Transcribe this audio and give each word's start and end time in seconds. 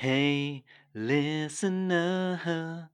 Hey, 0.00 0.64
listener. 0.94 2.90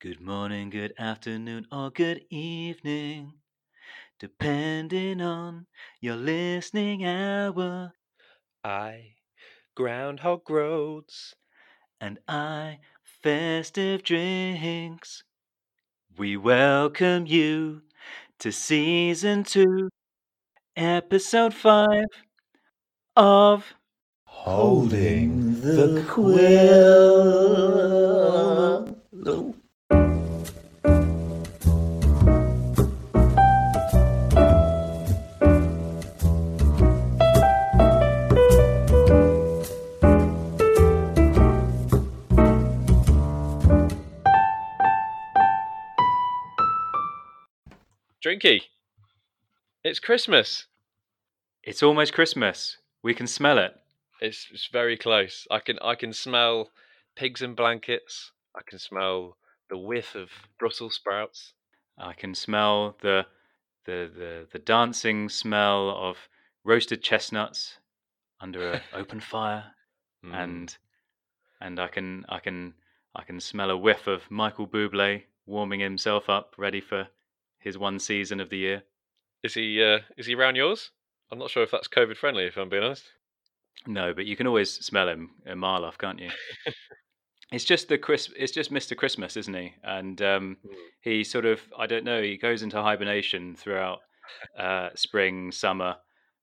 Good 0.00 0.20
morning, 0.20 0.70
good 0.70 0.94
afternoon, 0.98 1.66
or 1.70 1.90
good 1.90 2.24
evening, 2.30 3.34
depending 4.18 5.20
on 5.22 5.66
your 6.00 6.16
listening 6.16 7.04
hour. 7.04 7.94
I, 8.64 9.16
Groundhog 9.76 10.50
Roads. 10.50 11.34
And 12.00 12.20
I, 12.28 12.80
Festive 13.04 14.02
Drinks. 14.04 15.24
We 16.18 16.36
welcome 16.36 17.26
you 17.26 17.82
to 18.40 18.52
season 18.52 19.44
two, 19.44 19.90
episode 20.76 21.54
five 21.54 22.06
of 23.16 23.75
Holding 24.44 25.60
the 25.60 26.04
Quill. 26.08 27.56
Drinky, 48.24 48.62
it's 49.84 50.00
Christmas. 50.00 50.66
It's 51.62 51.82
almost 51.82 52.12
Christmas. 52.12 52.76
We 53.02 53.14
can 53.14 53.26
smell 53.28 53.58
it. 53.58 53.72
It's, 54.20 54.48
it's 54.52 54.66
very 54.66 54.96
close. 54.96 55.46
I 55.50 55.60
can 55.60 55.78
I 55.80 55.94
can 55.94 56.12
smell 56.12 56.70
pigs 57.16 57.42
and 57.42 57.54
blankets. 57.56 58.32
I 58.54 58.60
can 58.66 58.78
smell 58.78 59.36
the 59.68 59.76
whiff 59.78 60.14
of 60.14 60.30
Brussels 60.58 60.94
sprouts. 60.94 61.52
I 61.98 62.12
can 62.12 62.34
smell 62.34 62.96
the 63.02 63.26
the 63.84 64.10
the, 64.14 64.46
the 64.52 64.58
dancing 64.58 65.28
smell 65.28 65.90
of 65.90 66.28
roasted 66.64 67.02
chestnuts 67.02 67.78
under 68.40 68.72
an 68.72 68.80
open 68.92 69.20
fire, 69.20 69.72
Mm. 70.24 70.34
and 70.34 70.78
and 71.60 71.78
I 71.78 71.88
can 71.88 72.24
I 72.28 72.38
can 72.38 72.74
I 73.14 73.22
can 73.22 73.38
smell 73.40 73.70
a 73.70 73.76
whiff 73.76 74.06
of 74.06 74.30
Michael 74.30 74.66
Bublé 74.66 75.24
warming 75.44 75.80
himself 75.80 76.28
up, 76.28 76.54
ready 76.58 76.80
for 76.80 77.08
his 77.58 77.76
one 77.78 77.98
season 77.98 78.40
of 78.40 78.48
the 78.50 78.58
year. 78.58 78.82
is 79.42 79.54
he 79.54 79.82
uh, 79.82 80.00
is 80.16 80.26
he 80.26 80.34
around 80.34 80.56
yours? 80.56 80.90
I'm 81.30 81.38
not 81.38 81.50
sure 81.50 81.62
if 81.62 81.70
that's 81.70 81.88
COVID 81.88 82.16
friendly. 82.16 82.46
If 82.46 82.56
I'm 82.56 82.68
being 82.68 82.82
honest. 82.82 83.04
No, 83.86 84.12
but 84.14 84.26
you 84.26 84.36
can 84.36 84.46
always 84.46 84.72
smell 84.72 85.08
him 85.08 85.30
a 85.46 85.54
mile 85.56 85.84
off, 85.84 85.98
can't 85.98 86.18
you? 86.20 86.30
it's 87.52 87.64
just 87.64 87.88
the 87.88 87.98
Chris. 87.98 88.30
It's 88.36 88.52
just 88.52 88.72
Mr. 88.72 88.96
Christmas, 88.96 89.36
isn't 89.36 89.54
he? 89.54 89.74
And 89.84 90.20
um, 90.22 90.56
Mm. 90.66 90.74
he 91.02 91.24
sort 91.24 91.44
of 91.44 91.60
I 91.78 91.86
don't 91.86 92.04
know. 92.04 92.20
He 92.22 92.36
goes 92.36 92.62
into 92.62 92.80
hibernation 92.82 93.54
throughout 93.56 94.00
uh, 94.58 94.90
spring, 94.94 95.52
summer, 95.52 95.96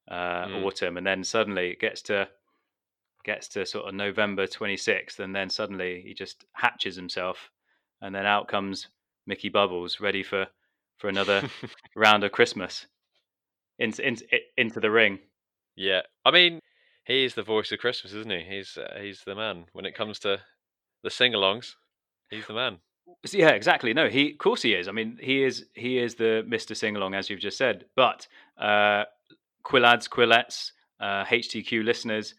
uh, 0.09 0.47
Mm. 0.47 0.63
autumn, 0.65 0.97
and 0.97 1.05
then 1.05 1.23
suddenly 1.23 1.71
it 1.71 1.79
gets 1.79 2.01
to 2.03 2.29
gets 3.25 3.47
to 3.49 3.65
sort 3.65 3.87
of 3.87 3.93
November 3.93 4.47
twenty 4.47 4.77
sixth, 4.77 5.19
and 5.19 5.35
then 5.35 5.49
suddenly 5.49 6.01
he 6.05 6.13
just 6.13 6.45
hatches 6.53 6.95
himself, 6.95 7.49
and 8.01 8.13
then 8.15 8.25
out 8.25 8.47
comes 8.47 8.87
Mickey 9.25 9.49
Bubbles, 9.49 9.99
ready 9.99 10.23
for 10.23 10.47
for 10.97 11.09
another 11.09 11.49
round 11.95 12.23
of 12.23 12.31
Christmas 12.31 12.85
into 13.79 14.05
into 14.07 14.25
into 14.57 14.79
the 14.79 14.91
ring. 14.91 15.19
yeah, 15.75 16.01
I 16.25 16.31
mean, 16.31 16.59
he 17.05 17.25
is 17.25 17.35
the 17.35 17.43
voice 17.43 17.71
of 17.71 17.79
Christmas, 17.79 18.13
isn't 18.13 18.31
he? 18.31 18.43
He's 18.47 18.77
uh, 18.77 18.97
he's 18.99 19.23
the 19.25 19.35
man 19.35 19.65
when 19.73 19.85
it 19.85 19.95
comes 19.95 20.19
to 20.19 20.39
the 21.03 21.09
sing-alongs. 21.09 21.75
He's 22.29 22.47
the 22.47 22.53
man. 22.53 22.79
Yeah, 23.31 23.49
exactly. 23.49 23.93
No, 23.93 24.07
he 24.07 24.31
of 24.31 24.37
course 24.37 24.61
he 24.61 24.73
is. 24.73 24.87
I 24.87 24.91
mean, 24.91 25.17
he 25.21 25.43
is 25.43 25.65
he 25.73 25.99
is 25.99 26.15
the 26.15 26.43
Mister 26.47 26.75
Sing 26.75 26.95
Along 26.95 27.13
as 27.13 27.29
you've 27.29 27.39
just 27.39 27.57
said. 27.57 27.85
But 27.95 28.27
uh, 28.57 29.03
Quillads, 29.63 30.07
Quillettes, 30.07 30.71
uh, 30.99 31.25
HTQ 31.25 31.83
listeners 31.83 32.35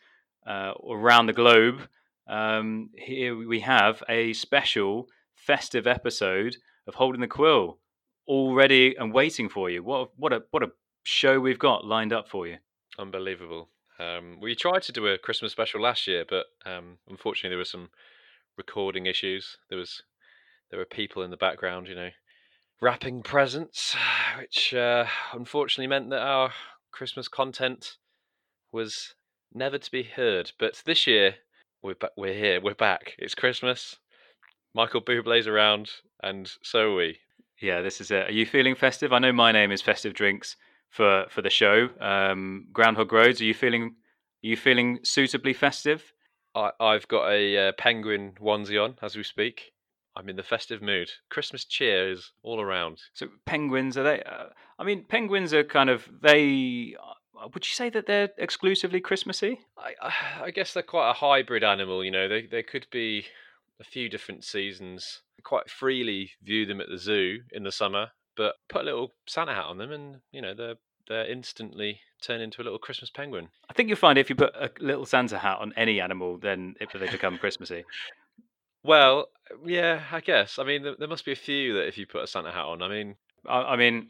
uh, 0.47 0.73
around 0.89 1.27
the 1.27 1.33
globe, 1.33 1.89
um, 2.27 2.91
here 2.97 3.37
we 3.37 3.61
have 3.61 4.03
a 4.09 4.33
special 4.33 5.09
festive 5.35 5.87
episode 5.87 6.57
of 6.87 6.95
Holding 6.95 7.21
the 7.21 7.27
Quill, 7.27 7.79
all 8.27 8.55
ready 8.55 8.95
and 8.99 9.13
waiting 9.13 9.49
for 9.49 9.69
you. 9.69 9.83
What 9.83 10.11
what 10.17 10.33
a 10.33 10.43
what 10.51 10.63
a 10.63 10.73
show 11.03 11.39
we've 11.39 11.59
got 11.59 11.85
lined 11.85 12.13
up 12.13 12.29
for 12.29 12.47
you. 12.47 12.57
Unbelievable. 12.99 13.69
Um, 13.99 14.39
we 14.41 14.55
tried 14.55 14.83
to 14.83 14.93
do 14.93 15.07
a 15.07 15.19
Christmas 15.19 15.53
special 15.53 15.81
last 15.81 16.07
year, 16.07 16.25
but 16.29 16.47
um, 16.67 16.99
unfortunately 17.09 17.51
there 17.51 17.59
were 17.59 17.65
some 17.65 17.91
recording 18.57 19.07
issues. 19.07 19.57
There 19.69 19.79
was 19.79 20.03
there 20.71 20.79
were 20.79 20.85
people 20.85 21.23
in 21.23 21.31
the 21.31 21.37
background, 21.37 21.89
you 21.89 21.95
know, 21.95 22.11
wrapping 22.81 23.23
presents, 23.23 23.95
which 24.39 24.75
uh, 24.75 25.07
unfortunately 25.33 25.87
meant 25.87 26.11
that 26.11 26.23
our 26.23 26.53
Christmas 26.91 27.29
content 27.29 27.97
was 28.73 29.15
never 29.53 29.79
to 29.79 29.91
be 29.91 30.03
heard. 30.03 30.53
But 30.59 30.83
this 30.85 31.07
year 31.07 31.37
we're 31.83 31.95
ba- 31.95 32.11
we're 32.17 32.35
here. 32.35 32.61
We're 32.61 32.75
back. 32.75 33.15
It's 33.19 33.35
Christmas. 33.35 33.97
Michael 34.75 35.03
Bublé's 35.03 35.47
around, 35.47 35.91
and 36.23 36.51
so 36.63 36.93
are 36.93 36.97
we. 36.97 37.19
Yeah, 37.61 37.81
this 37.81 38.01
is 38.01 38.11
it. 38.11 38.29
Are 38.29 38.33
you 38.33 38.45
feeling 38.45 38.75
festive? 38.75 39.13
I 39.13 39.21
know 39.21 39.33
my 39.33 39.53
name 39.53 39.71
is 39.71 39.81
Festive 39.81 40.15
Drinks 40.15 40.57
for 40.95 41.27
for 41.29 41.43
the 41.43 41.51
show. 41.51 41.89
Um, 42.01 42.67
Groundhog 42.73 43.13
Roads. 43.13 43.41
Are 43.41 43.45
you 43.45 43.55
feeling? 43.55 43.83
Are 43.83 44.47
you 44.49 44.57
feeling 44.57 45.01
suitably 45.03 45.53
festive? 45.53 46.13
I, 46.55 46.71
I've 46.79 47.09
got 47.09 47.31
a 47.31 47.69
uh, 47.69 47.73
penguin 47.77 48.35
onesie 48.41 48.83
on 48.83 48.95
as 49.03 49.17
we 49.17 49.25
speak. 49.25 49.73
I'm 50.17 50.29
in 50.29 50.37
the 50.37 50.45
festive 50.45 50.81
mood. 50.81 51.11
Christmas 51.29 51.65
cheer 51.65 52.11
is 52.11 52.31
all 52.45 52.61
around. 52.61 53.01
So 53.15 53.27
penguins 53.47 53.99
are 53.99 54.05
they? 54.05 54.23
Uh, 54.23 54.47
I 54.79 54.85
mean, 54.85 55.05
penguins 55.09 55.53
are 55.53 55.65
kind 55.65 55.91
of 55.91 56.09
they. 56.23 56.95
Uh, 57.03 57.49
would 57.53 57.67
you 57.67 57.75
say 57.75 57.91
that 57.91 58.07
they're 58.07 58.31
exclusively 58.39 59.01
Christmassy? 59.01 59.59
I, 59.77 59.95
I, 60.01 60.13
I 60.45 60.51
guess 60.53 60.73
they're 60.73 60.85
quite 60.85 61.11
a 61.11 61.15
hybrid 61.15 61.65
animal. 61.65 62.05
You 62.05 62.13
know, 62.13 62.29
they 62.29 62.47
they 62.47 62.63
could 62.63 62.87
be 62.93 63.27
a 63.81 63.85
few 63.85 64.09
different 64.09 64.45
seasons. 64.45 65.23
Quite 65.43 65.69
freely 65.69 66.31
view 66.43 66.65
them 66.65 66.81
at 66.81 66.89
the 66.89 66.97
zoo 66.97 67.41
in 67.53 67.65
the 67.65 67.73
summer, 67.73 68.13
but 68.37 68.55
put 68.69 68.83
a 68.83 68.85
little 68.85 69.15
Santa 69.27 69.55
hat 69.55 69.65
on 69.65 69.79
them, 69.79 69.91
and 69.91 70.21
you 70.31 70.41
know 70.41 70.55
they're 70.55 70.77
they're 71.09 71.31
instantly 71.31 72.01
turn 72.23 72.41
into 72.41 72.63
a 72.63 72.65
little 72.65 72.79
Christmas 72.79 73.11
penguin. 73.11 73.49
I 73.69 73.73
think 73.73 73.89
you'll 73.89 73.99
find 73.99 74.19
if 74.19 74.31
you 74.31 74.37
put 74.37 74.55
a 74.55 74.71
little 74.81 75.05
Santa 75.05 75.39
hat 75.39 75.59
on 75.61 75.73
any 75.77 76.01
animal, 76.01 76.39
then 76.39 76.75
it, 76.81 76.89
they 76.95 77.09
become 77.09 77.39
Christmassy. 77.39 77.85
Well, 78.83 79.29
yeah, 79.65 80.03
I 80.13 80.21
guess. 80.21 80.59
I 80.59 80.65
mean, 80.65 80.83
there, 80.83 80.95
there 80.99 81.09
must 81.09 81.25
be 81.25 81.33
a 81.33 81.37
few 81.37 81.75
that 81.75 81.87
if 81.87 81.99
you 81.99 82.07
put 82.07 82.23
a 82.23 82.27
Santa 82.27 82.51
hat 82.51 82.65
on, 82.65 82.83
I 82.83 82.89
mean, 82.89 83.17
I, 83.47 83.61
I 83.61 83.77
mean, 83.77 84.09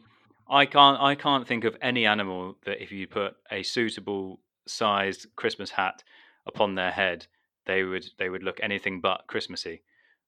I 0.49 0.65
can't 0.65 1.01
I 1.01 1.15
can't 1.15 1.47
think 1.47 1.63
of 1.63 1.75
any 1.81 2.05
animal 2.05 2.57
that 2.65 2.81
if 2.81 2.91
you 2.91 3.07
put 3.07 3.35
a 3.51 3.63
suitable 3.63 4.39
sized 4.67 5.27
Christmas 5.35 5.71
hat 5.71 6.03
upon 6.45 6.75
their 6.75 6.91
head, 6.91 7.27
they 7.65 7.83
would 7.83 8.05
they 8.17 8.29
would 8.29 8.43
look 8.43 8.59
anything 8.61 9.01
but 9.01 9.25
Christmassy. 9.27 9.81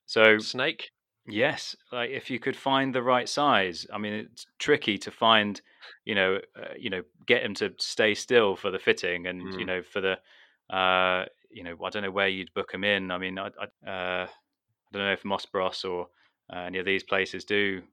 So 0.05 0.39
snake. 0.39 0.91
Yes, 1.27 1.75
like 1.91 2.09
if 2.09 2.29
you 2.29 2.39
could 2.39 2.55
find 2.55 2.93
the 2.93 3.03
right 3.03 3.27
size, 3.29 3.85
I 3.93 3.97
mean, 3.97 4.13
it's 4.13 4.45
tricky 4.59 4.97
to 4.99 5.11
find, 5.11 5.61
you 6.05 6.15
know, 6.15 6.39
uh, 6.55 6.73
you 6.77 6.89
know, 6.89 7.03
get 7.25 7.43
them 7.43 7.53
to 7.55 7.73
stay 7.79 8.15
still 8.15 8.55
for 8.55 8.71
the 8.71 8.79
fitting, 8.79 9.27
and 9.27 9.53
you 9.55 9.65
Mm. 9.65 9.65
know, 9.65 9.81
for 9.83 10.01
the, 10.01 10.75
uh, 10.75 11.25
you 11.51 11.63
know, 11.63 11.77
I 11.83 11.89
don't 11.89 12.03
know 12.03 12.11
where 12.11 12.27
you'd 12.27 12.53
book 12.53 12.71
them 12.71 12.83
in. 12.83 13.11
I 13.11 13.17
mean, 13.17 13.37
I, 13.39 13.47
I, 13.59 13.89
uh, 13.89 14.27
I 14.27 14.93
don't 14.93 15.03
know 15.03 15.13
if 15.13 15.25
Moss 15.25 15.45
Bros 15.45 15.83
or 15.85 16.09
uh, 16.51 16.59
any 16.59 16.79
of 16.79 16.85
these 16.85 17.03
places 17.03 17.45
do 17.45 17.83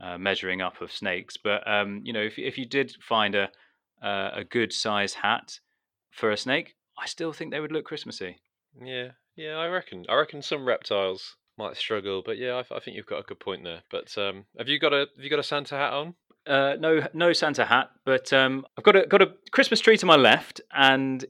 uh, 0.00 0.18
measuring 0.18 0.60
up 0.62 0.80
of 0.80 0.92
snakes, 0.92 1.36
but 1.36 1.66
um, 1.68 2.02
you 2.04 2.12
know, 2.12 2.22
if 2.22 2.38
if 2.38 2.58
you 2.58 2.66
did 2.66 2.92
find 3.02 3.34
a 3.34 3.50
uh, 4.02 4.30
a 4.34 4.44
good 4.44 4.72
size 4.72 5.14
hat 5.14 5.60
for 6.10 6.30
a 6.30 6.36
snake, 6.36 6.76
I 6.98 7.06
still 7.06 7.32
think 7.32 7.50
they 7.52 7.60
would 7.60 7.72
look 7.72 7.86
Christmassy. 7.86 8.42
Yeah, 8.78 9.12
yeah, 9.34 9.56
I 9.56 9.66
reckon. 9.68 10.04
I 10.10 10.14
reckon 10.16 10.42
some 10.42 10.66
reptiles 10.66 11.38
might 11.62 11.76
struggle, 11.76 12.22
but 12.24 12.38
yeah, 12.38 12.54
I, 12.54 12.76
I 12.76 12.80
think 12.80 12.96
you've 12.96 13.06
got 13.06 13.20
a 13.20 13.22
good 13.22 13.40
point 13.40 13.64
there. 13.64 13.82
But 13.90 14.16
um, 14.18 14.44
have 14.58 14.68
you 14.68 14.78
got 14.78 14.92
a 14.92 15.06
have 15.16 15.24
you 15.24 15.30
got 15.30 15.38
a 15.38 15.44
Santa 15.44 15.76
hat 15.76 15.92
on? 15.92 16.14
Uh, 16.46 16.74
no, 16.78 17.06
no 17.14 17.32
Santa 17.32 17.64
hat, 17.64 17.90
but 18.04 18.32
um, 18.32 18.66
I've 18.76 18.84
got 18.84 18.96
a 18.96 19.06
got 19.06 19.22
a 19.22 19.32
Christmas 19.52 19.80
tree 19.80 19.96
to 19.98 20.06
my 20.06 20.16
left, 20.16 20.60
and 20.72 21.24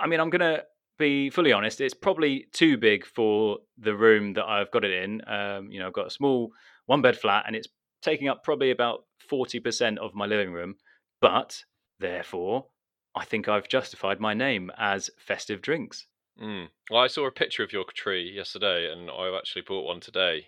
I 0.00 0.06
mean, 0.06 0.20
I'm 0.20 0.30
gonna 0.30 0.62
be 0.98 1.30
fully 1.30 1.52
honest. 1.52 1.80
It's 1.80 1.94
probably 1.94 2.46
too 2.52 2.76
big 2.76 3.06
for 3.06 3.58
the 3.78 3.94
room 3.94 4.34
that 4.34 4.44
I've 4.44 4.70
got 4.70 4.84
it 4.84 5.02
in. 5.02 5.22
Um, 5.28 5.70
you 5.70 5.78
know, 5.78 5.86
I've 5.86 5.92
got 5.92 6.08
a 6.08 6.10
small 6.10 6.50
one 6.86 7.02
bed 7.02 7.16
flat, 7.16 7.44
and 7.46 7.54
it's 7.54 7.68
taking 8.02 8.28
up 8.28 8.42
probably 8.42 8.70
about 8.70 9.04
forty 9.28 9.60
percent 9.60 9.98
of 9.98 10.14
my 10.14 10.26
living 10.26 10.52
room. 10.52 10.74
But 11.20 11.62
therefore, 12.00 12.66
I 13.14 13.24
think 13.24 13.48
I've 13.48 13.68
justified 13.68 14.20
my 14.20 14.34
name 14.34 14.70
as 14.76 15.10
Festive 15.18 15.62
Drinks. 15.62 16.06
Mm. 16.42 16.68
Well, 16.90 17.02
I 17.02 17.06
saw 17.06 17.26
a 17.26 17.30
picture 17.30 17.62
of 17.62 17.72
your 17.72 17.84
tree 17.94 18.30
yesterday, 18.34 18.90
and 18.92 19.10
I've 19.10 19.34
actually 19.34 19.62
bought 19.62 19.84
one 19.86 20.00
today. 20.00 20.46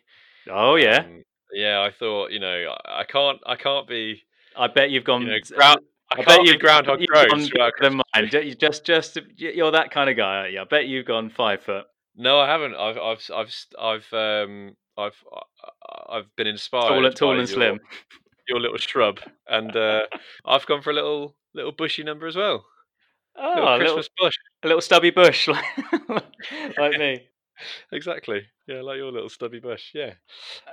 Oh 0.50 0.76
yeah, 0.76 1.00
Um, 1.00 1.22
yeah, 1.52 1.80
I 1.80 1.90
thought 1.90 2.30
you 2.30 2.40
know 2.40 2.74
I, 2.84 3.00
I 3.00 3.04
can't 3.04 3.38
I 3.46 3.56
can't 3.56 3.88
be 3.88 4.22
I 4.56 4.66
bet 4.68 4.90
you've 4.90 5.04
gone. 5.04 5.22
you 5.22 5.28
know 5.28 5.38
ground, 5.56 5.80
I, 6.12 6.20
I 6.20 6.24
bet 6.24 6.44
you've 6.44 6.58
Groundhog 6.58 7.00
you've 7.00 7.08
Roads 7.14 7.30
gone 7.30 7.40
without 7.42 7.72
bigger 7.78 7.90
than 7.90 8.00
mine. 8.14 8.54
Just, 8.58 8.84
just 8.84 9.18
you're 9.36 9.70
that 9.72 9.90
kind 9.90 10.08
of 10.10 10.16
guy. 10.16 10.36
aren't 10.36 10.52
you? 10.52 10.60
I 10.60 10.64
bet 10.64 10.86
you've 10.86 11.06
gone 11.06 11.30
five 11.30 11.62
foot. 11.62 11.84
No, 12.16 12.38
I 12.40 12.46
haven't. 12.48 12.74
I've 12.74 12.98
I've 12.98 13.30
I've 13.34 13.54
I've 13.80 14.12
um 14.12 14.76
I've 14.96 15.16
I've 16.08 16.36
been 16.36 16.46
inspired. 16.46 16.88
Tall 16.88 17.10
tall 17.12 17.28
by 17.34 17.40
and 17.40 17.48
your- 17.48 17.54
slim. 17.56 17.80
Your 18.48 18.60
little 18.60 18.78
shrub, 18.78 19.20
and 19.46 19.76
uh, 19.76 20.00
I've 20.46 20.64
gone 20.64 20.80
for 20.80 20.88
a 20.90 20.94
little 20.94 21.36
little 21.54 21.70
bushy 21.72 22.02
number 22.02 22.26
as 22.26 22.34
well. 22.34 22.64
Oh, 23.38 23.54
little 23.54 23.68
a 23.74 23.78
little, 23.78 24.02
bush. 24.18 24.34
a 24.62 24.66
little 24.68 24.80
stubby 24.80 25.10
bush, 25.10 25.48
like, 26.08 26.24
like 26.78 26.98
me. 26.98 27.26
Exactly. 27.92 28.42
Yeah, 28.68 28.82
like 28.82 28.98
your 28.98 29.10
little 29.10 29.28
stubby 29.28 29.58
bush. 29.58 29.90
Yeah. 29.92 30.12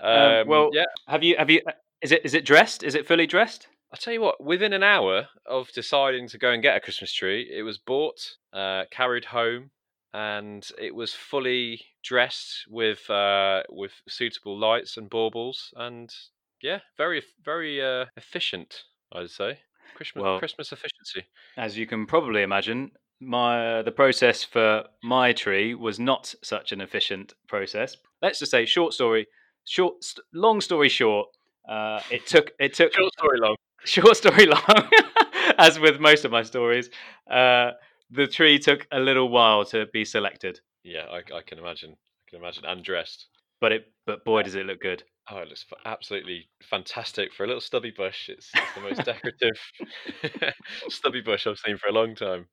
Um, 0.01 0.19
Um, 0.41 0.47
well- 0.47 0.69
yeah. 0.71 0.85
Have 1.07 1.23
you? 1.23 1.35
Have 1.37 1.49
you? 1.49 1.61
Is 2.01 2.11
it? 2.11 2.21
Is 2.23 2.35
it 2.35 2.45
dressed? 2.45 2.83
Is 2.83 2.93
it 2.93 3.07
fully 3.07 3.25
dressed? 3.25 3.67
I'll 3.91 3.97
tell 3.97 4.13
you 4.13 4.21
what. 4.21 4.43
Within 4.43 4.71
an 4.73 4.83
hour 4.83 5.27
of 5.47 5.71
deciding 5.71 6.27
to 6.29 6.37
go 6.37 6.51
and 6.51 6.61
get 6.61 6.77
a 6.77 6.79
Christmas 6.79 7.11
tree, 7.11 7.49
it 7.51 7.63
was 7.63 7.79
bought, 7.79 8.19
uh, 8.53 8.83
carried 8.91 9.25
home, 9.25 9.71
and 10.13 10.67
it 10.79 10.93
was 10.93 11.13
fully 11.15 11.81
dressed 12.03 12.65
with 12.69 13.09
uh, 13.09 13.63
with 13.69 13.93
suitable 14.07 14.55
lights 14.55 14.95
and 14.97 15.09
baubles, 15.09 15.73
and 15.77 16.13
yeah, 16.61 16.81
very 16.97 17.23
very 17.43 17.81
uh, 17.81 18.05
efficient. 18.15 18.83
I'd 19.11 19.31
say 19.31 19.59
Christmas 19.93 20.23
Well- 20.23 20.39
Christmas 20.39 20.71
efficiency. 20.71 21.25
As 21.57 21.77
you 21.77 21.85
can 21.87 22.05
probably 22.05 22.41
imagine, 22.41 22.91
my 23.19 23.81
the 23.81 23.91
process 23.91 24.43
for 24.43 24.83
my 25.03 25.31
tree 25.33 25.73
was 25.75 25.99
not 25.99 26.33
such 26.43 26.71
an 26.71 26.81
efficient 26.81 27.33
process. 27.47 27.97
Let's 28.21 28.39
just 28.39 28.51
say, 28.51 28.65
short 28.65 28.93
story, 28.93 29.27
short, 29.65 30.03
st- 30.03 30.25
long 30.33 30.61
story 30.61 30.89
short. 30.89 31.27
Uh, 31.67 31.99
it 32.11 32.27
took 32.27 32.51
it 32.59 32.73
took 32.73 32.93
Short 32.93 33.13
story 33.13 33.39
long. 33.39 33.55
short 33.85 34.17
story 34.17 34.45
long, 34.45 34.89
as 35.57 35.79
with 35.79 35.99
most 35.99 36.25
of 36.25 36.31
my 36.31 36.43
stories. 36.43 36.89
Uh, 37.29 37.71
the 38.11 38.27
tree 38.27 38.59
took 38.59 38.85
a 38.91 38.99
little 38.99 39.29
while 39.29 39.65
to 39.65 39.87
be 39.91 40.05
selected, 40.05 40.59
Yeah, 40.83 41.05
I, 41.11 41.37
I 41.37 41.41
can 41.41 41.57
imagine. 41.57 41.91
I 41.91 42.29
can 42.29 42.39
imagine. 42.39 42.65
And 42.65 42.83
dressed. 42.83 43.27
but 43.59 43.71
it 43.71 43.91
but 44.05 44.23
boy 44.25 44.43
does 44.43 44.53
it 44.55 44.65
look 44.67 44.79
good. 44.81 45.03
Oh, 45.29 45.39
it 45.39 45.47
looks 45.47 45.65
absolutely 45.85 46.49
fantastic 46.61 47.33
for 47.33 47.43
a 47.43 47.47
little 47.47 47.61
stubby 47.61 47.89
bush. 47.89 48.29
It's, 48.29 48.51
it's 48.53 48.73
the 48.75 48.81
most 48.81 49.03
decorative 49.05 50.53
stubby 50.89 51.21
bush 51.21 51.47
I've 51.47 51.57
seen 51.57 51.77
for 51.77 51.87
a 51.87 51.91
long 51.93 52.13
time. 52.13 52.47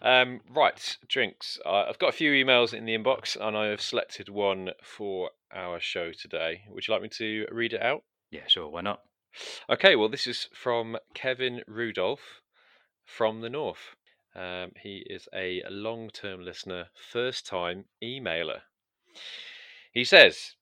Um, 0.00 0.40
right, 0.48 0.96
drinks. 1.08 1.58
Uh, 1.64 1.84
I've 1.88 1.98
got 1.98 2.08
a 2.08 2.16
few 2.16 2.32
emails 2.32 2.72
in 2.72 2.86
the 2.86 2.96
inbox, 2.96 3.36
and 3.38 3.54
I 3.54 3.66
have 3.66 3.82
selected 3.82 4.30
one 4.30 4.70
for 4.82 5.30
our 5.52 5.78
show 5.78 6.12
today. 6.12 6.62
Would 6.70 6.88
you 6.88 6.94
like 6.94 7.02
me 7.02 7.10
to 7.18 7.46
read 7.52 7.74
it 7.74 7.82
out? 7.82 8.02
Yeah, 8.30 8.46
sure, 8.46 8.68
why 8.68 8.80
not? 8.80 9.02
Okay, 9.68 9.94
well, 9.94 10.08
this 10.08 10.26
is 10.26 10.48
from 10.54 10.96
Kevin 11.12 11.62
Rudolph 11.66 12.40
from 13.04 13.42
the 13.42 13.50
North. 13.50 13.94
Um, 14.34 14.72
he 14.82 15.04
is 15.10 15.28
a 15.34 15.62
long 15.68 16.08
term 16.08 16.44
listener, 16.44 16.88
first 16.94 17.46
time 17.46 17.84
emailer. 18.02 18.62
He 19.92 20.02
says, 20.04 20.56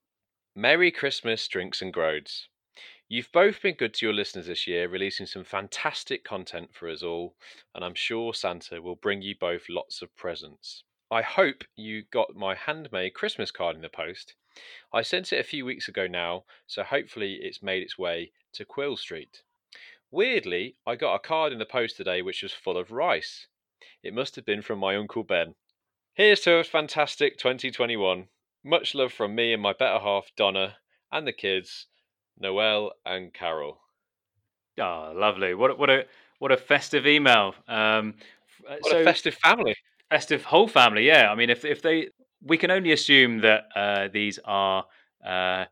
Merry 0.59 0.91
Christmas, 0.91 1.47
Drinks 1.47 1.81
and 1.81 1.93
Groads. 1.93 2.49
You've 3.07 3.31
both 3.31 3.61
been 3.61 3.75
good 3.75 3.93
to 3.93 4.05
your 4.05 4.13
listeners 4.13 4.47
this 4.47 4.67
year, 4.67 4.89
releasing 4.89 5.25
some 5.25 5.45
fantastic 5.45 6.25
content 6.25 6.71
for 6.73 6.89
us 6.89 7.01
all, 7.01 7.37
and 7.73 7.85
I'm 7.85 7.95
sure 7.95 8.33
Santa 8.33 8.81
will 8.81 8.97
bring 8.97 9.21
you 9.21 9.35
both 9.39 9.69
lots 9.69 10.01
of 10.01 10.13
presents. 10.17 10.83
I 11.09 11.21
hope 11.21 11.63
you 11.77 12.03
got 12.11 12.35
my 12.35 12.55
handmade 12.55 13.13
Christmas 13.13 13.51
card 13.51 13.77
in 13.77 13.81
the 13.81 13.87
post. 13.87 14.35
I 14.91 15.01
sent 15.01 15.31
it 15.31 15.39
a 15.39 15.47
few 15.47 15.63
weeks 15.63 15.87
ago 15.87 16.07
now, 16.07 16.43
so 16.67 16.83
hopefully 16.83 17.35
it's 17.41 17.63
made 17.63 17.81
its 17.81 17.97
way 17.97 18.33
to 18.51 18.65
Quill 18.65 18.97
Street. 18.97 19.43
Weirdly, 20.11 20.75
I 20.85 20.97
got 20.97 21.15
a 21.15 21.19
card 21.19 21.53
in 21.53 21.59
the 21.59 21.65
post 21.65 21.95
today 21.95 22.21
which 22.21 22.43
was 22.43 22.51
full 22.51 22.75
of 22.77 22.91
rice. 22.91 23.47
It 24.03 24.13
must 24.13 24.35
have 24.35 24.45
been 24.45 24.61
from 24.61 24.79
my 24.79 24.97
Uncle 24.97 25.23
Ben. 25.23 25.55
Here's 26.15 26.41
to 26.41 26.55
a 26.55 26.65
fantastic 26.65 27.37
2021. 27.37 28.27
Much 28.63 28.95
love 28.95 29.11
from 29.11 29.35
me 29.35 29.51
and 29.51 29.61
my 29.61 29.73
better 29.73 29.99
half, 29.99 30.33
Donna, 30.35 30.77
and 31.11 31.27
the 31.27 31.33
kids, 31.33 31.87
Noel 32.37 32.93
and 33.05 33.33
Carol. 33.33 33.81
Oh, 34.79 35.11
lovely! 35.15 35.53
What 35.53 35.71
a- 35.71 35.75
what 35.75 35.89
a 35.89 36.05
what 36.39 36.51
a 36.51 36.57
festive 36.57 37.05
email. 37.05 37.53
Um, 37.67 38.15
uh, 38.67 38.77
What 38.79 38.91
so 38.91 39.01
a 39.01 39.03
festive 39.03 39.35
family. 39.35 39.75
festive 40.09 40.43
whole 40.45 40.67
family. 40.67 41.05
Yeah, 41.05 41.31
I 41.31 41.35
mean, 41.35 41.49
if 41.49 41.65
if 41.65 41.81
they, 41.81 42.09
we 42.41 42.57
can 42.57 42.71
only 42.71 42.91
assume 42.91 43.39
that 43.39 43.63
uh, 43.75 44.07
these 44.11 44.39
are. 44.45 44.85
Uh, 45.25 45.65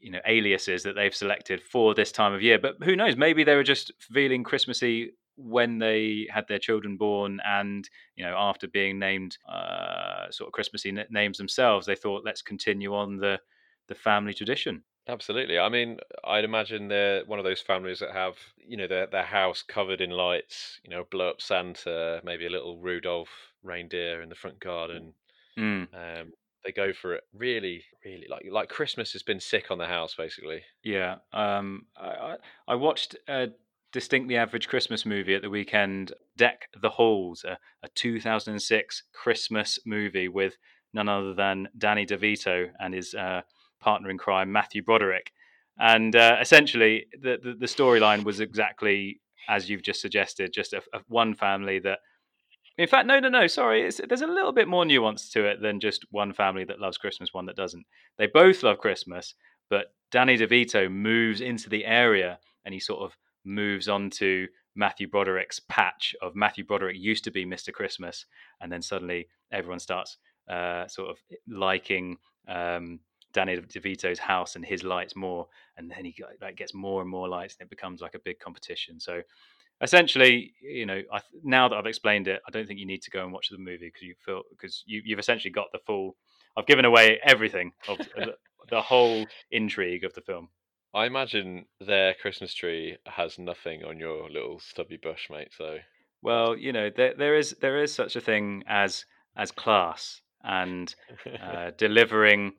you 0.00 0.10
know 0.10 0.20
aliases 0.26 0.82
that 0.82 0.94
they've 0.94 1.14
selected 1.14 1.62
for 1.62 1.94
this 1.94 2.12
time 2.12 2.34
of 2.34 2.42
year 2.42 2.58
but 2.58 2.74
who 2.84 2.94
knows 2.94 3.16
maybe 3.16 3.42
they 3.42 3.54
were 3.54 3.62
just 3.62 3.90
feeling 3.98 4.44
christmassy 4.44 5.12
when 5.36 5.78
they 5.78 6.26
had 6.30 6.46
their 6.48 6.58
children 6.58 6.96
born 6.96 7.40
and 7.44 7.88
you 8.16 8.24
know 8.24 8.34
after 8.36 8.68
being 8.68 8.98
named 8.98 9.36
uh, 9.48 10.30
sort 10.30 10.48
of 10.48 10.52
christmassy 10.52 10.90
n- 10.90 11.06
names 11.10 11.38
themselves 11.38 11.86
they 11.86 11.96
thought 11.96 12.24
let's 12.24 12.42
continue 12.42 12.94
on 12.94 13.16
the 13.16 13.40
the 13.88 13.94
family 13.94 14.34
tradition 14.34 14.84
Absolutely. 15.06 15.58
I 15.58 15.68
mean, 15.68 15.98
I'd 16.24 16.44
imagine 16.44 16.88
they're 16.88 17.24
one 17.26 17.38
of 17.38 17.44
those 17.44 17.60
families 17.60 17.98
that 18.00 18.12
have, 18.12 18.38
you 18.56 18.76
know, 18.76 18.86
their 18.86 19.06
their 19.06 19.24
house 19.24 19.62
covered 19.62 20.00
in 20.00 20.10
lights, 20.10 20.80
you 20.82 20.88
know, 20.90 21.04
blow 21.04 21.28
up 21.28 21.42
Santa, 21.42 22.22
maybe 22.24 22.46
a 22.46 22.50
little 22.50 22.78
Rudolph 22.80 23.52
reindeer 23.62 24.22
in 24.22 24.30
the 24.30 24.34
front 24.34 24.60
garden. 24.60 25.14
Mm, 25.56 25.84
Um, 25.92 26.32
they 26.64 26.72
go 26.72 26.92
for 26.94 27.14
it 27.14 27.24
really, 27.34 27.84
really 28.04 28.28
like 28.28 28.46
like 28.50 28.68
Christmas 28.70 29.12
has 29.14 29.22
been 29.24 29.40
sick 29.40 29.70
on 29.70 29.78
the 29.78 29.88
house, 29.88 30.14
basically. 30.16 30.64
yeah 30.82 31.18
um 31.32 31.86
I, 31.96 32.08
I 32.08 32.36
I 32.68 32.74
watched 32.74 33.16
a 33.28 33.48
distinctly 33.94 34.36
average 34.36 34.66
christmas 34.66 35.06
movie 35.06 35.36
at 35.36 35.40
the 35.40 35.48
weekend 35.48 36.12
deck 36.36 36.68
the 36.82 36.90
halls 36.90 37.44
a, 37.44 37.56
a 37.84 37.88
2006 37.94 39.04
christmas 39.14 39.78
movie 39.86 40.26
with 40.26 40.56
none 40.92 41.08
other 41.08 41.32
than 41.32 41.68
danny 41.78 42.04
devito 42.04 42.66
and 42.80 42.92
his 42.92 43.14
uh, 43.14 43.40
partner 43.80 44.10
in 44.10 44.18
crime 44.18 44.50
matthew 44.50 44.82
broderick. 44.82 45.30
And 45.78 46.14
uh, 46.16 46.38
essentially 46.40 47.06
the, 47.20 47.38
the, 47.42 47.54
the 47.54 47.66
storyline 47.66 48.24
was 48.24 48.40
exactly 48.40 49.20
as 49.48 49.70
you've 49.70 49.82
just 49.82 50.00
suggested 50.00 50.52
just 50.52 50.72
a, 50.72 50.82
a 50.92 51.00
one 51.06 51.34
family 51.34 51.78
that 51.78 52.00
in 52.76 52.88
fact 52.88 53.06
no 53.06 53.20
no 53.20 53.28
no 53.28 53.46
sorry 53.46 53.88
there's 54.08 54.22
a 54.22 54.26
little 54.26 54.52
bit 54.52 54.66
more 54.66 54.84
nuance 54.84 55.30
to 55.30 55.44
it 55.44 55.62
than 55.62 55.78
just 55.78 56.04
one 56.10 56.32
family 56.32 56.64
that 56.64 56.80
loves 56.80 56.98
christmas 56.98 57.32
one 57.32 57.46
that 57.46 57.56
doesn't. 57.56 57.86
They 58.18 58.26
both 58.26 58.64
love 58.64 58.78
christmas 58.78 59.34
but 59.70 59.94
danny 60.10 60.36
devito 60.36 60.90
moves 60.90 61.40
into 61.40 61.70
the 61.70 61.84
area 61.84 62.40
and 62.64 62.74
he 62.74 62.80
sort 62.80 63.00
of 63.00 63.16
moves 63.44 63.88
on 63.88 64.10
to 64.10 64.46
matthew 64.74 65.08
broderick's 65.08 65.60
patch 65.68 66.14
of 66.22 66.34
matthew 66.34 66.64
broderick 66.64 66.96
used 66.98 67.24
to 67.24 67.30
be 67.30 67.44
mr 67.44 67.72
christmas 67.72 68.26
and 68.60 68.72
then 68.72 68.82
suddenly 68.82 69.28
everyone 69.52 69.78
starts 69.78 70.18
uh, 70.48 70.86
sort 70.88 71.10
of 71.10 71.18
liking 71.48 72.18
um, 72.48 73.00
Danny 73.34 73.56
DeVito's 73.56 74.18
house 74.18 74.56
and 74.56 74.64
his 74.64 74.84
lights 74.84 75.14
more, 75.16 75.48
and 75.76 75.90
then 75.90 76.04
he 76.04 76.14
like 76.40 76.56
gets 76.56 76.72
more 76.72 77.02
and 77.02 77.10
more 77.10 77.28
lights, 77.28 77.56
and 77.58 77.66
it 77.66 77.70
becomes 77.70 78.00
like 78.00 78.14
a 78.14 78.20
big 78.20 78.38
competition. 78.38 79.00
So, 79.00 79.22
essentially, 79.80 80.54
you 80.62 80.86
know, 80.86 81.02
I, 81.12 81.20
now 81.42 81.68
that 81.68 81.76
I've 81.76 81.86
explained 81.86 82.28
it, 82.28 82.40
I 82.46 82.50
don't 82.50 82.66
think 82.66 82.78
you 82.78 82.86
need 82.86 83.02
to 83.02 83.10
go 83.10 83.24
and 83.24 83.32
watch 83.32 83.48
the 83.50 83.58
movie 83.58 83.88
because 83.88 84.02
you 84.02 84.14
feel 84.24 84.42
because 84.50 84.84
you, 84.86 85.02
you've 85.04 85.18
essentially 85.18 85.50
got 85.50 85.66
the 85.72 85.80
full. 85.84 86.16
I've 86.56 86.66
given 86.66 86.84
away 86.84 87.18
everything 87.24 87.72
of 87.88 87.98
the, 87.98 88.34
the 88.70 88.80
whole 88.80 89.26
intrigue 89.50 90.04
of 90.04 90.14
the 90.14 90.20
film. 90.20 90.48
I 90.94 91.06
imagine 91.06 91.66
their 91.80 92.14
Christmas 92.14 92.54
tree 92.54 92.96
has 93.06 93.38
nothing 93.38 93.84
on 93.84 93.98
your 93.98 94.30
little 94.30 94.60
stubby 94.60 94.96
bush, 94.96 95.28
mate. 95.28 95.48
So 95.56 95.78
Well, 96.22 96.56
you 96.56 96.72
know, 96.72 96.88
there 96.88 97.14
there 97.14 97.36
is 97.36 97.56
there 97.60 97.82
is 97.82 97.92
such 97.92 98.14
a 98.14 98.20
thing 98.20 98.62
as 98.68 99.04
as 99.36 99.50
class 99.50 100.22
and 100.44 100.94
uh, 101.42 101.72
delivering 101.76 102.52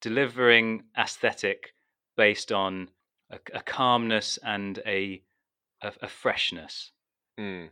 delivering 0.00 0.84
aesthetic 0.98 1.74
based 2.16 2.50
on 2.50 2.88
a, 3.30 3.38
a 3.52 3.60
calmness 3.60 4.38
and 4.42 4.78
a, 4.86 5.22
a 5.82 5.92
a 6.00 6.08
freshness. 6.08 6.92
Mm, 7.38 7.68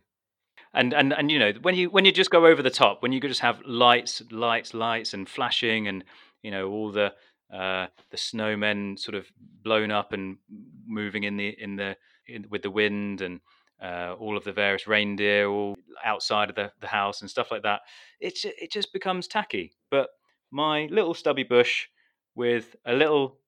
And 0.75 0.93
and 0.93 1.15
and 1.15 1.31
you 1.31 1.39
know 1.39 1.53
when 1.63 1.75
you 1.75 1.89
when 1.89 2.05
you 2.05 2.13
just 2.13 2.31
go 2.31 2.45
over 2.45 2.63
the 2.63 2.71
top, 2.71 3.03
when 3.03 3.13
you 3.13 3.21
could 3.21 3.31
just 3.31 3.41
have 3.41 3.63
lights, 3.65 4.23
lights, 4.31 4.75
lights, 4.75 5.15
and 5.15 5.27
flashing, 5.27 5.89
and 5.89 6.05
you 6.43 6.51
know 6.51 6.69
all 6.71 6.93
the 6.93 7.15
uh, 7.53 7.87
the 8.11 8.17
snowmen 8.17 8.99
sort 8.99 9.15
of 9.15 9.27
blown 9.63 9.91
up 9.91 10.13
and 10.13 10.39
moving 10.87 11.25
in 11.25 11.37
the 11.37 11.49
in 11.63 11.77
the 11.77 11.97
in, 12.27 12.47
with 12.51 12.63
the 12.63 12.71
wind, 12.71 13.21
and 13.21 13.41
uh, 13.83 14.15
all 14.19 14.37
of 14.37 14.45
the 14.45 14.53
various 14.53 14.87
reindeer 14.87 15.49
all 15.49 15.77
outside 16.05 16.49
of 16.49 16.57
the, 16.57 16.73
the 16.81 16.87
house 16.87 17.21
and 17.21 17.31
stuff 17.31 17.51
like 17.51 17.63
that. 17.63 17.81
It 18.21 18.39
it 18.45 18.73
just 18.73 18.93
becomes 18.93 19.27
tacky. 19.29 19.73
But 19.91 20.09
my 20.51 20.87
little 20.91 21.15
stubby 21.15 21.43
bush 21.43 21.89
with 22.35 22.75
a 22.87 22.95
little 22.95 23.39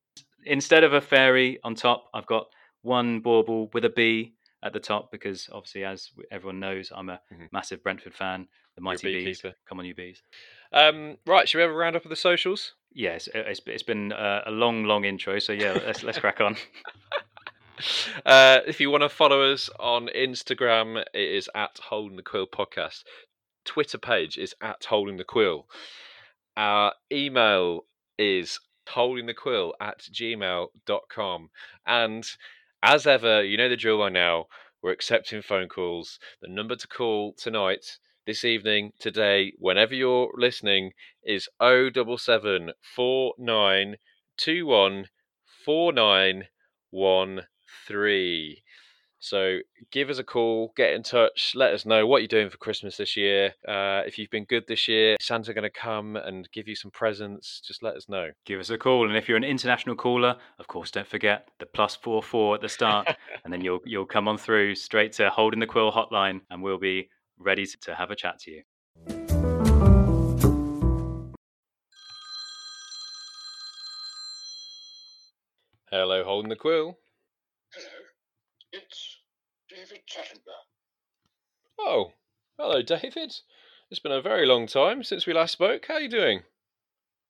instead 0.44 0.84
of 0.84 0.92
a 0.92 1.00
fairy 1.00 1.58
on 1.64 1.74
top, 1.74 2.08
I've 2.12 2.26
got 2.26 2.46
one 2.82 3.20
bauble 3.20 3.70
with 3.72 3.84
a 3.84 3.90
bee 3.90 4.34
at 4.64 4.72
the 4.72 4.80
top 4.80 5.12
because 5.12 5.48
obviously, 5.52 5.84
as 5.84 6.10
everyone 6.32 6.58
knows, 6.58 6.90
I'm 6.94 7.10
a 7.10 7.20
Mhm. 7.32 7.52
massive 7.52 7.82
Brentford 7.84 8.14
fan. 8.14 8.48
The 8.74 8.80
mighty 8.80 9.06
bees, 9.12 9.40
beekeeper. 9.40 9.54
come 9.68 9.78
on, 9.78 9.84
you 9.84 9.94
bees! 9.94 10.20
um, 10.72 11.18
right, 11.26 11.48
should 11.48 11.58
we 11.58 11.62
have 11.62 11.70
a 11.70 11.74
round 11.74 11.94
up 11.94 12.04
of 12.04 12.08
the 12.08 12.16
socials? 12.16 12.74
Yes, 12.92 13.28
it- 13.28 13.46
it's, 13.46 13.60
it's 13.66 13.82
been 13.84 14.12
uh, 14.12 14.42
a 14.46 14.50
long, 14.50 14.82
long 14.84 15.04
intro. 15.04 15.38
So 15.38 15.52
yeah, 15.52 15.72
let's 15.86 16.02
let's 16.02 16.18
crack 16.18 16.40
on. 16.40 16.56
Uh, 18.24 18.60
if 18.68 18.80
you 18.80 18.88
want 18.88 19.02
to 19.02 19.08
follow 19.08 19.52
us 19.52 19.68
on 19.80 20.08
Instagram, 20.16 21.02
it 21.12 21.28
is 21.28 21.50
at 21.56 21.76
Holding 21.82 22.16
the 22.16 22.22
Quill 22.22 22.46
Podcast. 22.46 23.02
Twitter 23.64 23.98
page 23.98 24.38
is 24.38 24.54
at 24.62 24.84
Holding 24.84 25.16
the 25.16 25.24
Quill. 25.24 25.66
Our 26.56 26.92
email 27.12 27.84
is 28.16 28.60
holdingthequill 28.88 29.72
at 29.80 29.98
gmail.com. 30.12 31.50
And 31.84 32.24
as 32.86 33.06
ever, 33.06 33.42
you 33.42 33.56
know 33.56 33.70
the 33.70 33.76
drill 33.76 33.98
by 33.98 34.10
now. 34.10 34.44
We're 34.82 34.92
accepting 34.92 35.40
phone 35.40 35.68
calls. 35.68 36.18
The 36.42 36.48
number 36.48 36.76
to 36.76 36.86
call 36.86 37.32
tonight, 37.32 37.96
this 38.26 38.44
evening, 38.44 38.92
today, 38.98 39.54
whenever 39.58 39.94
you're 39.94 40.30
listening, 40.36 40.92
is 41.22 41.48
077 41.62 42.72
4913. 42.94 45.06
So 49.24 49.60
give 49.90 50.10
us 50.10 50.18
a 50.18 50.22
call, 50.22 50.74
get 50.76 50.92
in 50.92 51.02
touch, 51.02 51.54
let 51.54 51.72
us 51.72 51.86
know 51.86 52.06
what 52.06 52.20
you're 52.20 52.28
doing 52.28 52.50
for 52.50 52.58
Christmas 52.58 52.98
this 52.98 53.16
year. 53.16 53.54
Uh, 53.66 54.02
if 54.06 54.18
you've 54.18 54.28
been 54.28 54.44
good 54.44 54.66
this 54.68 54.86
year, 54.86 55.16
Santa 55.18 55.54
going 55.54 55.62
to 55.62 55.70
come 55.70 56.16
and 56.16 56.46
give 56.52 56.68
you 56.68 56.76
some 56.76 56.90
presents. 56.90 57.62
Just 57.66 57.82
let 57.82 57.96
us 57.96 58.06
know. 58.06 58.32
Give 58.44 58.60
us 58.60 58.68
a 58.68 58.76
call, 58.76 59.08
and 59.08 59.16
if 59.16 59.26
you're 59.26 59.38
an 59.38 59.42
international 59.42 59.96
caller, 59.96 60.36
of 60.58 60.66
course, 60.66 60.90
don't 60.90 61.06
forget 61.06 61.48
the 61.58 61.64
plus 61.64 61.96
four 61.96 62.22
four 62.22 62.56
at 62.56 62.60
the 62.60 62.68
start, 62.68 63.16
and 63.44 63.50
then 63.50 63.62
you'll 63.62 63.80
you'll 63.86 64.04
come 64.04 64.28
on 64.28 64.36
through 64.36 64.74
straight 64.74 65.14
to 65.14 65.30
holding 65.30 65.60
the 65.60 65.66
quill 65.66 65.90
hotline, 65.90 66.42
and 66.50 66.62
we'll 66.62 66.76
be 66.76 67.08
ready 67.38 67.64
to 67.80 67.94
have 67.94 68.10
a 68.10 68.16
chat 68.16 68.38
to 68.40 68.50
you. 68.50 68.62
Hello, 75.90 76.22
holding 76.24 76.50
the 76.50 76.56
quill. 76.56 76.98
Hello, 77.72 78.04
it's 78.74 79.14
Oh, 81.78 82.12
hello, 82.58 82.82
David. 82.82 83.34
It's 83.90 84.00
been 84.00 84.12
a 84.12 84.22
very 84.22 84.46
long 84.46 84.66
time 84.66 85.02
since 85.02 85.26
we 85.26 85.32
last 85.32 85.52
spoke. 85.52 85.86
How 85.86 85.94
are 85.94 86.00
you 86.00 86.08
doing? 86.08 86.42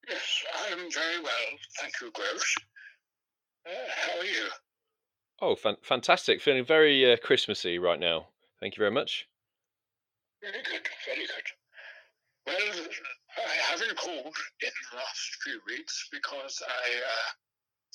Yes, 0.08 0.44
I'm 0.70 0.90
very 0.92 1.20
well, 1.22 1.58
thank 1.80 1.94
you, 2.00 2.10
Gross. 2.12 2.54
Uh, 3.66 3.70
how 3.96 4.20
are 4.20 4.24
you? 4.24 4.48
Oh, 5.40 5.56
fan- 5.56 5.78
fantastic. 5.82 6.40
Feeling 6.40 6.64
very 6.64 7.10
uh, 7.10 7.16
Christmassy 7.16 7.78
right 7.78 7.98
now. 7.98 8.28
Thank 8.60 8.76
you 8.76 8.80
very 8.80 8.90
much. 8.90 9.26
Very 10.42 10.62
good, 10.62 10.86
very 11.06 11.26
good. 11.26 11.48
Well, 12.46 12.86
I 13.38 13.56
haven't 13.70 13.96
called 13.96 14.36
in 14.62 14.72
the 14.90 14.96
last 14.96 15.36
few 15.42 15.60
weeks 15.66 16.08
because 16.12 16.62
I 16.68 16.88
uh, 17.00 17.30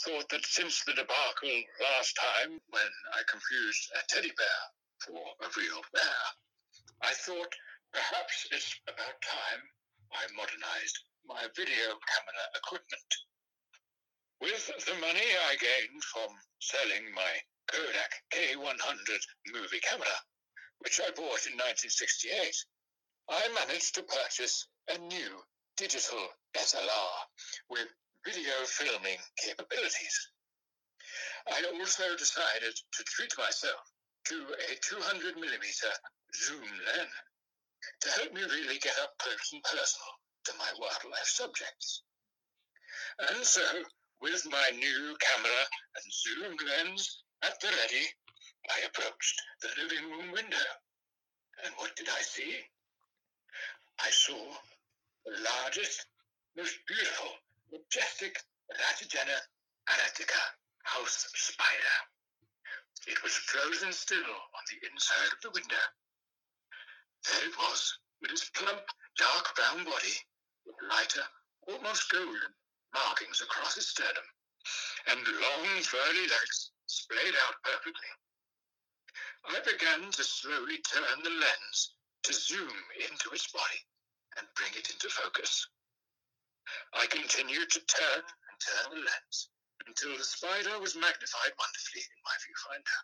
thought 0.05 0.29
that 0.29 0.46
since 0.46 0.84
the 0.84 0.93
debacle 0.93 1.62
last 1.81 2.17
time, 2.19 2.60
when 2.69 2.91
I 3.13 3.22
confused 3.29 3.91
a 3.96 4.01
teddy 4.08 4.31
bear 4.36 4.60
for 5.05 5.15
a 5.15 5.47
real 5.57 5.81
bear, 5.93 6.21
I 7.01 7.13
thought 7.13 7.53
perhaps 7.93 8.47
it's 8.51 8.75
about 8.87 9.21
time 9.21 9.63
I 10.11 10.25
modernized 10.35 10.99
my 11.25 11.47
video 11.55 11.95
camera 12.09 12.45
equipment. 12.55 13.11
With 14.41 14.67
the 14.85 14.95
money 14.95 15.29
I 15.47 15.55
gained 15.55 16.03
from 16.03 16.29
selling 16.59 17.13
my 17.13 17.33
Kodak 17.71 18.11
K100 18.33 19.21
movie 19.53 19.79
camera, 19.79 20.17
which 20.79 20.99
I 20.99 21.11
bought 21.11 21.45
in 21.47 21.55
1968, 21.55 22.65
I 23.29 23.47
managed 23.53 23.95
to 23.95 24.03
purchase 24.03 24.67
a 24.89 24.97
new 24.97 25.43
digital 25.77 26.27
SLR 26.57 27.15
with 27.69 27.87
video 28.25 28.65
filming 28.65 29.19
capabilities. 29.37 30.31
I 31.47 31.63
also 31.73 32.15
decided 32.17 32.75
to 32.93 33.03
treat 33.03 33.37
myself 33.37 33.79
to 34.29 34.36
a 34.36 34.75
200 34.81 35.36
millimeter 35.36 35.91
zoom 36.36 36.62
lens 36.62 37.09
to 38.01 38.09
help 38.12 38.33
me 38.33 38.41
really 38.41 38.77
get 38.77 38.93
up 39.01 39.17
close 39.17 39.50
and 39.53 39.63
personal 39.63 40.13
to 40.45 40.53
my 40.57 40.69
wildlife 40.77 41.25
subjects. 41.25 42.03
And 43.29 43.43
so, 43.43 43.63
with 44.21 44.45
my 44.51 44.69
new 44.75 45.17
camera 45.19 45.62
and 45.95 46.13
zoom 46.13 46.55
lens 46.67 47.24
at 47.41 47.59
the 47.59 47.67
ready, 47.67 48.05
I 48.69 48.86
approached 48.86 49.41
the 49.62 49.69
living 49.81 50.12
room 50.12 50.31
window. 50.31 50.69
And 51.65 51.74
what 51.77 51.95
did 51.95 52.07
I 52.09 52.21
see? 52.21 52.55
I 54.00 54.09
saw 54.12 54.38
the 55.25 55.41
largest, 55.41 56.05
most 56.55 56.77
beautiful, 56.88 57.31
majestic 57.71 58.38
Latagena 58.71 59.38
anatica 59.89 60.41
house 60.83 61.27
spider. 61.33 61.98
It 63.09 63.23
was 63.23 63.33
frozen 63.33 63.91
still 63.91 64.23
on 64.23 64.63
the 64.69 64.87
inside 64.87 65.33
of 65.33 65.41
the 65.41 65.49
window. 65.49 65.81
There 67.23 67.47
it 67.47 67.57
was, 67.57 67.97
with 68.21 68.29
its 68.29 68.47
plump, 68.51 68.85
dark 69.17 69.55
brown 69.55 69.83
body, 69.83 70.13
with 70.63 70.75
lighter, 70.87 71.27
almost 71.67 72.11
golden 72.11 72.53
markings 72.93 73.41
across 73.41 73.77
its 73.77 73.87
sternum, 73.87 74.29
and 75.07 75.27
long, 75.27 75.81
furry 75.81 76.27
legs 76.27 76.69
splayed 76.85 77.33
out 77.47 77.55
perfectly. 77.63 78.09
I 79.45 79.59
began 79.61 80.11
to 80.11 80.23
slowly 80.23 80.77
turn 80.77 81.23
the 81.23 81.31
lens 81.31 81.95
to 82.23 82.33
zoom 82.33 82.77
into 83.09 83.31
its 83.31 83.51
body 83.51 83.87
and 84.37 84.53
bring 84.53 84.73
it 84.75 84.91
into 84.91 85.09
focus. 85.09 85.67
I 86.93 87.07
continued 87.07 87.71
to 87.71 87.79
turn 87.79 88.21
and 88.21 88.59
turn 88.59 88.91
the 88.91 89.01
lens 89.01 89.49
until 89.89 90.15
the 90.15 90.24
spider 90.24 90.77
was 90.79 90.93
magnified 90.96 91.53
wonderfully 91.58 92.05
in 92.05 92.22
my 92.22 92.36
viewfinder. 92.46 92.98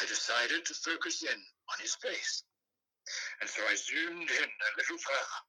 I 0.00 0.08
decided 0.08 0.64
to 0.64 0.74
focus 0.74 1.22
in 1.22 1.36
on 1.72 1.78
his 1.78 1.94
face, 1.96 2.42
and 3.40 3.48
so 3.48 3.60
I 3.68 3.74
zoomed 3.76 4.30
in 4.30 4.48
a 4.48 4.76
little 4.78 4.96
further. 4.96 5.40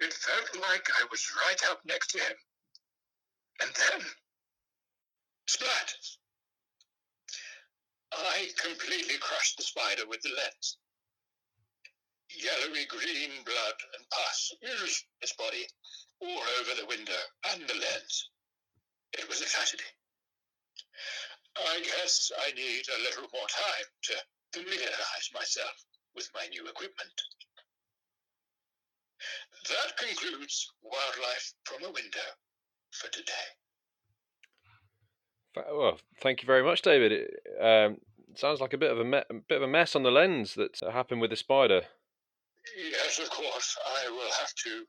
It 0.00 0.12
felt 0.12 0.62
like 0.68 0.86
I 1.00 1.06
was 1.10 1.34
right 1.48 1.70
up 1.70 1.80
next 1.86 2.08
to 2.10 2.18
him. 2.18 2.36
And 3.62 3.70
then, 3.74 4.06
splat! 5.46 5.94
I 8.12 8.50
completely 8.58 9.16
crushed 9.16 9.56
the 9.56 9.64
spider 9.64 10.06
with 10.06 10.20
the 10.20 10.30
lens. 10.36 10.76
Yellowy 12.36 12.84
green 12.84 13.30
blood 13.44 13.74
and 13.96 14.10
pus 14.10 14.52
oozed 14.62 15.04
his 15.20 15.32
body 15.32 15.66
all 16.20 16.44
over 16.60 16.74
the 16.74 16.86
window 16.86 17.20
and 17.50 17.66
the 17.66 17.74
lens. 17.74 18.30
It 19.12 19.28
was 19.28 19.40
a 19.40 19.46
tragedy. 19.46 19.84
I 21.56 21.80
guess 21.80 22.30
I 22.46 22.52
need 22.52 22.84
a 22.88 23.02
little 23.02 23.28
more 23.32 23.48
time 23.48 23.88
to 24.02 24.14
familiarize 24.52 25.30
myself 25.34 25.84
with 26.14 26.28
my 26.34 26.46
new 26.48 26.66
equipment. 26.68 27.12
That 29.68 29.96
concludes 29.96 30.70
Wildlife 30.82 31.52
from 31.64 31.84
a 31.84 31.90
Window 31.90 32.28
for 32.90 33.08
today. 33.10 33.48
Well, 35.56 35.98
thank 36.20 36.42
you 36.42 36.46
very 36.46 36.62
much, 36.62 36.82
David. 36.82 37.12
It 37.12 37.30
um, 37.60 37.98
sounds 38.36 38.60
like 38.60 38.72
a 38.72 38.78
bit 38.78 38.92
of 38.92 39.00
a, 39.00 39.04
me- 39.04 39.24
a 39.30 39.34
bit 39.48 39.56
of 39.56 39.62
a 39.62 39.68
mess 39.68 39.96
on 39.96 40.04
the 40.04 40.10
lens 40.10 40.54
that 40.54 40.78
happened 40.92 41.20
with 41.20 41.30
the 41.30 41.36
spider. 41.36 41.82
Yes, 42.76 43.18
of 43.18 43.30
course, 43.30 43.76
I 43.86 44.10
will 44.10 44.30
have 44.38 44.54
to 44.64 44.84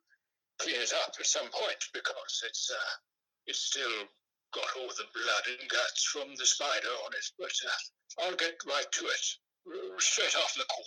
clean 0.59 0.75
it 0.75 0.93
up 0.93 1.13
at 1.19 1.25
some 1.25 1.47
point 1.49 1.83
because 1.93 2.43
it's 2.45 2.69
uh, 2.71 2.91
it's 3.49 3.59
still 3.59 4.07
got 4.53 4.65
all 4.79 4.87
the 4.87 5.09
blood 5.13 5.59
and 5.59 5.69
guts 5.69 6.03
from 6.05 6.35
the 6.37 6.45
spider 6.45 6.93
on 7.05 7.11
it. 7.13 7.25
But 7.37 7.51
uh, 7.65 8.25
I'll 8.25 8.35
get 8.35 8.55
right 8.67 8.91
to 8.91 9.05
it 9.05 10.01
straight 10.01 10.35
after 10.35 10.59
the 10.59 10.65
call. 10.65 10.85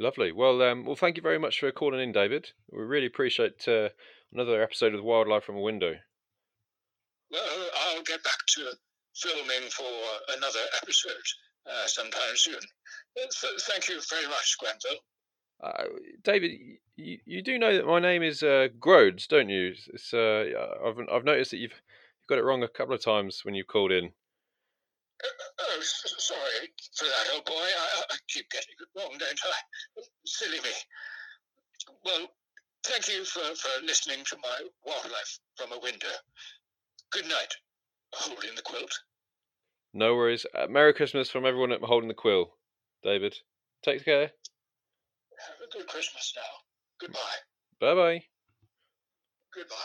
Lovely. 0.00 0.32
Well, 0.32 0.60
um, 0.62 0.84
well, 0.84 0.96
thank 0.96 1.16
you 1.16 1.22
very 1.22 1.38
much 1.38 1.60
for 1.60 1.70
calling 1.70 2.00
in, 2.00 2.12
David. 2.12 2.50
We 2.72 2.82
really 2.82 3.06
appreciate 3.06 3.66
uh, 3.68 3.90
another 4.32 4.60
episode 4.62 4.94
of 4.94 5.04
Wildlife 5.04 5.44
from 5.44 5.56
a 5.56 5.60
Window. 5.60 5.94
Well, 7.30 7.70
I'll 7.86 8.02
get 8.02 8.22
back 8.24 8.38
to 8.56 8.72
filming 9.14 9.70
for 9.70 9.84
another 10.36 10.60
episode 10.82 11.12
uh, 11.70 11.86
sometime 11.86 12.34
soon. 12.34 12.56
Uh, 12.56 13.26
th- 13.40 13.60
thank 13.62 13.88
you 13.88 14.00
very 14.10 14.26
much, 14.26 14.56
Granville. 14.58 15.00
Uh, 15.62 15.84
David, 16.22 16.52
you, 16.96 17.18
you 17.24 17.42
do 17.42 17.58
know 17.58 17.74
that 17.76 17.86
my 17.86 17.98
name 18.00 18.22
is 18.22 18.42
uh, 18.42 18.68
Grodes, 18.78 19.26
don't 19.26 19.48
you? 19.48 19.74
It's, 19.92 20.12
uh, 20.12 20.44
I've 20.84 20.98
I've 21.10 21.24
noticed 21.24 21.50
that 21.52 21.58
you've 21.58 21.80
got 22.28 22.38
it 22.38 22.44
wrong 22.44 22.62
a 22.62 22.68
couple 22.68 22.94
of 22.94 23.02
times 23.02 23.40
when 23.44 23.54
you've 23.54 23.66
called 23.66 23.92
in. 23.92 24.12
Oh, 25.60 25.76
s- 25.78 26.14
sorry 26.18 26.72
for 26.96 27.04
that, 27.04 27.34
old 27.34 27.44
boy. 27.44 27.52
I, 27.54 28.02
I 28.10 28.16
keep 28.28 28.50
getting 28.50 28.74
it 28.78 28.98
wrong, 29.00 29.16
don't 29.18 29.40
I? 29.44 30.02
Silly 30.26 30.60
me. 30.60 30.70
Well, 32.04 32.28
thank 32.84 33.08
you 33.08 33.24
for, 33.24 33.40
for 33.54 33.84
listening 33.84 34.24
to 34.26 34.36
my 34.42 34.60
wildlife 34.84 35.38
from 35.56 35.72
a 35.72 35.78
window. 35.80 36.08
Good 37.12 37.26
night, 37.26 37.54
holding 38.12 38.54
the 38.54 38.62
quilt. 38.62 38.92
No 39.92 40.14
worries. 40.16 40.44
Uh, 40.54 40.66
Merry 40.68 40.92
Christmas 40.92 41.30
from 41.30 41.46
everyone 41.46 41.72
at 41.72 41.80
Holding 41.80 42.08
the 42.08 42.14
Quill, 42.14 42.56
David. 43.04 43.36
Take 43.84 44.04
care. 44.04 44.32
Have 45.74 45.80
a 45.80 45.84
good 45.84 45.88
Christmas 45.88 46.32
now. 46.36 46.42
Goodbye. 47.00 47.20
Bye 47.80 47.94
bye. 47.94 48.22
Goodbye. 49.54 49.76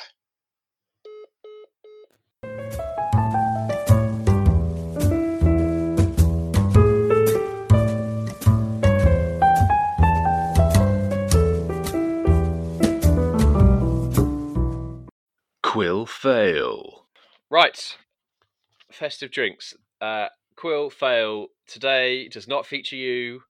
Quill 15.63 16.05
fail. 16.05 17.07
Right. 17.49 17.97
Festive 18.91 19.31
drinks. 19.31 19.73
Uh, 20.01 20.27
Quill 20.55 20.89
fail 20.89 21.47
today 21.67 22.27
does 22.27 22.47
not 22.47 22.65
feature 22.65 22.95
you. 22.95 23.41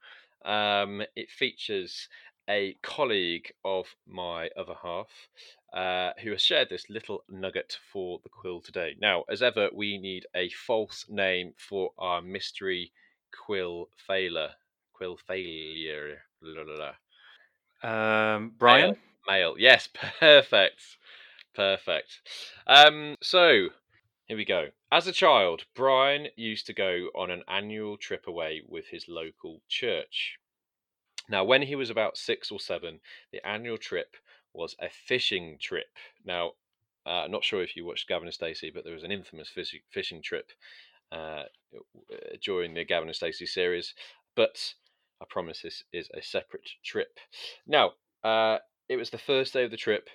Um, 0.45 1.01
it 1.15 1.29
features 1.29 2.07
a 2.49 2.75
colleague 2.81 3.53
of 3.63 3.85
my 4.07 4.49
other 4.57 4.73
half 4.81 5.07
uh, 5.71 6.11
who 6.23 6.31
has 6.31 6.41
shared 6.41 6.69
this 6.69 6.89
little 6.89 7.23
nugget 7.29 7.77
for 7.93 8.19
the 8.23 8.29
quill 8.29 8.59
today. 8.59 8.95
Now, 8.99 9.23
as 9.29 9.43
ever, 9.43 9.69
we 9.73 9.99
need 9.99 10.25
a 10.35 10.49
false 10.49 11.05
name 11.07 11.53
for 11.57 11.91
our 11.97 12.21
mystery 12.21 12.91
quill 13.45 13.89
failure. 14.07 14.49
Quill 14.93 15.17
failure. 15.27 16.23
La, 16.41 16.63
la, 16.63 16.93
la. 17.83 18.35
Um, 18.35 18.53
Brian. 18.57 18.97
Male. 19.27 19.55
Yes, 19.59 19.87
perfect. 20.19 20.81
Perfect. 21.53 22.21
Um, 22.65 23.15
so 23.21 23.69
here 24.25 24.37
we 24.37 24.45
go. 24.45 24.69
As 24.91 25.05
a 25.05 25.11
child, 25.11 25.65
Brian 25.75 26.27
used 26.35 26.65
to 26.65 26.73
go 26.73 27.09
on 27.15 27.29
an 27.29 27.43
annual 27.47 27.95
trip 27.97 28.25
away 28.27 28.63
with 28.67 28.87
his 28.87 29.05
local 29.07 29.61
church. 29.69 30.38
Now, 31.29 31.43
when 31.43 31.61
he 31.61 31.75
was 31.75 31.89
about 31.89 32.17
six 32.17 32.51
or 32.51 32.59
seven, 32.59 32.99
the 33.31 33.45
annual 33.47 33.77
trip 33.77 34.15
was 34.53 34.75
a 34.79 34.89
fishing 34.89 35.57
trip. 35.61 35.95
Now, 36.25 36.53
uh, 37.05 37.27
not 37.29 37.43
sure 37.43 37.61
if 37.61 37.75
you 37.75 37.85
watched 37.85 38.07
Gavin 38.07 38.27
and 38.27 38.33
Stacey, 38.33 38.71
but 38.71 38.83
there 38.83 38.93
was 38.93 39.03
an 39.03 39.11
infamous 39.11 39.49
fish- 39.49 39.81
fishing 39.91 40.21
trip 40.21 40.51
uh, 41.11 41.43
during 42.41 42.73
the 42.73 42.83
Gavin 42.83 43.09
and 43.09 43.15
Stacey 43.15 43.45
series. 43.45 43.93
But 44.35 44.73
I 45.21 45.25
promise 45.29 45.61
this 45.61 45.83
is 45.93 46.09
a 46.13 46.21
separate 46.21 46.69
trip. 46.83 47.19
Now, 47.67 47.93
uh, 48.23 48.59
it 48.87 48.97
was 48.97 49.11
the 49.11 49.17
first 49.17 49.53
day 49.53 49.63
of 49.63 49.71
the 49.71 49.77
trip, 49.77 50.09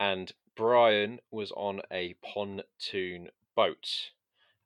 and 0.00 0.32
Brian 0.56 1.20
was 1.30 1.52
on 1.52 1.82
a 1.92 2.14
pontoon 2.22 3.30
boat. 3.54 4.10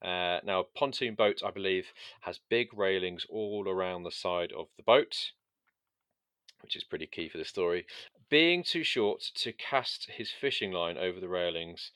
Uh, 0.02 0.40
now, 0.44 0.60
a 0.60 0.78
pontoon 0.78 1.14
boat, 1.14 1.42
I 1.44 1.50
believe, 1.50 1.92
has 2.22 2.40
big 2.48 2.72
railings 2.72 3.26
all 3.28 3.68
around 3.68 4.04
the 4.04 4.10
side 4.10 4.52
of 4.52 4.68
the 4.76 4.82
boat, 4.82 5.32
which 6.62 6.76
is 6.76 6.84
pretty 6.84 7.06
key 7.06 7.28
for 7.28 7.38
the 7.38 7.44
story. 7.44 7.86
Being 8.28 8.62
too 8.62 8.84
short 8.84 9.20
to 9.36 9.52
cast 9.52 10.10
his 10.10 10.30
fishing 10.30 10.72
line 10.72 10.96
over 10.96 11.20
the 11.20 11.28
railings, 11.28 11.90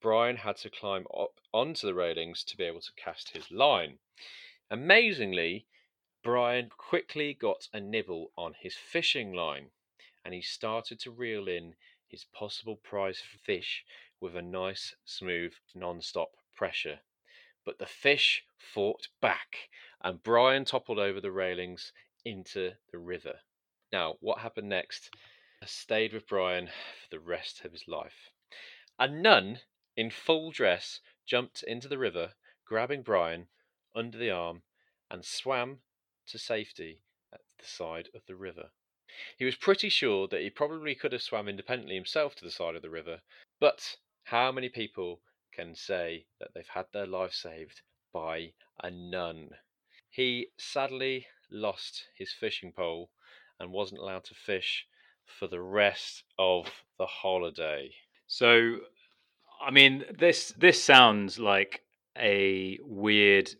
Brian 0.00 0.36
had 0.36 0.56
to 0.58 0.70
climb 0.70 1.06
up 1.16 1.40
onto 1.52 1.86
the 1.86 1.94
railings 1.94 2.44
to 2.44 2.56
be 2.56 2.64
able 2.64 2.80
to 2.80 2.92
cast 2.96 3.30
his 3.30 3.50
line. 3.50 3.98
Amazingly, 4.70 5.66
Brian 6.22 6.68
quickly 6.68 7.34
got 7.34 7.68
a 7.72 7.80
nibble 7.80 8.32
on 8.36 8.54
his 8.54 8.74
fishing 8.74 9.32
line 9.32 9.70
and 10.24 10.34
he 10.34 10.42
started 10.42 11.00
to 11.00 11.10
reel 11.10 11.48
in 11.48 11.74
his 12.06 12.24
possible 12.24 12.76
prize 12.76 13.20
fish 13.20 13.84
with 14.20 14.36
a 14.36 14.42
nice, 14.42 14.94
smooth, 15.04 15.54
non 15.74 16.02
stop 16.02 16.36
pressure. 16.54 17.00
But 17.64 17.78
the 17.78 17.86
fish 17.86 18.44
fought 18.56 19.08
back 19.20 19.70
and 20.02 20.22
Brian 20.22 20.64
toppled 20.64 20.98
over 20.98 21.20
the 21.20 21.32
railings 21.32 21.92
into 22.24 22.72
the 22.90 22.98
river. 22.98 23.40
Now, 23.90 24.18
what 24.20 24.40
happened 24.40 24.68
next 24.68 25.14
stayed 25.64 26.12
with 26.12 26.26
Brian 26.26 26.66
for 27.02 27.08
the 27.10 27.20
rest 27.20 27.64
of 27.64 27.72
his 27.72 27.88
life. 27.88 28.30
A 28.98 29.08
nun 29.08 29.62
in 29.96 30.10
full 30.10 30.50
dress 30.50 31.00
jumped 31.24 31.62
into 31.62 31.88
the 31.88 31.96
river, 31.96 32.34
grabbing 32.66 33.02
Brian 33.02 33.48
under 33.94 34.18
the 34.18 34.30
arm, 34.30 34.62
and 35.10 35.24
swam 35.24 35.80
to 36.26 36.38
safety 36.38 37.00
at 37.32 37.40
the 37.58 37.64
side 37.64 38.10
of 38.14 38.26
the 38.26 38.36
river. 38.36 38.72
He 39.38 39.46
was 39.46 39.56
pretty 39.56 39.88
sure 39.88 40.28
that 40.28 40.42
he 40.42 40.50
probably 40.50 40.94
could 40.94 41.12
have 41.12 41.22
swam 41.22 41.48
independently 41.48 41.94
himself 41.94 42.34
to 42.36 42.44
the 42.44 42.50
side 42.50 42.76
of 42.76 42.82
the 42.82 42.90
river, 42.90 43.22
but 43.58 43.96
how 44.24 44.52
many 44.52 44.68
people 44.68 45.22
can 45.50 45.74
say 45.74 46.26
that 46.38 46.52
they've 46.52 46.68
had 46.68 46.92
their 46.92 47.06
life 47.06 47.32
saved 47.32 47.80
by 48.12 48.52
a 48.80 48.90
nun? 48.90 49.56
He 50.10 50.50
sadly 50.58 51.26
lost 51.50 52.08
his 52.14 52.34
fishing 52.34 52.72
pole 52.72 53.10
and 53.60 53.72
wasn't 53.72 54.00
allowed 54.00 54.24
to 54.24 54.34
fish 54.34 54.86
for 55.26 55.46
the 55.46 55.60
rest 55.60 56.24
of 56.38 56.66
the 56.98 57.06
holiday. 57.06 57.90
So, 58.26 58.78
I 59.64 59.70
mean, 59.70 60.04
this 60.18 60.52
this 60.58 60.82
sounds 60.82 61.38
like 61.38 61.82
a 62.16 62.78
weird 62.82 63.50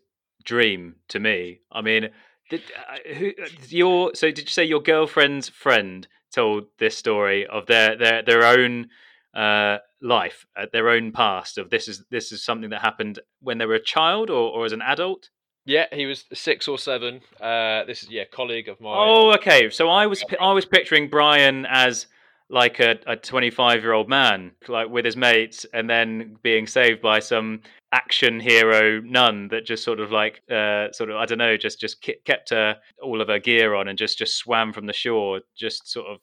dream 0.43 0.95
to 1.09 1.19
me. 1.19 1.61
I 1.71 1.81
mean, 1.81 2.09
did 2.49 2.61
uh, 2.89 3.13
who 3.13 3.29
uh, 3.41 3.47
your 3.67 4.15
so 4.15 4.27
did 4.27 4.45
you 4.45 4.47
say 4.47 4.63
your 4.63 4.81
girlfriend's 4.81 5.49
friend 5.49 6.07
told 6.31 6.65
this 6.77 6.97
story 6.97 7.45
of 7.45 7.65
their 7.67 7.95
their 7.95 8.23
their 8.23 8.43
own 8.43 8.89
uh, 9.33 9.77
life, 10.01 10.45
uh, 10.57 10.65
their 10.71 10.89
own 10.89 11.11
past 11.11 11.57
of 11.57 11.69
this 11.69 11.87
is 11.87 12.03
this 12.09 12.31
is 12.31 12.43
something 12.43 12.69
that 12.71 12.81
happened 12.81 13.19
when 13.41 13.57
they 13.57 13.65
were 13.65 13.75
a 13.75 13.83
child 13.83 14.29
or, 14.29 14.51
or 14.51 14.65
as 14.65 14.71
an 14.71 14.81
adult? 14.81 15.29
Yeah, 15.65 15.85
he 15.91 16.05
was 16.05 16.25
six 16.33 16.67
or 16.67 16.77
seven. 16.77 17.21
Uh, 17.39 17.83
this 17.85 18.03
is 18.03 18.09
yeah, 18.09 18.23
colleague 18.31 18.69
of 18.69 18.79
mine. 18.81 18.95
Oh, 18.97 19.33
okay. 19.35 19.69
So 19.69 19.89
I 19.89 20.07
was 20.07 20.23
I 20.39 20.51
was 20.53 20.65
picturing 20.77 21.09
Brian 21.09 21.65
as 21.69 22.07
like 22.49 22.79
a, 22.79 22.97
a 23.05 23.15
25 23.15 23.83
year 23.83 23.93
old 23.93 24.09
man, 24.09 24.51
like 24.67 24.89
with 24.89 25.05
his 25.05 25.15
mates, 25.15 25.65
and 25.73 25.89
then 25.89 26.37
being 26.41 26.65
saved 26.65 27.01
by 27.01 27.19
some 27.19 27.61
action 27.91 28.39
hero 28.39 28.99
nun 29.01 29.47
that 29.49 29.65
just 29.65 29.83
sort 29.83 29.99
of 29.99 30.11
like, 30.11 30.41
uh, 30.51 30.91
sort 30.91 31.09
of, 31.11 31.17
I 31.17 31.25
don't 31.25 31.37
know, 31.37 31.57
just 31.57 31.79
just 31.79 32.05
kept 32.25 32.49
her 32.49 32.77
all 33.01 33.21
of 33.21 33.27
her 33.27 33.39
gear 33.39 33.75
on 33.75 33.87
and 33.87 33.97
just 33.97 34.17
just 34.17 34.37
swam 34.37 34.73
from 34.73 34.87
the 34.87 34.93
shore, 34.93 35.41
just 35.55 35.87
sort 35.87 36.07
of 36.07 36.19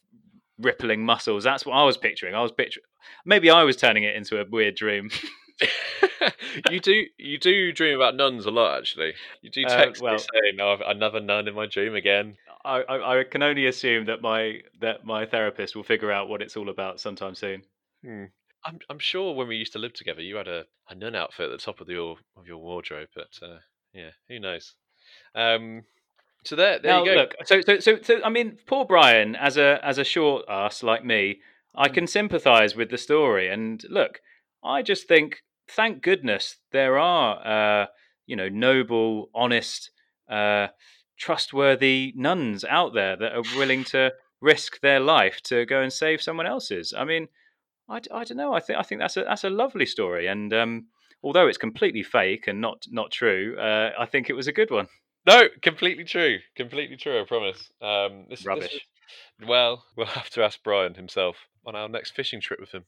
rippling 0.58 1.04
muscles. 1.04 1.44
That's 1.44 1.64
what 1.64 1.74
I 1.74 1.84
was 1.84 1.96
picturing. 1.96 2.34
I 2.34 2.42
was 2.42 2.52
picturing. 2.52 2.84
Maybe 3.24 3.50
I 3.50 3.62
was 3.62 3.76
turning 3.76 4.02
it 4.02 4.16
into 4.16 4.40
a 4.40 4.44
weird 4.50 4.74
dream. 4.74 5.10
you 6.70 6.80
do 6.80 7.04
you 7.18 7.38
do 7.38 7.72
dream 7.72 7.96
about 7.96 8.14
nuns 8.16 8.46
a 8.46 8.50
lot, 8.50 8.78
actually. 8.78 9.14
You 9.42 9.50
do 9.50 9.64
Uh, 9.64 9.76
text 9.76 10.02
well- 10.02 10.14
me 10.14 10.18
saying, 10.18 10.60
"Oh, 10.60 10.72
I've- 10.74 10.82
another 10.86 11.20
nun 11.20 11.48
in 11.48 11.54
my 11.54 11.66
dream 11.66 11.94
again." 11.94 12.36
I, 12.64 12.82
I, 12.82 13.20
I 13.20 13.24
can 13.24 13.42
only 13.44 13.66
assume 13.66 14.06
that 14.06 14.22
my 14.22 14.60
that 14.80 15.04
my 15.04 15.24
therapist 15.24 15.76
will 15.76 15.84
figure 15.84 16.10
out 16.10 16.28
what 16.28 16.42
it's 16.42 16.56
all 16.56 16.68
about 16.68 17.00
sometime 17.00 17.34
soon. 17.34 17.62
Hmm. 18.04 18.24
I'm 18.64 18.78
I'm 18.90 18.98
sure 18.98 19.34
when 19.34 19.48
we 19.48 19.56
used 19.56 19.72
to 19.74 19.78
live 19.78 19.92
together, 19.94 20.20
you 20.20 20.36
had 20.36 20.48
a, 20.48 20.64
a 20.88 20.94
nun 20.94 21.14
outfit 21.14 21.50
at 21.50 21.58
the 21.58 21.64
top 21.64 21.80
of 21.80 21.88
your 21.88 22.16
of 22.36 22.46
your 22.46 22.58
wardrobe, 22.58 23.08
but 23.14 23.38
uh, 23.40 23.58
yeah, 23.92 24.10
who 24.28 24.40
knows? 24.40 24.74
Um, 25.34 25.84
so 26.44 26.56
there, 26.56 26.78
there 26.80 26.92
now, 26.92 27.04
you 27.04 27.14
go. 27.14 27.20
look, 27.20 27.34
so, 27.44 27.60
so, 27.60 27.78
so, 27.80 27.98
so, 28.02 28.20
I 28.24 28.28
mean, 28.28 28.58
poor 28.66 28.84
Brian, 28.84 29.36
as 29.36 29.56
a 29.56 29.78
as 29.84 29.98
a 29.98 30.04
short 30.04 30.44
ass 30.48 30.82
like 30.82 31.04
me, 31.04 31.40
I 31.74 31.88
can 31.88 32.06
sympathise 32.06 32.74
with 32.74 32.90
the 32.90 32.98
story. 32.98 33.48
And 33.48 33.84
look, 33.88 34.20
I 34.64 34.82
just 34.82 35.06
think, 35.06 35.42
thank 35.68 36.02
goodness 36.02 36.56
there 36.72 36.98
are, 36.98 37.82
uh, 37.82 37.86
you 38.26 38.36
know, 38.36 38.48
noble, 38.48 39.30
honest, 39.34 39.90
uh, 40.28 40.68
trustworthy 41.18 42.12
nuns 42.16 42.64
out 42.64 42.94
there 42.94 43.16
that 43.16 43.32
are 43.32 43.42
willing 43.56 43.84
to 43.84 44.12
risk 44.40 44.80
their 44.80 45.00
life 45.00 45.40
to 45.44 45.64
go 45.66 45.80
and 45.80 45.92
save 45.92 46.20
someone 46.22 46.46
else's. 46.46 46.92
I 46.96 47.04
mean, 47.04 47.28
I, 47.88 48.00
I 48.12 48.24
don't 48.24 48.36
know. 48.36 48.52
I 48.52 48.60
think 48.60 48.78
I 48.78 48.82
think 48.82 49.00
that's 49.00 49.16
a 49.16 49.24
that's 49.24 49.44
a 49.44 49.50
lovely 49.50 49.86
story. 49.86 50.26
And 50.26 50.52
um, 50.52 50.86
although 51.22 51.46
it's 51.46 51.58
completely 51.58 52.02
fake 52.02 52.46
and 52.48 52.60
not 52.60 52.84
not 52.90 53.10
true, 53.10 53.56
uh, 53.58 53.92
I 53.98 54.06
think 54.06 54.28
it 54.28 54.34
was 54.34 54.48
a 54.48 54.52
good 54.52 54.70
one. 54.70 54.88
No, 55.26 55.44
completely 55.62 56.04
true. 56.04 56.38
Completely 56.56 56.96
true. 56.96 57.20
I 57.20 57.24
promise. 57.24 57.70
Um, 57.82 58.26
this, 58.28 58.40
this 58.40 58.46
Rubbish. 58.46 58.72
was- 58.72 59.48
well, 59.48 59.84
we'll 59.96 60.06
have 60.06 60.30
to 60.30 60.42
ask 60.42 60.58
Brian 60.62 60.94
himself 60.94 61.36
on 61.64 61.76
our 61.76 61.88
next 61.88 62.12
fishing 62.12 62.40
trip 62.40 62.60
with 62.60 62.72
him. 62.72 62.84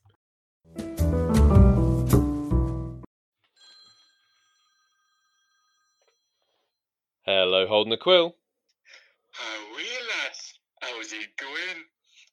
Hello, 7.29 7.69
holding 7.69 7.91
the 7.91 8.01
quill. 8.01 8.33
Ah, 9.37 9.61
well, 9.77 10.05
lads, 10.17 10.57
how's 10.81 11.13
it 11.13 11.37
going? 11.37 11.85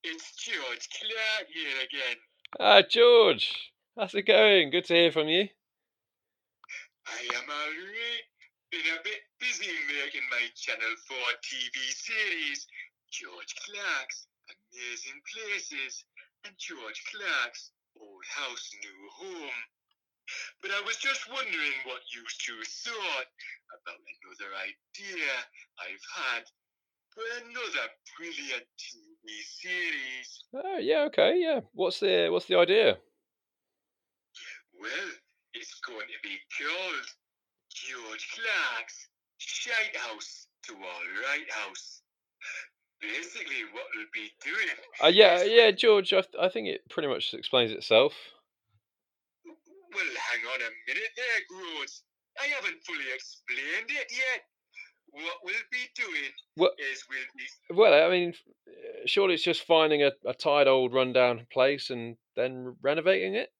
It's 0.07 0.31
George 0.39 0.87
Clarke 0.87 1.51
here 1.51 1.83
again. 1.83 2.15
Ah, 2.61 2.79
George. 2.79 3.73
How's 3.99 4.15
it 4.15 4.23
going? 4.23 4.71
Good 4.71 4.85
to 4.85 4.93
hear 4.93 5.11
from 5.11 5.27
you. 5.27 5.49
I 7.11 7.19
am 7.27 7.43
alright. 7.43 8.25
Been 8.71 8.87
a 8.95 9.03
bit 9.03 9.19
busy 9.37 9.67
making 9.99 10.23
my 10.31 10.47
Channel 10.55 10.95
4 11.11 11.17
TV 11.43 11.75
series, 11.91 12.65
George 13.11 13.51
Clarke's 13.67 14.27
Amazing 14.47 15.19
Places 15.27 16.05
and 16.45 16.55
George 16.55 17.03
Clarke's 17.11 17.71
Old 17.99 18.23
House, 18.31 18.71
New 18.79 19.09
Home. 19.11 19.59
But 20.61 20.71
I 20.71 20.81
was 20.85 20.97
just 20.97 21.29
wondering 21.29 21.77
what 21.85 22.01
you 22.13 22.23
two 22.39 22.61
thought 22.83 23.29
about 23.69 24.01
another 24.01 24.51
idea 24.57 25.29
I've 25.79 26.07
had 26.15 26.43
for 27.13 27.23
another 27.45 27.87
brilliant 28.17 28.65
TV 28.75 29.25
series. 29.45 30.43
Oh, 30.53 30.77
yeah, 30.77 31.05
okay, 31.07 31.39
yeah. 31.39 31.61
What's 31.73 31.99
the 31.99 32.29
what's 32.29 32.45
the 32.47 32.57
idea? 32.57 32.97
Well, 34.79 35.09
it's 35.53 35.79
going 35.87 36.07
to 36.07 36.19
be 36.23 36.37
called 36.57 37.07
George 37.73 38.27
Clarke's 38.35 39.07
Shite 39.37 39.95
House 39.95 40.47
to 40.67 40.73
All 40.73 41.07
Right 41.29 41.49
House. 41.49 42.01
Basically, 43.01 43.63
what 43.71 43.83
we'll 43.95 44.05
be 44.13 44.31
doing. 44.43 44.75
Uh, 45.03 45.07
yeah, 45.07 45.43
yeah, 45.43 45.71
George. 45.71 46.11
I, 46.13 46.21
th- 46.21 46.35
I 46.39 46.49
think 46.49 46.67
it 46.67 46.89
pretty 46.89 47.07
much 47.07 47.33
explains 47.33 47.71
itself. 47.71 48.13
Well, 49.95 50.03
hang 50.03 50.43
on 50.51 50.59
a 50.59 50.71
minute 50.91 51.13
there, 51.15 51.41
Groves. 51.47 52.03
I 52.35 52.51
haven't 52.51 52.83
fully 52.83 53.07
explained 53.15 53.87
it 53.87 54.11
yet. 54.11 54.43
What 55.07 55.39
we'll 55.43 55.69
be 55.71 55.87
doing 55.95 56.31
What? 56.55 56.73
is 56.75 57.07
we'll 57.07 57.31
be 57.37 57.47
Well, 57.71 57.95
I 57.95 58.11
mean, 58.11 58.33
uh, 58.67 59.07
surely 59.07 59.35
it's 59.35 59.43
just 59.43 59.63
finding 59.63 60.03
a, 60.03 60.11
a 60.27 60.33
tired 60.33 60.67
old 60.67 60.93
rundown 60.93 61.47
place 61.47 61.91
and 61.91 62.17
then 62.35 62.75
renovating 62.81 63.35
it. 63.35 63.53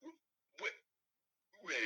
Well, 0.00 0.72
well, 1.60 1.76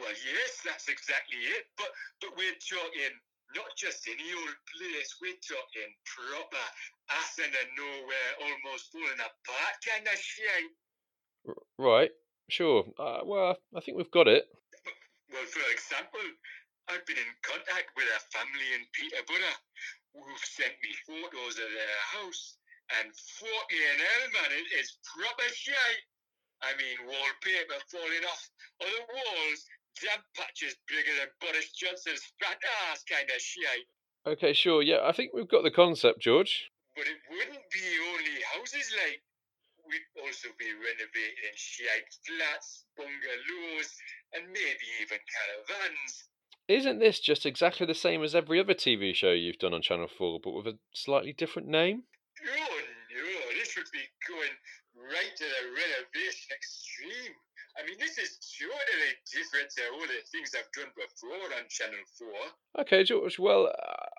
well, 0.00 0.16
yes, 0.24 0.64
that's 0.64 0.88
exactly 0.88 1.36
it. 1.52 1.68
But 1.76 1.92
but 2.22 2.30
we're 2.32 2.56
talking 2.64 3.12
not 3.52 3.68
just 3.76 4.08
any 4.08 4.32
old 4.32 4.56
place. 4.72 5.20
We're 5.20 5.44
talking 5.44 5.92
proper 6.08 6.64
ass 7.12 7.36
in 7.36 7.52
the 7.52 7.64
nowhere, 7.76 8.30
almost 8.40 8.88
falling 8.88 9.20
apart 9.20 9.76
kind 9.84 10.08
of 10.08 10.16
shit. 10.16 10.72
Right. 11.78 12.10
Sure. 12.48 12.84
Uh, 12.98 13.20
well, 13.24 13.56
I 13.76 13.80
think 13.80 13.96
we've 13.96 14.10
got 14.10 14.28
it. 14.28 14.44
Well, 15.32 15.44
for 15.44 15.64
example, 15.70 16.24
I've 16.88 17.04
been 17.04 17.20
in 17.20 17.32
contact 17.44 17.92
with 17.96 18.08
a 18.08 18.20
family 18.32 18.68
in 18.72 18.88
Peterborough 18.96 19.60
who've 20.16 20.46
sent 20.48 20.72
me 20.80 20.92
photos 21.04 21.60
of 21.60 21.68
their 21.68 22.00
house, 22.16 22.56
and 22.98 23.12
fucking 23.12 23.98
hell, 24.00 24.24
man, 24.32 24.50
it 24.56 24.68
is 24.80 24.96
proper 25.04 25.48
shite. 25.52 26.04
I 26.64 26.72
mean, 26.80 26.96
wallpaper 27.06 27.78
falling 27.92 28.24
off 28.24 28.42
of 28.80 28.88
the 28.88 29.04
walls, 29.12 29.60
damp 30.00 30.24
patches 30.34 30.74
bigger 30.88 31.12
than 31.20 31.28
Boris 31.44 31.70
Johnson's 31.76 32.24
fat 32.40 32.58
ass 32.88 33.04
kind 33.04 33.28
of 33.28 33.40
shite. 33.40 33.86
Okay, 34.26 34.52
sure. 34.52 34.82
Yeah, 34.82 35.04
I 35.04 35.12
think 35.12 35.32
we've 35.36 35.48
got 35.48 35.62
the 35.62 35.70
concept, 35.70 36.20
George. 36.20 36.72
But 36.96 37.06
it 37.06 37.20
wouldn't 37.30 37.68
be 37.70 37.86
only 38.16 38.42
houses 38.56 38.90
like. 38.96 39.22
We'd 39.88 40.22
also 40.22 40.48
be 40.58 40.68
renovating 40.68 41.56
shite 41.56 42.12
flats, 42.28 42.84
bungalows, 42.94 43.90
and 44.34 44.44
maybe 44.48 44.86
even 45.00 45.16
caravans. 45.16 46.28
Isn't 46.68 46.98
this 46.98 47.20
just 47.20 47.46
exactly 47.46 47.86
the 47.86 47.94
same 47.94 48.22
as 48.22 48.34
every 48.34 48.60
other 48.60 48.74
TV 48.74 49.14
show 49.14 49.32
you've 49.32 49.58
done 49.58 49.72
on 49.72 49.80
Channel 49.80 50.08
4, 50.08 50.40
but 50.44 50.52
with 50.52 50.66
a 50.66 50.78
slightly 50.92 51.32
different 51.32 51.68
name? 51.68 52.02
Oh 52.44 52.80
no, 53.16 53.56
this 53.56 53.74
would 53.76 53.88
be 53.90 54.04
going 54.28 54.52
right 54.94 55.32
to 55.36 55.44
the 55.44 55.62
renovation 55.72 56.52
extreme. 56.52 57.32
I 57.80 57.86
mean, 57.86 57.96
this 57.98 58.18
is 58.18 58.36
totally 58.60 59.12
different 59.32 59.70
to 59.76 59.82
all 59.94 60.04
the 60.04 60.20
things 60.28 60.52
I've 60.52 60.68
done 60.76 60.92
before 60.92 61.48
on 61.56 61.64
Channel 61.70 62.04
4. 62.74 62.82
Okay, 62.82 63.04
George. 63.04 63.38
Well, 63.38 63.72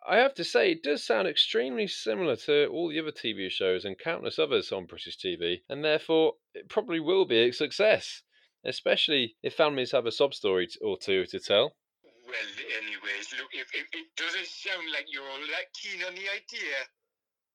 I 0.07 0.17
have 0.17 0.33
to 0.35 0.43
say, 0.43 0.71
it 0.71 0.83
does 0.83 1.03
sound 1.03 1.27
extremely 1.27 1.87
similar 1.87 2.35
to 2.47 2.67
all 2.67 2.89
the 2.89 2.99
other 2.99 3.11
TV 3.11 3.51
shows 3.51 3.85
and 3.85 3.99
countless 3.99 4.39
others 4.39 4.71
on 4.71 4.85
British 4.85 5.17
TV, 5.17 5.61
and 5.67 5.83
therefore 5.83 6.35
it 6.53 6.69
probably 6.69 6.99
will 6.99 7.25
be 7.25 7.39
a 7.39 7.51
success, 7.51 8.23
especially 8.63 9.35
if 9.43 9.53
families 9.55 9.91
have 9.91 10.05
a 10.05 10.11
sob 10.11 10.33
story 10.33 10.67
or 10.81 10.97
two 10.97 11.25
to 11.27 11.39
tell. 11.39 11.75
Well, 12.03 12.49
anyways, 12.77 13.33
look, 13.37 13.51
if, 13.53 13.67
if 13.75 13.87
it 13.93 14.07
doesn't 14.15 14.47
sound 14.47 14.89
like 14.91 15.05
you're 15.09 15.27
all 15.27 15.45
that 15.51 15.73
keen 15.73 16.01
on 16.03 16.15
the 16.15 16.29
idea, 16.31 16.77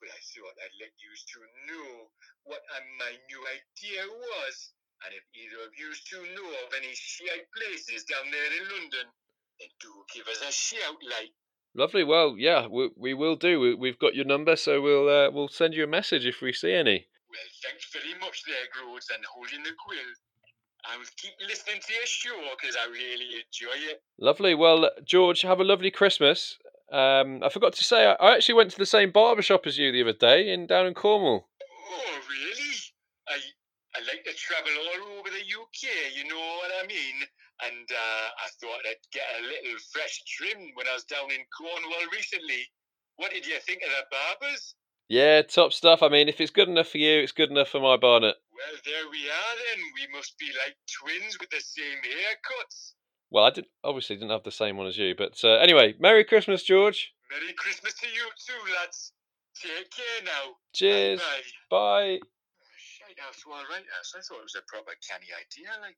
but 0.00 0.11
I 0.11 0.20
thought 0.20 0.59
I'd 0.61 0.78
let 0.80 0.92
you 1.00 1.12
two 1.24 1.46
know 1.72 2.11
what 2.44 2.61
my 2.98 3.12
new 3.30 3.42
idea 3.48 4.04
was. 4.04 4.72
And 5.07 5.14
if 5.14 5.24
either 5.33 5.64
of 5.64 5.72
you 5.78 5.92
two 6.09 6.24
know 6.37 6.50
of 6.66 6.74
any 6.76 6.92
shite 6.94 7.48
places 7.57 8.04
down 8.04 8.30
there 8.30 8.52
in 8.61 8.68
London, 8.68 9.07
then 9.59 9.68
do 9.80 10.04
give 10.12 10.28
us 10.28 10.42
a 10.42 10.52
shout, 10.52 11.00
like. 11.09 11.33
Lovely. 11.75 12.05
Well, 12.05 12.37
yeah, 12.39 12.67
we, 12.71 12.91
we 12.97 13.15
will 13.15 13.37
do. 13.37 13.59
We, 13.59 13.75
we've 13.75 13.99
got 13.99 14.15
your 14.15 14.25
number, 14.25 14.55
so 14.57 14.81
we'll 14.81 15.09
uh, 15.09 15.31
we'll 15.31 15.49
send 15.49 15.75
you 15.75 15.85
a 15.85 15.89
message 15.89 16.25
if 16.25 16.41
we 16.41 16.53
see 16.53 16.73
any. 16.73 17.07
Well, 17.29 17.41
thanks 17.65 17.91
very 17.93 18.19
much 18.21 18.45
there, 18.47 18.67
Groves, 18.73 19.09
and 19.13 19.25
holding 19.25 19.63
the 19.65 19.73
quill. 19.85 19.99
I 20.87 20.97
will 20.97 21.07
keep 21.17 21.33
listening 21.41 21.81
to 21.81 21.93
your 21.93 22.07
show 22.07 22.37
because 22.61 22.77
I 22.77 22.87
really 22.91 23.43
enjoy 23.43 23.91
it. 23.91 24.03
Lovely. 24.19 24.55
Well, 24.55 24.91
George, 25.05 25.43
have 25.43 25.59
a 25.59 25.65
lovely 25.65 25.91
Christmas. 25.91 26.59
Um, 26.93 27.43
I 27.43 27.49
forgot 27.49 27.73
to 27.73 27.85
say, 27.85 28.07
I, 28.07 28.13
I 28.21 28.35
actually 28.35 28.55
went 28.55 28.71
to 28.73 28.79
the 28.79 28.87
same 28.87 29.11
barber 29.11 29.43
shop 29.43 29.67
as 29.67 29.79
you 29.79 29.91
the 29.91 30.03
other 30.03 30.13
day 30.13 30.53
in 30.53 30.67
down 30.67 30.87
in 30.87 30.95
Cornwall. 30.95 31.49
Oh, 31.91 32.21
really? 32.31 32.77
I 33.27 33.39
I 33.97 34.01
like 34.07 34.25
to 34.25 34.35
travel 34.35 34.73
all 34.75 35.19
over 35.19 35.31
the 35.31 35.43
UK, 35.43 36.15
you 36.15 36.29
know 36.29 36.39
what 36.39 36.71
I 36.83 36.87
mean? 36.87 37.27
And 37.62 37.87
uh, 37.87 38.27
I 38.43 38.49
thought 38.61 38.83
I'd 38.88 39.07
get 39.12 39.25
a 39.38 39.43
little 39.43 39.79
fresh 39.93 40.23
trim 40.27 40.75
when 40.75 40.88
I 40.88 40.95
was 40.95 41.05
down 41.05 41.31
in 41.31 41.47
Cornwall 41.55 42.11
recently. 42.12 42.67
What 43.17 43.31
did 43.31 43.47
you 43.47 43.59
think 43.62 43.83
of 43.83 43.90
the 43.95 44.05
barbers? 44.11 44.75
Yeah, 45.09 45.43
top 45.43 45.73
stuff. 45.73 46.03
I 46.03 46.09
mean, 46.09 46.29
if 46.29 46.40
it's 46.40 46.51
good 46.51 46.69
enough 46.69 46.88
for 46.88 46.99
you, 46.99 47.21
it's 47.21 47.33
good 47.33 47.51
enough 47.51 47.69
for 47.69 47.81
my 47.81 47.97
Barnet. 47.97 48.37
Well, 48.51 48.77
there 48.85 49.07
we 49.11 49.29
are 49.29 49.55
then. 49.69 49.81
We 49.95 50.17
must 50.17 50.35
be 50.38 50.51
like 50.59 50.75
twins 50.90 51.38
with 51.38 51.51
the 51.51 51.61
same 51.61 52.01
haircuts. 52.03 52.95
Well, 53.31 53.45
I 53.45 53.51
did 53.51 53.67
obviously 53.83 54.17
didn't 54.17 54.31
have 54.31 54.45
the 54.45 54.55
same 54.55 54.77
one 54.77 54.87
as 54.87 54.97
you, 54.97 55.14
but 55.17 55.38
uh, 55.45 55.59
anyway, 55.59 55.95
Merry 56.01 56.25
Christmas, 56.25 56.62
George. 56.62 57.12
Merry 57.31 57.53
Christmas 57.55 57.95
to 57.95 58.07
you 58.09 58.27
too, 58.47 58.73
lads. 58.81 59.12
Take 59.61 59.90
care 59.90 60.23
now. 60.25 60.55
Cheers. 60.73 61.21
Bye. 61.21 62.19
Bye. 62.19 62.19
Shite 62.79 63.19
house, 63.21 63.43
all 63.47 63.55
right. 63.71 63.83
I 63.83 64.21
thought 64.23 64.38
it 64.38 64.43
was 64.43 64.57
a 64.59 64.62
proper 64.67 64.95
canny 65.07 65.31
idea, 65.35 65.71
like. 65.81 65.97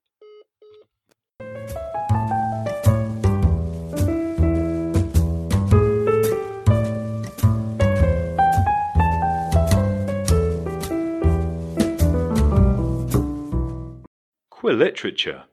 Quill 14.57 14.77
literature. 14.77 15.45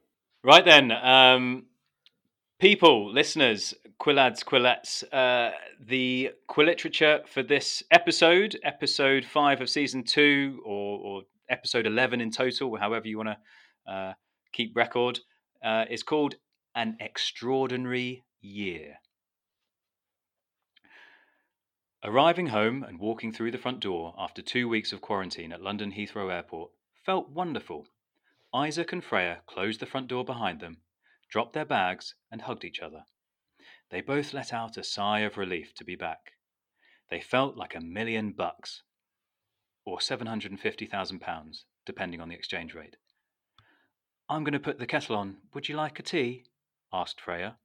Right 0.45 0.63
then, 0.63 0.89
um, 0.89 1.65
people, 2.57 3.11
listeners, 3.11 3.73
Quillads, 3.99 4.45
Quillettes, 4.45 5.03
uh, 5.11 5.51
the 5.85 6.31
Quill 6.47 6.67
literature 6.67 7.19
for 7.27 7.43
this 7.43 7.83
episode, 7.91 8.57
episode 8.63 9.25
five 9.25 9.59
of 9.59 9.69
season 9.69 10.05
two, 10.05 10.61
or, 10.65 10.99
or 10.99 11.21
episode 11.49 11.85
11 11.85 12.21
in 12.21 12.31
total, 12.31 12.77
however 12.77 13.05
you 13.09 13.17
want 13.17 13.31
to 13.85 13.91
uh, 13.91 14.13
keep 14.53 14.73
record, 14.73 15.19
uh, 15.61 15.83
is 15.89 16.01
called 16.01 16.35
An 16.73 16.95
Extraordinary 17.01 18.23
Year. 18.39 18.99
Arriving 22.05 22.47
home 22.47 22.83
and 22.83 22.99
walking 22.99 23.33
through 23.33 23.51
the 23.51 23.57
front 23.57 23.81
door 23.81 24.15
after 24.17 24.41
two 24.41 24.69
weeks 24.69 24.93
of 24.93 25.01
quarantine 25.01 25.51
at 25.51 25.61
London 25.61 25.91
Heathrow 25.91 26.31
Airport 26.31 26.71
felt 27.05 27.29
wonderful. 27.29 27.85
Isaac 28.53 28.93
and 28.93 29.03
Freya 29.03 29.41
closed 29.47 29.79
the 29.79 29.87
front 29.87 30.07
door 30.07 30.23
behind 30.23 30.59
them, 30.59 30.83
dropped 31.27 31.53
their 31.53 31.65
bags, 31.65 32.13
and 32.31 32.43
hugged 32.43 32.63
each 32.63 32.81
other. 32.81 33.05
They 33.89 34.01
both 34.01 34.31
let 34.31 34.53
out 34.53 34.77
a 34.77 34.83
sigh 34.83 35.21
of 35.21 35.37
relief 35.37 35.73
to 35.75 35.83
be 35.83 35.95
back. 35.95 36.33
They 37.09 37.19
felt 37.19 37.57
like 37.57 37.73
a 37.73 37.81
million 37.81 38.31
bucks, 38.31 38.83
or 39.85 39.97
£750,000, 39.97 41.63
depending 41.85 42.21
on 42.21 42.29
the 42.29 42.35
exchange 42.35 42.75
rate. 42.75 42.97
I'm 44.29 44.43
going 44.43 44.53
to 44.53 44.59
put 44.59 44.77
the 44.77 44.85
kettle 44.85 45.15
on. 45.15 45.37
Would 45.53 45.67
you 45.67 45.75
like 45.75 45.99
a 45.99 46.03
tea? 46.03 46.45
asked 46.93 47.19
Freya. 47.19 47.57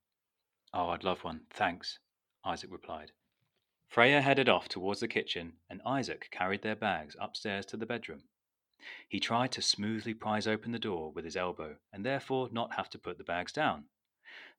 Oh, 0.72 0.88
I'd 0.88 1.05
love 1.05 1.22
one, 1.22 1.42
thanks, 1.51 1.98
Isaac 2.44 2.70
replied. 2.72 3.12
Freya 3.88 4.22
headed 4.22 4.48
off 4.48 4.68
towards 4.68 5.01
the 5.01 5.09
kitchen, 5.09 5.59
and 5.68 5.83
Isaac 5.85 6.29
carried 6.31 6.62
their 6.62 6.77
bags 6.77 7.14
upstairs 7.20 7.66
to 7.66 7.77
the 7.77 7.87
bedroom. 7.87 8.24
He 9.09 9.20
tried 9.20 9.53
to 9.53 9.62
smoothly 9.62 10.14
prise 10.14 10.46
open 10.46 10.72
the 10.72 10.79
door 10.79 11.12
with 11.12 11.24
his 11.24 11.37
elbow 11.37 11.79
and 11.92 12.07
therefore 12.07 12.48
not 12.51 12.74
have 12.77 12.88
to 12.90 12.98
put 12.98 13.18
the 13.18 13.24
bags 13.24 13.53
down. 13.53 13.88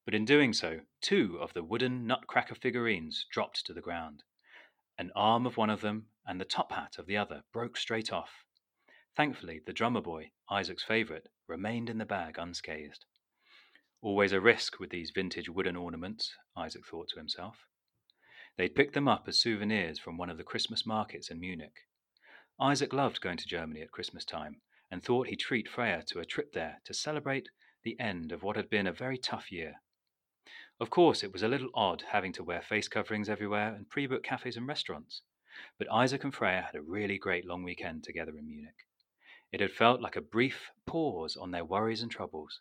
But 0.05 0.13
in 0.13 0.25
doing 0.25 0.53
so, 0.53 0.81
two 1.01 1.37
of 1.39 1.53
the 1.53 1.63
wooden 1.63 2.05
nutcracker 2.05 2.55
figurines 2.55 3.25
dropped 3.31 3.65
to 3.65 3.73
the 3.73 3.81
ground. 3.81 4.23
An 4.97 5.11
arm 5.15 5.45
of 5.45 5.57
one 5.57 5.69
of 5.69 5.81
them 5.81 6.09
and 6.25 6.39
the 6.39 6.45
top 6.45 6.71
hat 6.71 6.97
of 6.99 7.07
the 7.07 7.17
other 7.17 7.43
broke 7.51 7.75
straight 7.75 8.11
off. 8.11 8.43
Thankfully, 9.15 9.59
the 9.65 9.73
drummer 9.73 10.01
boy, 10.01 10.31
Isaac's 10.49 10.83
favourite, 10.83 11.27
remained 11.47 11.89
in 11.89 11.97
the 11.97 12.05
bag 12.05 12.37
unscathed. 12.37 13.05
Always 14.01 14.31
a 14.31 14.39
risk 14.39 14.79
with 14.79 14.91
these 14.91 15.11
vintage 15.11 15.49
wooden 15.49 15.75
ornaments, 15.75 16.35
Isaac 16.55 16.85
thought 16.85 17.09
to 17.09 17.17
himself. 17.19 17.65
They'd 18.57 18.75
picked 18.75 18.93
them 18.93 19.07
up 19.07 19.27
as 19.27 19.39
souvenirs 19.39 19.99
from 19.99 20.17
one 20.17 20.29
of 20.29 20.37
the 20.37 20.43
Christmas 20.43 20.85
markets 20.85 21.29
in 21.29 21.39
Munich. 21.39 21.87
Isaac 22.61 22.91
loved 22.91 23.21
going 23.21 23.37
to 23.37 23.47
Germany 23.47 23.81
at 23.81 23.91
Christmas 23.91 24.25
time 24.25 24.59
and 24.91 25.01
thought 25.01 25.27
he'd 25.27 25.39
treat 25.39 25.69
Freya 25.69 26.03
to 26.07 26.19
a 26.19 26.25
trip 26.25 26.51
there 26.51 26.81
to 26.83 26.93
celebrate 26.93 27.47
the 27.83 27.97
end 28.01 28.33
of 28.33 28.43
what 28.43 28.57
had 28.57 28.69
been 28.69 28.85
a 28.85 28.91
very 28.91 29.17
tough 29.17 29.49
year. 29.49 29.75
Of 30.77 30.89
course, 30.89 31.23
it 31.23 31.31
was 31.31 31.41
a 31.41 31.47
little 31.47 31.69
odd 31.73 32.03
having 32.09 32.33
to 32.33 32.43
wear 32.43 32.61
face 32.61 32.89
coverings 32.89 33.29
everywhere 33.29 33.73
and 33.73 33.89
pre 33.89 34.07
book 34.07 34.23
cafes 34.23 34.57
and 34.57 34.67
restaurants, 34.67 35.21
but 35.77 35.89
Isaac 35.89 36.25
and 36.25 36.35
Freya 36.35 36.63
had 36.63 36.75
a 36.75 36.81
really 36.81 37.17
great 37.17 37.45
long 37.45 37.63
weekend 37.63 38.03
together 38.03 38.37
in 38.37 38.45
Munich. 38.45 38.85
It 39.53 39.61
had 39.61 39.71
felt 39.71 40.01
like 40.01 40.17
a 40.17 40.21
brief 40.21 40.71
pause 40.85 41.37
on 41.37 41.51
their 41.51 41.63
worries 41.63 42.01
and 42.01 42.11
troubles. 42.11 42.59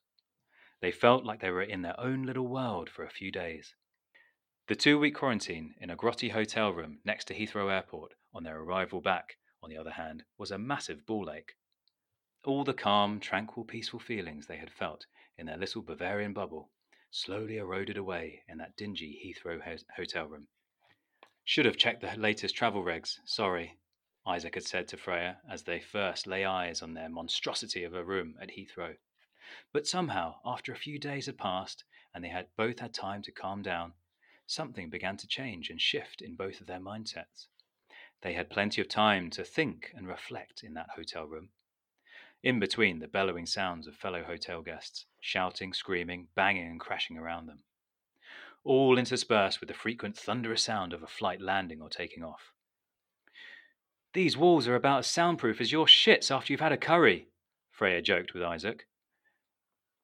They 0.80 0.92
felt 0.92 1.24
like 1.24 1.40
they 1.40 1.50
were 1.50 1.60
in 1.60 1.82
their 1.82 1.98
own 1.98 2.22
little 2.22 2.46
world 2.46 2.88
for 2.88 3.04
a 3.04 3.10
few 3.10 3.32
days. 3.32 3.74
The 4.68 4.76
two 4.76 4.96
week 4.96 5.16
quarantine 5.16 5.74
in 5.80 5.90
a 5.90 5.96
grotty 5.96 6.30
hotel 6.30 6.70
room 6.72 7.00
next 7.04 7.24
to 7.26 7.34
Heathrow 7.34 7.68
Airport 7.72 8.14
on 8.32 8.44
their 8.44 8.60
arrival 8.60 9.00
back, 9.00 9.37
on 9.62 9.70
the 9.70 9.76
other 9.76 9.92
hand, 9.92 10.24
was 10.36 10.50
a 10.50 10.58
massive 10.58 11.04
ball 11.06 11.30
ache. 11.30 11.56
All 12.44 12.64
the 12.64 12.74
calm, 12.74 13.20
tranquil, 13.20 13.64
peaceful 13.64 14.00
feelings 14.00 14.46
they 14.46 14.56
had 14.56 14.72
felt 14.72 15.06
in 15.36 15.46
their 15.46 15.56
little 15.56 15.82
Bavarian 15.82 16.32
bubble 16.32 16.70
slowly 17.10 17.56
eroded 17.56 17.96
away 17.96 18.42
in 18.48 18.58
that 18.58 18.76
dingy 18.76 19.18
Heathrow 19.24 19.60
ho- 19.60 19.84
hotel 19.96 20.26
room. 20.26 20.48
Should 21.44 21.64
have 21.64 21.76
checked 21.76 22.02
the 22.02 22.14
latest 22.16 22.54
travel 22.54 22.84
regs. 22.84 23.18
Sorry, 23.24 23.78
Isaac 24.26 24.54
had 24.54 24.64
said 24.64 24.88
to 24.88 24.96
Freya 24.98 25.40
as 25.50 25.62
they 25.62 25.80
first 25.80 26.26
lay 26.26 26.44
eyes 26.44 26.82
on 26.82 26.92
their 26.92 27.08
monstrosity 27.08 27.84
of 27.84 27.94
a 27.94 28.04
room 28.04 28.36
at 28.40 28.50
Heathrow. 28.50 28.96
But 29.72 29.86
somehow, 29.86 30.40
after 30.44 30.72
a 30.72 30.78
few 30.78 30.98
days 30.98 31.24
had 31.26 31.38
passed 31.38 31.84
and 32.14 32.22
they 32.22 32.28
had 32.28 32.54
both 32.56 32.80
had 32.80 32.92
time 32.92 33.22
to 33.22 33.32
calm 33.32 33.62
down, 33.62 33.94
something 34.46 34.90
began 34.90 35.16
to 35.16 35.26
change 35.26 35.70
and 35.70 35.80
shift 35.80 36.20
in 36.20 36.36
both 36.36 36.60
of 36.60 36.66
their 36.66 36.80
mindsets. 36.80 37.48
They 38.22 38.32
had 38.32 38.50
plenty 38.50 38.80
of 38.80 38.88
time 38.88 39.30
to 39.30 39.44
think 39.44 39.92
and 39.94 40.08
reflect 40.08 40.64
in 40.64 40.74
that 40.74 40.90
hotel 40.96 41.24
room. 41.24 41.50
In 42.42 42.58
between 42.58 42.98
the 42.98 43.08
bellowing 43.08 43.46
sounds 43.46 43.86
of 43.86 43.96
fellow 43.96 44.24
hotel 44.24 44.60
guests, 44.62 45.06
shouting, 45.20 45.72
screaming, 45.72 46.28
banging, 46.34 46.66
and 46.66 46.80
crashing 46.80 47.16
around 47.16 47.46
them, 47.46 47.62
all 48.64 48.98
interspersed 48.98 49.60
with 49.60 49.68
the 49.68 49.74
frequent 49.74 50.16
thunderous 50.16 50.62
sound 50.62 50.92
of 50.92 51.02
a 51.02 51.06
flight 51.06 51.40
landing 51.40 51.80
or 51.80 51.88
taking 51.88 52.24
off. 52.24 52.52
These 54.14 54.36
walls 54.36 54.66
are 54.66 54.74
about 54.74 55.00
as 55.00 55.06
soundproof 55.06 55.60
as 55.60 55.70
your 55.70 55.86
shits 55.86 56.30
after 56.30 56.52
you've 56.52 56.60
had 56.60 56.72
a 56.72 56.76
curry, 56.76 57.28
Freya 57.70 58.02
joked 58.02 58.34
with 58.34 58.42
Isaac. 58.42 58.88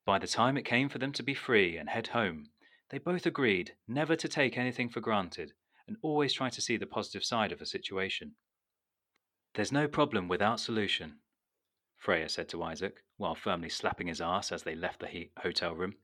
By 0.05 0.19
the 0.21 0.29
time 0.29 0.57
it 0.57 0.65
came 0.65 0.89
for 0.89 0.99
them 0.99 1.13
to 1.13 1.23
be 1.23 1.35
free 1.35 1.77
and 1.77 1.89
head 1.89 2.09
home, 2.09 2.51
they 2.91 2.99
both 2.99 3.27
agreed 3.27 3.75
never 3.89 4.15
to 4.15 4.29
take 4.29 4.57
anything 4.57 4.89
for 4.89 5.01
granted 5.01 5.53
and 5.87 5.97
always 6.03 6.33
try 6.33 6.49
to 6.51 6.61
see 6.61 6.77
the 6.77 6.87
positive 6.87 7.25
side 7.25 7.53
of 7.53 7.61
a 7.61 7.67
situation. 7.67 8.35
There's 9.55 9.73
no 9.73 9.87
problem 9.87 10.29
without 10.29 10.61
solution, 10.61 11.21
Freya 11.97 12.29
said 12.29 12.49
to 12.51 12.63
Isaac, 12.63 13.05
while 13.17 13.35
firmly 13.35 13.69
slapping 13.69 14.09
his 14.09 14.21
ass 14.21 14.53
as 14.53 14.63
they 14.63 14.75
left 14.75 15.01
the 15.01 15.07
he- 15.07 15.31
hotel 15.39 15.75
room. 15.75 15.95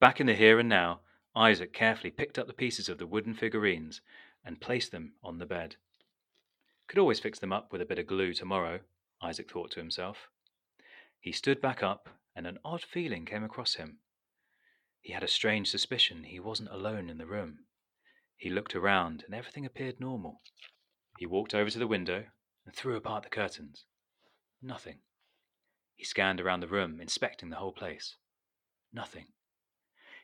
Back 0.00 0.20
in 0.20 0.26
the 0.26 0.34
here 0.34 0.58
and 0.58 0.68
now, 0.68 1.00
Isaac 1.34 1.72
carefully 1.72 2.10
picked 2.10 2.38
up 2.38 2.46
the 2.46 2.52
pieces 2.52 2.88
of 2.88 2.98
the 2.98 3.06
wooden 3.06 3.34
figurines 3.34 4.00
and 4.44 4.60
placed 4.60 4.92
them 4.92 5.14
on 5.22 5.38
the 5.38 5.46
bed. 5.46 5.76
Could 6.88 6.98
always 6.98 7.20
fix 7.20 7.38
them 7.38 7.52
up 7.52 7.72
with 7.72 7.80
a 7.80 7.86
bit 7.86 7.98
of 7.98 8.06
glue 8.06 8.34
tomorrow, 8.34 8.80
Isaac 9.22 9.50
thought 9.50 9.70
to 9.72 9.80
himself. 9.80 10.28
He 11.20 11.32
stood 11.32 11.60
back 11.60 11.82
up, 11.82 12.08
and 12.34 12.46
an 12.46 12.58
odd 12.64 12.82
feeling 12.82 13.24
came 13.24 13.44
across 13.44 13.74
him. 13.74 13.98
He 15.00 15.12
had 15.12 15.22
a 15.22 15.28
strange 15.28 15.68
suspicion 15.68 16.24
he 16.24 16.40
wasn't 16.40 16.70
alone 16.70 17.08
in 17.08 17.18
the 17.18 17.26
room. 17.26 17.66
He 18.42 18.50
looked 18.50 18.74
around, 18.74 19.22
and 19.24 19.36
everything 19.36 19.64
appeared 19.64 20.00
normal. 20.00 20.42
He 21.16 21.26
walked 21.26 21.54
over 21.54 21.70
to 21.70 21.78
the 21.78 21.86
window 21.86 22.26
and 22.66 22.74
threw 22.74 22.96
apart 22.96 23.22
the 23.22 23.30
curtains. 23.30 23.84
Nothing. 24.60 24.98
He 25.94 26.04
scanned 26.04 26.40
around 26.40 26.58
the 26.58 26.66
room, 26.66 27.00
inspecting 27.00 27.50
the 27.50 27.58
whole 27.58 27.70
place. 27.70 28.16
Nothing. 28.92 29.28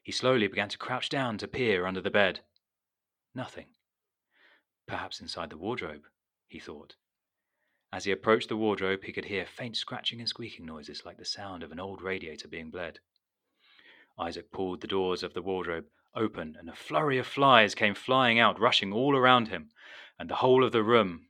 He 0.03 0.11
slowly 0.11 0.49
began 0.49 0.69
to 0.71 0.79
crouch 0.79 1.09
down 1.09 1.39
to 1.39 1.47
peer 1.47 1.87
under 1.87 2.01
the 2.01 2.11
bed. 2.11 2.41
Nothing. 3.37 3.77
Perhaps 4.89 5.21
inside 5.21 5.51
the 5.51 5.57
wardrobe, 5.57 6.03
he 6.49 6.59
thought. 6.59 6.97
As 7.93 8.05
he 8.05 8.11
approached 8.11 8.49
the 8.49 8.57
wardrobe, 8.57 9.05
he 9.05 9.13
could 9.13 9.27
hear 9.27 9.47
faint 9.47 9.77
scratching 9.77 10.19
and 10.19 10.29
squeaking 10.29 10.67
noises 10.67 11.05
like 11.05 11.19
the 11.19 11.25
sound 11.25 11.63
of 11.63 11.71
an 11.71 11.79
old 11.79 12.03
radiator 12.03 12.49
being 12.49 12.73
bled. 12.73 12.99
Isaac 14.19 14.51
pulled 14.51 14.81
the 14.81 14.89
doors 14.89 15.23
of 15.23 15.35
the 15.35 15.43
wardrobe 15.43 15.87
open, 16.15 16.57
and 16.59 16.69
a 16.69 16.75
flurry 16.75 17.19
of 17.19 17.27
flies 17.27 17.75
came 17.75 17.95
flying 17.95 18.39
out, 18.39 18.61
rushing 18.61 18.93
all 18.93 19.17
around 19.17 19.49
him 19.49 19.71
and 20.19 20.29
the 20.29 20.37
whole 20.37 20.65
of 20.65 20.73
the 20.73 20.83
room. 20.83 21.29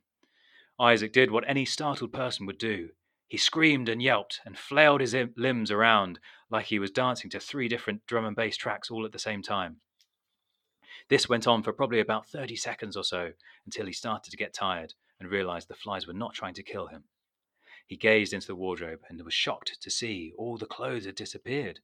Isaac 0.81 1.13
did 1.13 1.31
what 1.31 1.45
any 1.47 1.65
startled 1.65 2.13
person 2.13 2.47
would 2.47 2.59
do. 2.59 2.91
He 3.27 3.37
screamed 3.37 3.89
and 3.89 4.01
yelped 4.01 4.41
and 4.47 4.57
flailed 4.57 5.01
his 5.01 5.15
limbs 5.37 5.71
around 5.71 6.19
like 6.51 6.67
he 6.67 6.79
was 6.79 6.91
dancing 6.91 7.29
to 7.31 7.41
three 7.41 7.69
different 7.69 8.07
drum 8.07 8.25
and 8.25 8.35
bass 8.35 8.57
tracks 8.57 8.91
all 8.91 9.05
at 9.05 9.13
the 9.13 9.19
same 9.19 9.43
time. 9.43 9.81
This 11.09 11.29
went 11.29 11.47
on 11.47 11.63
for 11.63 11.73
probably 11.73 12.01
about 12.01 12.29
30 12.29 12.57
seconds 12.57 12.97
or 12.97 13.05
so 13.05 13.33
until 13.67 13.87
he 13.87 13.93
started 13.93 14.31
to 14.31 14.37
get 14.37 14.55
tired 14.55 14.95
and 15.21 15.31
realized 15.31 15.69
the 15.69 15.75
flies 15.75 16.07
were 16.07 16.15
not 16.15 16.35
trying 16.35 16.55
to 16.55 16.63
kill 16.63 16.87
him. 16.87 17.05
He 17.87 17.97
gazed 17.97 18.33
into 18.33 18.47
the 18.47 18.57
wardrobe 18.57 19.01
and 19.09 19.23
was 19.23 19.35
shocked 19.35 19.79
to 19.81 19.91
see 19.91 20.33
all 20.39 20.57
the 20.57 20.67
clothes 20.67 21.07
had 21.07 21.15
disappeared. 21.15 21.81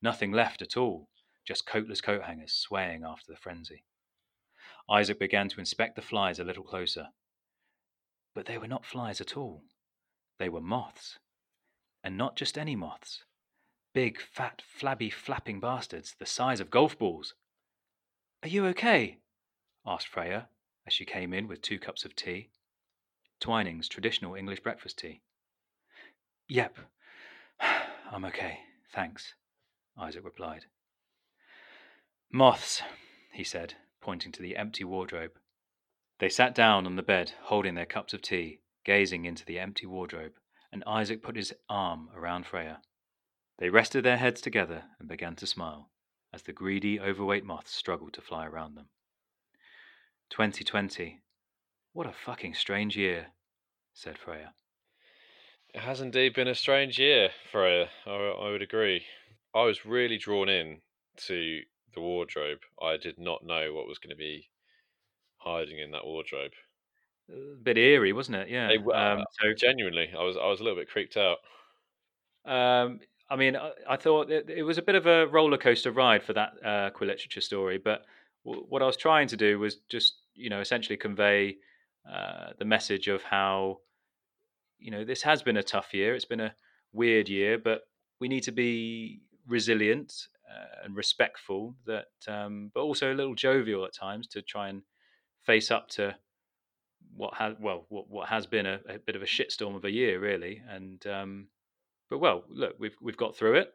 Nothing 0.00 0.32
left 0.32 0.62
at 0.62 0.76
all, 0.76 1.08
just 1.44 1.66
coatless 1.66 2.00
coat 2.00 2.22
hangers 2.22 2.52
swaying 2.52 3.04
after 3.04 3.32
the 3.32 3.38
frenzy. 3.38 3.84
Isaac 4.88 5.18
began 5.18 5.48
to 5.48 5.60
inspect 5.60 5.96
the 5.96 6.02
flies 6.02 6.38
a 6.38 6.44
little 6.44 6.64
closer. 6.64 7.08
But 8.34 8.46
they 8.46 8.58
were 8.58 8.68
not 8.68 8.86
flies 8.86 9.20
at 9.20 9.36
all. 9.36 9.64
They 10.38 10.48
were 10.48 10.60
moths. 10.60 11.18
And 12.02 12.16
not 12.16 12.36
just 12.36 12.58
any 12.58 12.74
moths. 12.74 13.24
Big, 13.94 14.20
fat, 14.20 14.62
flabby, 14.66 15.10
flapping 15.10 15.60
bastards 15.60 16.14
the 16.18 16.26
size 16.26 16.60
of 16.60 16.70
golf 16.70 16.98
balls. 16.98 17.34
Are 18.42 18.48
you 18.48 18.66
okay? 18.66 19.18
asked 19.86 20.08
Freya 20.08 20.48
as 20.86 20.92
she 20.92 21.04
came 21.04 21.32
in 21.32 21.46
with 21.46 21.62
two 21.62 21.78
cups 21.78 22.04
of 22.04 22.16
tea. 22.16 22.50
Twinings 23.40 23.88
traditional 23.88 24.34
English 24.34 24.60
breakfast 24.60 24.98
tea. 24.98 25.20
Yep, 26.48 26.78
I'm 28.10 28.24
okay, 28.26 28.60
thanks, 28.92 29.34
Isaac 29.96 30.24
replied. 30.24 30.66
Moths, 32.32 32.82
he 33.32 33.44
said, 33.44 33.74
pointing 34.00 34.32
to 34.32 34.40
the 34.42 34.56
empty 34.56 34.84
wardrobe. 34.84 35.32
They 36.18 36.30
sat 36.30 36.54
down 36.54 36.86
on 36.86 36.96
the 36.96 37.02
bed, 37.02 37.32
holding 37.42 37.74
their 37.74 37.86
cups 37.86 38.14
of 38.14 38.22
tea, 38.22 38.60
gazing 38.84 39.26
into 39.26 39.44
the 39.44 39.58
empty 39.58 39.84
wardrobe, 39.86 40.32
and 40.72 40.82
Isaac 40.86 41.22
put 41.22 41.36
his 41.36 41.52
arm 41.68 42.08
around 42.14 42.46
Freya. 42.46 42.80
They 43.58 43.68
rested 43.68 44.02
their 44.04 44.16
heads 44.16 44.40
together 44.40 44.84
and 44.98 45.08
began 45.08 45.36
to 45.36 45.46
smile 45.46 45.90
as 46.32 46.42
the 46.42 46.52
greedy, 46.52 46.98
overweight 46.98 47.44
moths 47.44 47.74
struggled 47.74 48.14
to 48.14 48.22
fly 48.22 48.46
around 48.46 48.74
them. 48.74 48.88
2020. 50.30 51.20
What 51.92 52.06
a 52.06 52.12
fucking 52.12 52.54
strange 52.54 52.96
year, 52.96 53.26
said 53.92 54.16
Freya. 54.16 54.54
It 55.74 55.82
has 55.82 56.00
indeed 56.00 56.32
been 56.32 56.48
a 56.48 56.54
strange 56.54 56.98
year, 56.98 57.30
Freya. 57.50 57.90
I, 58.06 58.10
I 58.10 58.50
would 58.50 58.62
agree. 58.62 59.04
I 59.54 59.64
was 59.64 59.84
really 59.84 60.16
drawn 60.16 60.48
in 60.48 60.80
to 61.26 61.60
the 61.94 62.00
wardrobe. 62.00 62.60
I 62.80 62.96
did 62.96 63.18
not 63.18 63.44
know 63.44 63.72
what 63.74 63.86
was 63.86 63.98
going 63.98 64.10
to 64.10 64.16
be 64.16 64.48
hiding 65.38 65.78
in 65.78 65.90
that 65.92 66.04
wardrobe. 66.06 66.52
A 67.30 67.56
bit 67.62 67.78
eerie, 67.78 68.12
wasn't 68.12 68.36
it? 68.38 68.48
Yeah. 68.48 68.68
They 68.68 68.78
were- 68.78 68.94
Um, 68.96 69.24
so, 69.40 69.52
Genuinely, 69.54 70.10
I 70.16 70.22
was 70.22 70.36
I 70.36 70.46
was 70.46 70.60
a 70.60 70.64
little 70.64 70.78
bit 70.78 70.88
creeped 70.90 71.16
out. 71.16 71.38
um, 72.44 73.00
I 73.30 73.36
mean, 73.36 73.56
I, 73.56 73.70
I 73.88 73.96
thought 73.96 74.30
it, 74.30 74.50
it 74.50 74.62
was 74.62 74.76
a 74.76 74.82
bit 74.82 74.94
of 74.94 75.06
a 75.06 75.26
roller 75.26 75.56
coaster 75.56 75.90
ride 75.90 76.22
for 76.22 76.34
that 76.34 76.52
uh, 76.64 76.90
Quill 76.90 77.08
literature 77.08 77.40
story, 77.40 77.78
but 77.78 78.04
w- 78.44 78.66
what 78.68 78.82
I 78.82 78.86
was 78.86 78.96
trying 78.96 79.28
to 79.28 79.36
do 79.38 79.58
was 79.58 79.76
just, 79.88 80.16
you 80.34 80.50
know, 80.50 80.60
essentially 80.60 80.98
convey 80.98 81.56
uh, 82.10 82.50
the 82.58 82.66
message 82.66 83.08
of 83.08 83.22
how, 83.22 83.78
you 84.78 84.90
know, 84.90 85.02
this 85.04 85.22
has 85.22 85.42
been 85.42 85.56
a 85.56 85.62
tough 85.62 85.94
year. 85.94 86.14
It's 86.14 86.26
been 86.26 86.40
a 86.40 86.54
weird 86.92 87.28
year, 87.30 87.56
but 87.58 87.82
we 88.20 88.28
need 88.28 88.42
to 88.42 88.52
be 88.52 89.22
resilient 89.46 90.12
uh, 90.52 90.84
and 90.84 90.96
respectful. 90.96 91.74
That, 91.86 92.06
um, 92.28 92.70
but 92.74 92.80
also 92.80 93.12
a 93.12 93.16
little 93.16 93.34
jovial 93.34 93.84
at 93.84 93.94
times 93.94 94.26
to 94.28 94.42
try 94.42 94.68
and 94.68 94.82
face 95.42 95.70
up 95.70 95.88
to 95.90 96.14
what 97.14 97.34
has 97.34 97.54
well 97.60 97.86
what, 97.88 98.08
what 98.08 98.28
has 98.28 98.46
been 98.46 98.66
a, 98.66 98.80
a 98.88 98.98
bit 98.98 99.16
of 99.16 99.22
a 99.22 99.26
shitstorm 99.26 99.76
of 99.76 99.84
a 99.84 99.90
year, 99.90 100.20
really. 100.20 100.62
And 100.68 101.04
um, 101.06 101.48
but 102.10 102.18
well, 102.18 102.44
look, 102.48 102.74
we've 102.78 102.96
we've 103.00 103.16
got 103.16 103.36
through 103.36 103.56
it, 103.56 103.74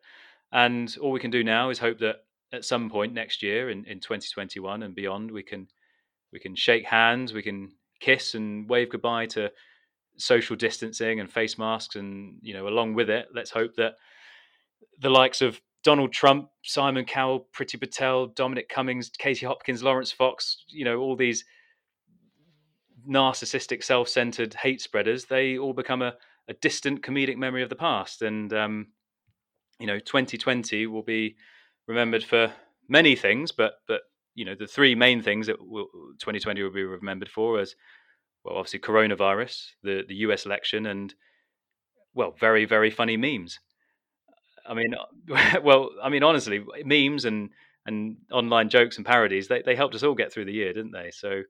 and 0.52 0.96
all 1.02 1.12
we 1.12 1.20
can 1.20 1.32
do 1.32 1.44
now 1.44 1.70
is 1.70 1.80
hope 1.80 2.00
that 2.00 2.24
at 2.54 2.66
some 2.66 2.90
point 2.90 3.13
next 3.13 3.44
year 3.44 3.70
in, 3.70 3.84
in 3.86 4.00
2021 4.00 4.84
and 4.84 4.96
beyond, 4.96 5.32
we 5.32 5.44
can 5.44 5.68
we 6.32 6.40
can 6.40 6.56
shake 6.56 6.86
hands, 6.86 7.34
we 7.34 7.42
can 7.42 7.72
kiss 8.00 8.36
and 8.36 8.70
wave 8.70 8.90
goodbye 8.90 9.26
to 9.26 9.52
social 10.18 10.56
distancing 10.56 11.20
and 11.20 11.32
face 11.32 11.58
masks, 11.58 11.96
and 11.96 12.38
you 12.42 12.54
know, 12.54 12.68
along 12.68 12.94
with 12.94 13.10
it, 13.10 13.28
let's 13.34 13.52
hope 13.52 13.76
that 13.76 13.96
the 15.00 15.10
likes 15.10 15.42
of 15.42 15.62
Donald 15.88 16.12
Trump, 16.12 16.50
Simon 16.63 17.06
Cowell, 17.06 17.47
Priti 17.56 17.80
Patel, 17.80 18.28
Dominic 18.28 18.67
Cummings, 18.67 19.10
Katie 19.17 19.45
Hopkins, 19.45 19.82
Laurence 19.82 20.12
Fox, 20.12 20.65
you 20.67 20.84
know, 20.84 20.97
all 20.97 21.15
these 21.15 21.45
narcissistic, 23.10 23.82
self-centered 23.82 24.54
hate 24.54 24.82
spreaders, 24.82 25.23
they 25.23 25.58
all 25.58 25.71
become 25.71 26.02
a, 26.02 26.13
a 26.50 26.54
distant 26.56 27.02
comedic 27.04 27.38
memory 27.38 27.63
of 27.63 27.69
the 27.69 27.76
past. 27.78 28.21
And 28.21 28.52
um, 28.52 28.88
you 29.80 29.88
know, 29.88 29.97
2020 29.97 30.88
will 30.88 31.04
be 31.04 31.38
remembered 31.88 32.26
for 32.26 32.52
many 32.89 33.15
things, 33.15 33.54
but 33.54 33.76
but 33.88 34.02
you 34.36 34.43
know, 34.43 34.56
the 34.56 34.67
three 34.67 34.93
main 34.93 35.21
things 35.21 35.47
that 35.47 35.65
will, 35.65 35.88
2020 36.19 36.63
will 36.63 36.69
be 36.69 36.84
remembered 36.84 37.30
for 37.30 37.62
is, 37.62 37.78
well, 38.43 38.58
obviously 38.58 38.80
coronavirus, 38.80 39.67
the 39.84 40.04
the 40.06 40.15
U.S. 40.15 40.45
election, 40.45 40.86
and 40.86 41.15
well, 42.13 42.36
very 42.38 42.65
very 42.65 42.91
funny 42.91 43.15
memes. 43.15 43.62
I 44.68 44.74
mean, 44.74 44.96
well, 45.64 45.92
I 46.02 46.10
mean, 46.10 46.24
honestly, 46.24 46.64
memes 46.84 47.26
and 47.26 47.50
and 47.86 48.18
online 48.32 48.68
jokes 48.70 48.98
and 48.98 49.06
parodies 49.06 49.48
they, 49.48 49.62
they 49.62 49.76
helped 49.76 49.96
us 49.96 50.04
all 50.04 50.14
get 50.14 50.32
through 50.34 50.46
the 50.46 50.52
year, 50.54 50.74
didn't 50.74 50.92
they? 50.92 51.10
So 51.12 51.44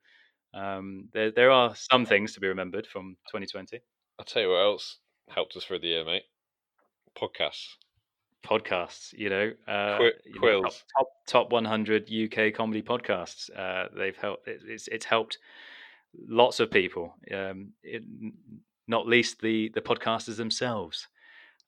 um, 0.53 1.09
there 1.13 1.31
there 1.31 1.51
are 1.51 1.73
some 1.75 2.05
things 2.05 2.33
to 2.33 2.39
be 2.39 2.47
remembered 2.47 2.85
from 2.87 3.17
2020. 3.31 3.79
I'll 4.19 4.25
tell 4.25 4.43
you 4.43 4.49
what 4.49 4.61
else 4.61 4.97
helped 5.29 5.55
us 5.57 5.63
through 5.65 5.79
the 5.79 5.87
year, 5.87 6.05
mate. 6.05 6.23
Podcasts. 7.17 7.65
podcasts. 8.45 9.13
You 9.13 9.29
know, 9.29 9.51
uh, 9.67 9.97
Qui- 9.97 10.11
you 10.25 10.39
know, 10.41 10.61
top, 10.63 10.73
top 10.97 11.07
top 11.27 11.51
100 11.51 12.09
UK 12.11 12.53
comedy 12.53 12.81
podcasts. 12.81 13.49
Uh, 13.55 13.87
they've 13.95 14.15
helped. 14.17 14.47
it- 14.47 14.61
It's 14.65 14.87
it's 14.87 15.05
helped 15.05 15.37
lots 16.27 16.59
of 16.59 16.71
people. 16.71 17.13
Um, 17.33 17.73
it, 17.83 18.03
not 18.87 19.07
least 19.07 19.41
the 19.41 19.69
the 19.73 19.81
podcasters 19.81 20.37
themselves. 20.37 21.07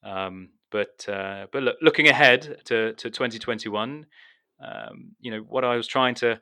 Um, 0.03 0.49
but 0.71 1.05
uh, 1.07 1.47
but 1.51 1.63
look, 1.63 1.77
looking 1.81 2.07
ahead 2.07 2.59
to 2.65 2.93
to 2.93 3.09
2021, 3.09 4.05
um, 4.63 5.11
you 5.19 5.31
know 5.31 5.39
what 5.41 5.63
I 5.63 5.75
was 5.75 5.87
trying 5.87 6.15
to 6.15 6.39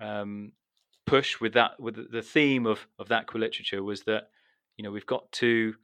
um, 0.00 0.52
push 1.06 1.40
with 1.40 1.52
that 1.54 1.78
with 1.80 1.96
the- 1.96 2.08
the 2.10 2.22
theme 2.22 2.66
of 2.66 2.86
of 2.98 3.08
that 3.08 3.26
Quill 3.26 3.42
literature 3.42 3.82
was 3.82 4.02
that 4.04 4.30
you 4.76 4.82
know 4.84 4.90
we've 4.90 5.06
got 5.06 5.30
to 5.32 5.74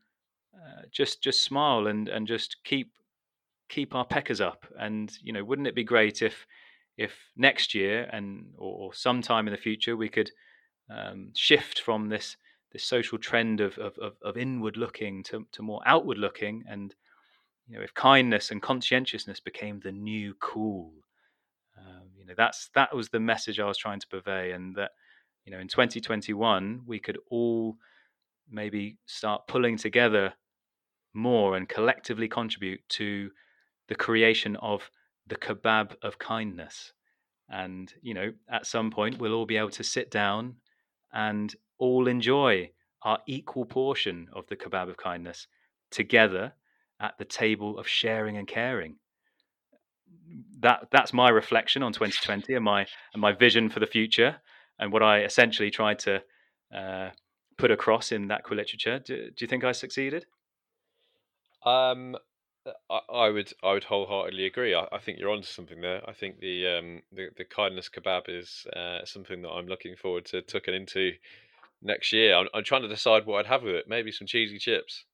uh, 0.55 0.83
just 0.91 1.23
just 1.23 1.43
smile 1.45 1.87
and 1.87 2.09
and 2.09 2.27
just 2.27 2.57
keep 2.65 2.93
keep 3.69 3.95
our 3.95 4.05
peckers 4.05 4.41
up. 4.41 4.67
And 4.79 5.13
you 5.23 5.33
know 5.33 5.45
wouldn't 5.45 5.69
it 5.69 5.75
be 5.75 5.85
great 5.85 6.23
if 6.23 6.47
if 6.97 7.13
next 7.37 7.75
year 7.75 8.09
and 8.13 8.55
or, 8.57 8.87
or 8.87 8.95
sometime 8.95 9.47
in 9.47 9.53
the 9.53 9.59
future 9.61 9.97
we 9.97 10.09
could 10.09 10.31
um, 10.89 11.33
shift 11.35 11.81
from 11.81 12.09
this 12.09 12.37
this 12.73 12.85
social 12.85 13.19
trend 13.19 13.61
of 13.61 13.77
of, 13.79 13.99
of, 13.99 14.15
of 14.23 14.37
inward 14.37 14.77
looking 14.77 15.23
to, 15.25 15.47
to 15.53 15.63
more 15.63 15.83
outward 15.85 16.19
looking 16.19 16.65
and 16.69 16.95
you 17.69 17.77
know 17.77 17.83
if 17.83 17.95
kindness 17.95 18.51
and 18.51 18.63
conscientiousness 18.63 19.41
became 19.41 19.81
the 19.81 19.93
new 19.93 20.35
cool 20.41 20.93
um, 21.79 22.09
you 22.17 22.25
know 22.25 22.35
that's 22.37 22.71
that 22.75 22.95
was 22.95 23.09
the 23.09 23.21
message 23.21 23.61
I 23.61 23.67
was 23.67 23.79
trying 23.79 24.01
to 24.01 24.07
purvey 24.09 24.53
and 24.53 24.75
that 24.77 24.93
you 25.45 25.53
know 25.53 25.59
in 25.59 25.69
2021 25.69 26.83
we 26.87 26.99
could 26.99 27.19
all 27.31 27.77
maybe 28.51 28.97
start 29.07 29.47
pulling 29.47 29.77
together 29.77 30.35
more 31.15 31.57
and 31.57 31.69
collectively 31.69 32.29
contribute 32.29 32.81
to 32.91 33.31
the 33.89 33.95
creation 33.95 34.57
of 34.57 34.91
the 35.27 35.37
kebab 35.37 35.95
of 36.03 36.19
kindness. 36.19 36.93
And, 37.49 37.93
you 38.03 38.15
know, 38.15 38.33
at 38.51 38.67
some 38.67 38.91
point, 38.91 39.19
we'll 39.19 39.33
all 39.33 39.47
be 39.47 39.57
able 39.57 39.71
to 39.71 39.85
sit 39.85 40.11
down 40.11 40.57
and 41.13 41.55
all 41.79 42.07
enjoy 42.07 42.71
our 43.03 43.19
equal 43.27 43.65
portion 43.65 44.29
of 44.33 44.47
the 44.49 44.57
kebab 44.57 44.89
of 44.89 44.97
kindness 44.97 45.47
together 45.91 46.53
at 47.01 47.19
the 47.19 47.25
table 47.25 47.79
of 47.79 47.87
sharing 47.87 48.37
and 48.37 48.49
caring. 48.49 48.97
That 50.61 50.89
that's 50.91 51.13
my 51.13 51.29
reflection 51.29 51.83
on 51.83 51.93
2020 51.93 52.55
and 52.55 52.65
my 52.65 52.87
and 53.13 53.21
my 53.21 53.33
vision 53.33 53.69
for 53.69 53.81
the 53.81 53.87
future 53.87 54.37
and 54.79 54.93
what 54.93 55.03
I 55.03 55.23
essentially 55.23 55.71
tried 55.71 55.99
to 56.01 56.23
uh, 56.75 57.11
put 57.57 57.71
across 57.71 58.13
in 58.13 58.29
that 58.29 58.45
Quill 58.45 58.59
literature. 58.59 58.99
Do, 58.99 59.31
do 59.31 59.45
you 59.45 59.47
think 59.47 59.65
I 59.65 59.73
succeeded? 59.73 60.27
Um, 61.65 62.17
I, 62.91 63.01
I 63.13 63.29
would 63.31 63.53
I 63.63 63.73
would 63.73 63.85
wholeheartedly 63.85 64.47
agree. 64.47 64.75
I, 64.75 64.87
I 64.93 64.99
think 64.99 65.19
you're 65.19 65.31
onto 65.31 65.47
something 65.47 65.81
there. 65.81 66.03
I 66.09 66.13
think 66.13 66.41
the 66.41 66.67
um 66.67 67.03
the, 67.13 67.29
the 67.37 67.45
kindness 67.45 67.89
kebab 67.89 68.25
is 68.29 68.67
uh, 68.75 69.05
something 69.05 69.43
that 69.43 69.51
I'm 69.51 69.67
looking 69.67 69.97
forward 69.97 70.25
to 70.27 70.43
tucking 70.43 70.75
into 70.75 71.13
next 71.83 72.13
year. 72.13 72.35
I'm, 72.35 72.49
I'm 72.55 72.65
trying 72.65 72.83
to 72.83 72.89
decide 72.89 73.27
what 73.27 73.39
I'd 73.39 73.51
have 73.51 73.63
with 73.63 73.75
it. 73.75 73.89
Maybe 73.89 74.13
some 74.13 74.27
cheesy 74.27 74.59
chips. 74.59 75.05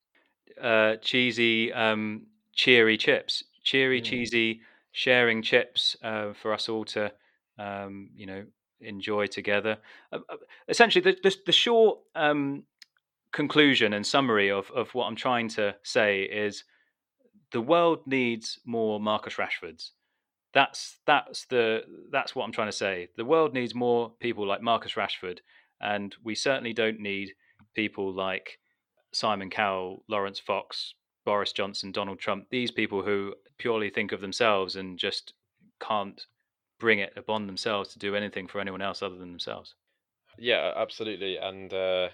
Uh, 0.60 0.96
cheesy, 0.96 1.72
um, 1.72 2.26
cheery 2.54 2.96
chips, 2.96 3.44
cheery, 3.62 4.00
Mm. 4.00 4.04
cheesy, 4.04 4.60
sharing 4.92 5.42
chips 5.42 5.96
uh, 6.02 6.32
for 6.32 6.52
us 6.52 6.68
all 6.68 6.84
to, 6.84 7.12
um, 7.58 8.10
you 8.14 8.26
know, 8.26 8.44
enjoy 8.80 9.26
together. 9.26 9.78
Uh, 10.12 10.18
uh, 10.28 10.36
essentially, 10.68 11.02
the, 11.02 11.16
the, 11.22 11.34
the 11.46 11.52
short 11.52 12.00
um, 12.14 12.64
conclusion 13.32 13.92
and 13.92 14.06
summary 14.06 14.50
of, 14.50 14.70
of 14.72 14.94
what 14.94 15.06
I'm 15.06 15.16
trying 15.16 15.48
to 15.50 15.74
say 15.82 16.22
is 16.22 16.64
the 17.52 17.60
world 17.60 18.06
needs 18.06 18.58
more 18.64 19.00
Marcus 19.00 19.34
Rashfords. 19.34 19.90
That's 20.54 20.98
that's 21.06 21.46
the 21.46 21.82
that's 22.10 22.34
what 22.34 22.44
I'm 22.44 22.52
trying 22.52 22.68
to 22.68 22.76
say. 22.76 23.08
The 23.16 23.24
world 23.24 23.54
needs 23.54 23.74
more 23.74 24.10
people 24.20 24.46
like 24.46 24.60
Marcus 24.60 24.92
Rashford, 24.92 25.38
and 25.80 26.14
we 26.22 26.34
certainly 26.34 26.74
don't 26.74 27.00
need 27.00 27.32
people 27.74 28.12
like 28.12 28.58
Simon 29.12 29.50
Cowell, 29.50 30.04
Laurence 30.08 30.38
Fox, 30.38 30.94
Boris 31.24 31.52
Johnson, 31.52 31.92
Donald 31.92 32.18
Trump, 32.18 32.46
these 32.50 32.70
people 32.70 33.02
who 33.02 33.34
purely 33.58 33.90
think 33.90 34.12
of 34.12 34.20
themselves 34.20 34.76
and 34.76 34.98
just 34.98 35.34
can't 35.80 36.26
bring 36.80 36.98
it 36.98 37.12
upon 37.16 37.46
themselves 37.46 37.92
to 37.92 37.98
do 37.98 38.16
anything 38.16 38.48
for 38.48 38.60
anyone 38.60 38.82
else 38.82 39.02
other 39.02 39.16
than 39.16 39.30
themselves. 39.30 39.74
Yeah, 40.38 40.72
absolutely. 40.76 41.36
And 41.36 41.72
uh, 41.72 42.08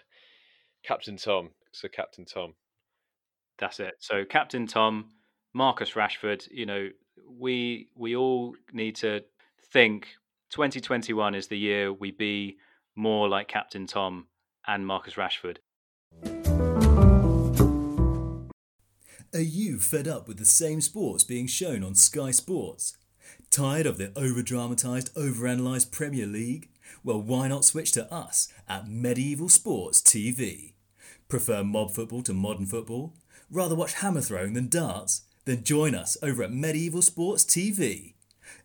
Captain 0.83 1.17
Tom. 1.17 1.51
So 1.73 1.89
Captain 1.89 2.25
Tom. 2.25 2.55
That's 3.59 3.81
it. 3.81 3.95
So 3.99 4.25
Captain 4.25 4.67
Tom, 4.67 5.11
Marcus 5.55 5.93
Rashford, 5.93 6.47
you 6.51 6.67
know, 6.67 6.91
we 7.29 7.89
we 7.97 8.17
all 8.17 8.55
need 8.73 8.97
to 8.97 9.23
think 9.73 10.09
2021 10.51 11.35
is 11.35 11.49
the 11.49 11.59
year 11.59 11.93
we 11.93 12.11
be 12.11 12.57
more 12.95 13.29
like 13.29 13.49
Captain 13.49 13.87
Tom 13.87 14.27
and 14.67 14.87
Marcus 14.87 15.15
Rashford. 15.15 15.59
Are 19.35 19.41
you 19.41 19.79
fed 19.79 20.09
up 20.09 20.27
with 20.27 20.39
the 20.39 20.47
same 20.47 20.81
sports 20.81 21.23
being 21.23 21.47
shown 21.47 21.85
on 21.85 21.95
Sky 21.95 22.31
Sports? 22.31 22.97
Tired 23.51 23.85
of 23.85 23.99
the 23.99 24.11
over 24.17 24.41
dramatised, 24.41 25.11
over-analysed 25.15 25.93
Premier 25.93 26.25
League? 26.25 26.71
Well, 27.05 27.21
why 27.21 27.47
not 27.49 27.67
switch 27.67 27.93
to 27.93 28.11
us 28.11 28.51
at 28.67 28.89
Medieval 28.89 29.51
Sports 29.51 30.01
TV? 30.01 30.73
Prefer 31.29 31.63
mob 31.63 31.91
football 31.91 32.23
to 32.23 32.33
modern 32.33 32.65
football? 32.65 33.13
Rather 33.51 33.75
watch 33.75 33.95
hammer 33.95 34.23
throwing 34.23 34.55
than 34.55 34.71
darts? 34.71 35.27
Then 35.45 35.63
join 35.63 35.95
us 35.95 36.17
over 36.23 36.43
at 36.43 36.53
Medieval 36.53 37.03
Sports 37.03 37.45
TV. 37.45 38.15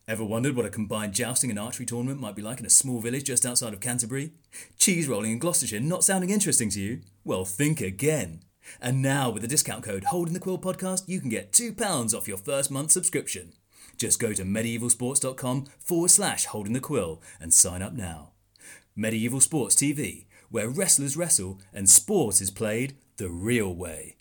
Ever 0.08 0.24
wondered 0.24 0.56
what 0.56 0.66
a 0.66 0.70
combined 0.70 1.14
jousting 1.14 1.50
and 1.50 1.60
archery 1.60 1.86
tournament 1.86 2.22
might 2.22 2.38
be 2.38 2.42
like 2.42 2.62
in 2.62 2.66
a 2.66 2.70
small 2.70 3.02
village 3.02 3.26
just 3.26 3.46
outside 3.46 3.74
of 3.74 3.82
Canterbury? 3.82 4.32
Cheese 4.78 5.10
rolling 5.10 5.34
in 5.34 5.40
Gloucestershire 5.40 5.82
not 5.82 6.06
sounding 6.06 6.30
interesting 6.30 6.70
to 6.70 6.80
you? 6.80 7.02
Well, 7.26 7.44
think 7.44 7.82
again. 7.82 8.44
And 8.82 9.02
now, 9.02 9.30
with 9.30 9.42
the 9.42 9.48
discount 9.48 9.84
code 9.84 10.06
Holding 10.06 10.34
the 10.34 10.40
Quill 10.40 10.60
Podcast, 10.60 11.04
you 11.08 11.20
can 11.20 11.30
get 11.30 11.52
£2 11.52 12.14
off 12.14 12.28
your 12.28 12.38
first 12.38 12.72
month 12.72 12.92
subscription. 12.92 13.54
Just 13.98 14.20
go 14.20 14.34
to 14.34 14.44
medievalsports.com 14.44 15.66
forward 15.80 16.10
slash 16.10 16.46
Holding 16.46 16.74
the 16.74 16.80
Quill 16.80 17.22
and 17.40 17.54
sign 17.54 17.82
up 17.82 17.94
now. 17.94 18.32
Medieval 18.96 19.42
Sports 19.42 19.76
TV, 19.76 20.26
where 20.50 20.70
wrestlers 20.70 21.18
wrestle 21.18 21.60
and 21.74 21.90
sport 21.90 22.42
is 22.42 22.52
played 22.52 22.96
the 23.18 23.30
real 23.30 23.74
way. 23.74 24.18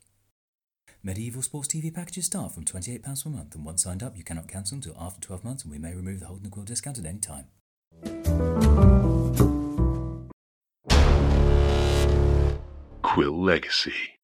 Medieval 1.03 1.43
Sports 1.43 1.69
TV 1.69 1.93
packages 1.93 2.27
start 2.27 2.53
from 2.53 2.65
£28 2.65 3.25
per 3.25 3.31
month, 3.31 3.55
and 3.55 3.65
once 3.65 3.83
signed 3.83 4.03
up, 4.03 4.17
you 4.17 4.23
cannot 4.23 4.47
cancel 4.47 4.77
until 4.77 4.97
after 4.99 5.21
12 5.21 5.43
months, 5.45 5.65
and 5.65 5.73
we 5.73 5.79
may 5.79 5.95
remove 5.95 6.21
the 6.21 6.27
Holding 6.27 6.45
the 6.45 6.51
Quill 6.51 6.65
discount 6.65 6.99
at 6.99 7.07
any 7.07 7.19
time. 7.19 7.47
Quill 13.03 13.43
Legacy. 13.43 14.21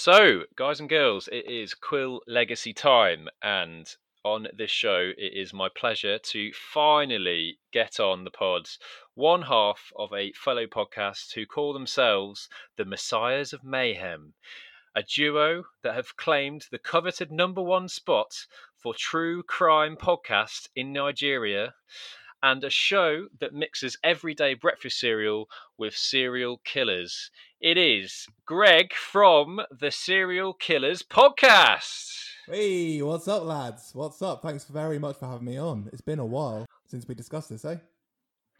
So, 0.00 0.44
guys 0.54 0.78
and 0.78 0.88
girls, 0.88 1.28
it 1.28 1.50
is 1.50 1.74
Quill 1.74 2.20
Legacy 2.28 2.72
time, 2.72 3.28
and 3.42 3.92
on 4.24 4.46
this 4.56 4.70
show, 4.70 5.12
it 5.18 5.32
is 5.34 5.52
my 5.52 5.68
pleasure 5.68 6.18
to 6.18 6.52
finally 6.52 7.58
get 7.72 7.98
on 7.98 8.22
the 8.22 8.30
pods 8.30 8.78
one 9.14 9.42
half 9.42 9.92
of 9.96 10.12
a 10.12 10.32
fellow 10.34 10.66
podcast 10.66 11.32
who 11.32 11.46
call 11.46 11.72
themselves 11.72 12.48
the 12.76 12.84
Messiahs 12.84 13.52
of 13.52 13.64
Mayhem, 13.64 14.34
a 14.94 15.02
duo 15.02 15.64
that 15.82 15.96
have 15.96 16.16
claimed 16.16 16.66
the 16.70 16.78
coveted 16.78 17.32
number 17.32 17.60
one 17.60 17.88
spot 17.88 18.46
for 18.76 18.94
true 18.94 19.42
crime 19.42 19.96
podcast 19.96 20.68
in 20.76 20.92
Nigeria. 20.92 21.74
And 22.40 22.62
a 22.62 22.70
show 22.70 23.26
that 23.40 23.52
mixes 23.52 23.98
everyday 24.04 24.54
breakfast 24.54 25.00
cereal 25.00 25.48
with 25.76 25.96
serial 25.96 26.58
killers. 26.58 27.32
It 27.60 27.76
is 27.76 28.28
Greg 28.46 28.92
from 28.94 29.60
the 29.80 29.90
Serial 29.90 30.52
Killers 30.52 31.02
podcast. 31.02 32.14
Hey, 32.46 33.02
what's 33.02 33.26
up, 33.26 33.42
lads? 33.42 33.90
What's 33.94 34.22
up? 34.22 34.42
Thanks 34.42 34.66
very 34.66 35.00
much 35.00 35.16
for 35.16 35.26
having 35.26 35.46
me 35.46 35.58
on. 35.58 35.90
It's 35.92 36.00
been 36.00 36.20
a 36.20 36.24
while 36.24 36.66
since 36.86 37.08
we 37.08 37.16
discussed 37.16 37.48
this, 37.48 37.64
eh? 37.64 37.78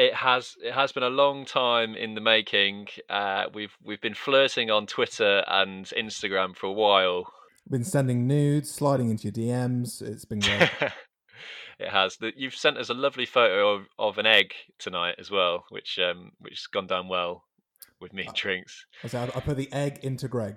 It 0.01 0.15
has 0.15 0.57
it 0.61 0.73
has 0.73 0.91
been 0.91 1.05
a 1.05 1.11
long 1.11 1.45
time 1.45 1.95
in 1.95 2.17
the 2.17 2.21
making. 2.21 2.89
Uh, 3.09 3.45
we've 3.55 3.77
we've 3.85 4.01
been 4.01 4.15
flirting 4.15 4.69
on 4.69 4.89
Twitter 4.89 5.45
and 5.47 5.85
Instagram 5.97 6.57
for 6.57 6.67
a 6.67 6.73
while. 6.73 7.33
Been 7.71 7.85
sending 7.85 8.27
nudes, 8.27 8.69
sliding 8.69 9.11
into 9.11 9.29
your 9.29 9.33
DMs. 9.33 10.03
It's 10.03 10.25
been 10.25 10.41
great. 10.41 10.71
it 11.79 11.91
has. 11.91 12.19
You've 12.35 12.57
sent 12.57 12.77
us 12.79 12.89
a 12.89 12.95
lovely 12.95 13.27
photo 13.27 13.75
of, 13.75 13.87
of 13.97 14.19
an 14.19 14.27
egg 14.27 14.55
tonight 14.81 15.15
as 15.21 15.31
well, 15.31 15.67
which 15.69 16.01
um 16.01 16.33
which 16.41 16.55
has 16.55 16.67
gone 16.67 16.89
down 16.89 17.07
well 17.07 17.45
with 18.01 18.13
me 18.13 18.25
and 18.27 18.35
drinks. 18.35 18.87
I 19.05 19.09
said 19.09 19.31
I 19.35 19.41
put 19.41 19.57
the 19.57 19.73
egg 19.73 20.01
into 20.03 20.29
Greg. 20.29 20.57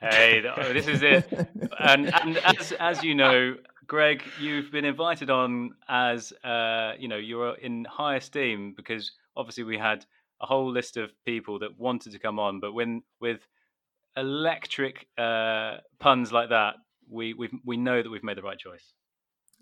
Hey, 0.00 0.42
oh, 0.56 0.72
this 0.72 0.88
is 0.88 1.02
it. 1.02 1.26
And, 1.78 2.14
and 2.14 2.36
as 2.38 2.72
as 2.72 3.02
you 3.02 3.14
know, 3.14 3.56
Greg, 3.86 4.22
you've 4.40 4.70
been 4.70 4.84
invited 4.84 5.30
on 5.30 5.72
as 5.88 6.32
uh, 6.44 6.92
you 6.98 7.08
know 7.08 7.16
you're 7.16 7.54
in 7.54 7.84
high 7.84 8.16
esteem 8.16 8.74
because 8.76 9.12
obviously 9.36 9.64
we 9.64 9.78
had 9.78 10.04
a 10.40 10.46
whole 10.46 10.70
list 10.70 10.96
of 10.96 11.10
people 11.24 11.58
that 11.60 11.78
wanted 11.78 12.12
to 12.12 12.18
come 12.18 12.38
on, 12.38 12.60
but 12.60 12.72
when 12.72 13.02
with 13.20 13.40
electric 14.16 15.06
uh, 15.18 15.78
puns 15.98 16.32
like 16.32 16.50
that, 16.50 16.74
we 17.08 17.34
we 17.34 17.48
we 17.64 17.76
know 17.76 18.02
that 18.02 18.10
we've 18.10 18.24
made 18.24 18.36
the 18.36 18.42
right 18.42 18.58
choice. 18.58 18.92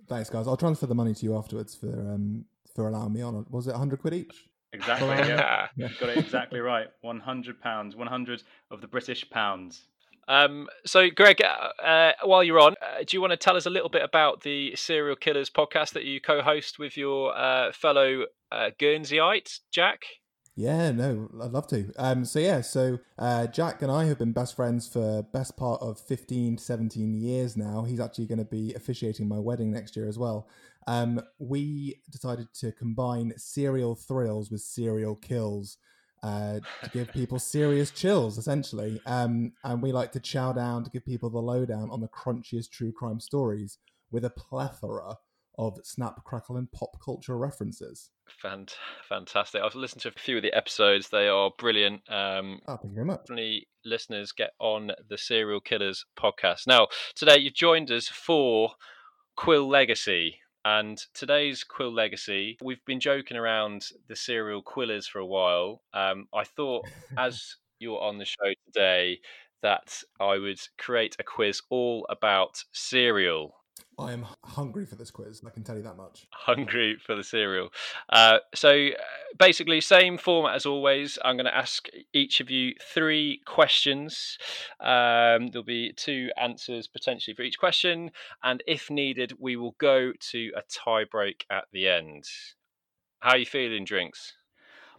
Thanks, 0.09 0.29
guys. 0.29 0.47
I'll 0.47 0.57
transfer 0.57 0.87
the 0.87 0.95
money 0.95 1.15
to 1.15 1.25
you 1.25 1.37
afterwards 1.37 1.75
for 1.75 1.89
um 1.89 2.45
for 2.75 2.89
allowing 2.89 3.13
me 3.13 3.23
on. 3.23 3.47
Was 3.51 3.67
it 3.67 3.73
100 3.73 4.01
quid 4.01 4.15
each? 4.15 4.50
Exactly. 4.73 5.09
Yeah. 5.29 5.69
Yeah. 5.77 5.89
Got 5.99 6.11
it 6.11 6.19
exactly 6.19 6.61
right. 6.61 6.89
One 7.01 7.21
hundred 7.21 7.61
pounds. 7.61 7.97
One 7.97 8.07
hundred 8.07 8.43
of 8.71 8.81
the 8.81 8.87
British 8.87 9.29
pounds. 9.31 9.87
Um, 10.29 10.69
so, 10.87 11.11
Greg, 11.11 11.43
uh, 11.43 11.83
uh, 11.83 12.13
while 12.23 12.45
you're 12.45 12.61
on, 12.61 12.77
uh, 12.81 13.03
do 13.05 13.17
you 13.17 13.21
want 13.21 13.33
to 13.33 13.37
tell 13.37 13.57
us 13.57 13.67
a 13.67 13.71
little 13.71 13.89
bit 13.89 14.03
about 14.03 14.43
the 14.43 14.77
Serial 14.77 15.17
Killers 15.17 15.51
podcast 15.51 15.93
that 15.95 16.05
you 16.05 16.21
co-host 16.21 16.79
with 16.79 16.97
your 16.97 17.37
uh, 17.37 17.73
fellow 17.73 18.27
uh, 18.53 18.71
Guernseyite, 18.79 19.59
Jack? 19.73 20.05
Yeah, 20.55 20.93
no, 20.93 21.29
I'd 21.43 21.53
love 21.53 21.67
to. 21.69 21.91
Um, 21.97 22.25
so 22.25 22.39
yeah, 22.39 22.61
so 22.61 22.99
uh, 23.19 23.47
Jack 23.47 23.83
and 23.83 23.91
I 23.91 24.05
have 24.05 24.19
been 24.19 24.33
best 24.33 24.55
friends 24.55 24.87
for 24.87 25.23
best 25.33 25.57
part 25.57 25.81
of 25.81 25.99
15, 25.99 26.59
17 26.59 27.15
years 27.15 27.57
now. 27.57 27.85
He's 27.85 27.99
actually 28.01 28.27
going 28.27 28.41
to 28.41 28.45
be 28.45 28.75
officiating 28.75 29.27
my 29.27 29.39
wedding 29.39 29.73
next 29.73 29.97
year 29.97 30.07
as 30.07 30.19
well. 30.19 30.49
Um, 30.87 31.21
we 31.39 32.01
decided 32.11 32.49
to 32.61 32.73
combine 32.73 33.33
serial 33.37 33.95
thrills 33.95 34.51
with 34.51 34.61
serial 34.63 35.15
kills 35.17 35.77
uh, 36.23 36.61
to 36.85 36.91
give 36.91 37.13
people 37.13 37.39
serious 37.57 37.91
chills, 37.91 38.39
essentially. 38.39 39.01
Um, 39.07 39.53
and 39.65 39.83
we 39.83 39.93
like 39.93 40.13
to 40.13 40.21
chow 40.21 40.53
down 40.53 40.85
to 40.85 40.91
give 40.91 41.05
people 41.05 41.31
the 41.31 41.39
lowdown 41.39 41.91
on 41.91 42.01
the 42.01 42.09
crunchiest 42.09 42.71
true 42.71 42.93
crime 42.93 43.21
stories 43.21 43.79
with 44.11 44.25
a 44.25 44.31
plethora 44.31 45.17
of 45.59 45.79
snap, 45.83 46.25
crackle, 46.25 46.57
and 46.57 46.71
pop 46.73 46.97
culture 47.05 47.37
references. 47.37 48.11
Fant- 48.43 48.75
fantastic. 49.07 49.61
I've 49.63 49.75
listened 49.75 50.01
to 50.03 50.09
a 50.09 50.13
few 50.13 50.37
of 50.39 50.43
the 50.43 50.55
episodes. 50.55 51.11
They 51.11 51.29
are 51.29 51.51
brilliant. 51.59 52.01
Um, 52.09 52.61
Oh, 52.67 52.77
thank 52.77 52.91
you 52.93 52.95
very 52.95 53.07
much. 53.07 53.21
definitely 53.23 53.69
listeners 53.85 54.33
get 54.33 54.51
on 54.59 54.93
the 55.09 55.19
Serial 55.19 55.61
Killers 55.61 56.07
podcast. 56.19 56.67
Now, 56.67 56.89
today 57.15 57.39
you've 57.39 57.55
joined 57.55 57.91
us 57.91 58.09
for 58.09 58.71
Quill 59.37 59.69
Legacy. 59.69 60.39
And 60.65 60.99
today's 61.15 61.65
Quill 61.65 61.93
Legacy, 61.93 62.59
we've 62.63 62.85
been 62.85 63.01
joking 63.01 63.37
around 63.37 63.89
the 64.09 64.17
serial 64.17 64.63
quillers 64.63 65.07
for 65.09 65.19
a 65.19 65.27
while. 65.27 65.83
Um, 65.95 66.29
I 66.35 66.45
thought, 66.45 66.87
as 67.19 67.57
you're 67.79 68.01
on 68.01 68.19
the 68.19 68.27
show 68.27 68.53
today, 68.67 69.21
that 69.63 70.03
I 70.21 70.39
would 70.39 70.61
create 70.79 71.17
a 71.19 71.25
quiz 71.25 71.63
all 71.71 72.07
about 72.11 72.63
cereal. 72.73 73.60
I 73.99 74.13
am 74.13 74.27
hungry 74.45 74.87
for 74.87 74.95
this 74.95 75.11
quiz. 75.11 75.43
I 75.47 75.51
can 75.51 75.63
tell 75.63 75.77
you 75.77 75.83
that 75.83 75.97
much. 75.97 76.27
hungry 76.33 76.97
for 76.97 77.15
the 77.15 77.25
cereal. 77.25 77.71
Uh, 78.09 78.39
so 78.55 78.71
uh, 78.71 78.91
basically, 79.39 79.81
same 79.81 80.19
format 80.19 80.55
as 80.55 80.67
always. 80.67 81.19
I'm 81.25 81.37
going 81.37 81.47
to 81.47 81.57
ask 81.57 81.89
each 82.13 82.41
of 82.41 82.51
you 82.51 82.75
three 82.83 83.41
questions. 83.47 84.39
Um, 84.81 85.49
there'll 85.49 85.63
be 85.65 85.93
two 85.93 86.31
answers 86.41 86.89
potentially 86.89 87.35
for 87.35 87.43
each 87.43 87.59
question, 87.59 88.11
and 88.43 88.63
if 88.67 88.91
needed, 88.91 89.35
we 89.39 89.57
will 89.57 89.77
go 89.79 90.13
to 90.31 90.53
a 90.57 90.63
tie 90.63 91.05
break 91.05 91.45
at 91.51 91.65
the 91.73 91.89
end. 91.89 92.25
How 93.21 93.31
are 93.31 93.39
you 93.39 93.47
feeling, 93.47 93.85
drinks? 93.85 94.35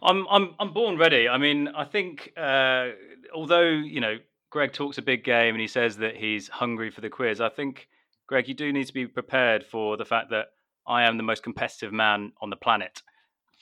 I'm 0.02 0.26
I'm 0.28 0.54
I'm 0.58 0.72
born 0.72 0.98
ready. 0.98 1.28
I 1.28 1.38
mean, 1.38 1.68
I 1.68 1.84
think 1.84 2.32
uh, 2.36 2.88
although 3.34 3.68
you 3.68 4.00
know 4.00 4.18
Greg 4.50 4.72
talks 4.72 4.98
a 4.98 5.02
big 5.02 5.24
game 5.24 5.54
and 5.54 5.60
he 5.60 5.66
says 5.66 5.96
that 5.98 6.16
he's 6.16 6.48
hungry 6.48 6.90
for 6.90 7.00
the 7.00 7.08
quiz, 7.08 7.40
I 7.40 7.48
think 7.48 7.88
Greg, 8.26 8.48
you 8.48 8.54
do 8.54 8.72
need 8.72 8.86
to 8.86 8.94
be 8.94 9.06
prepared 9.06 9.64
for 9.64 9.96
the 9.96 10.04
fact 10.04 10.30
that 10.30 10.46
I 10.86 11.04
am 11.04 11.16
the 11.16 11.22
most 11.22 11.42
competitive 11.42 11.92
man 11.92 12.32
on 12.40 12.50
the 12.50 12.56
planet, 12.56 13.02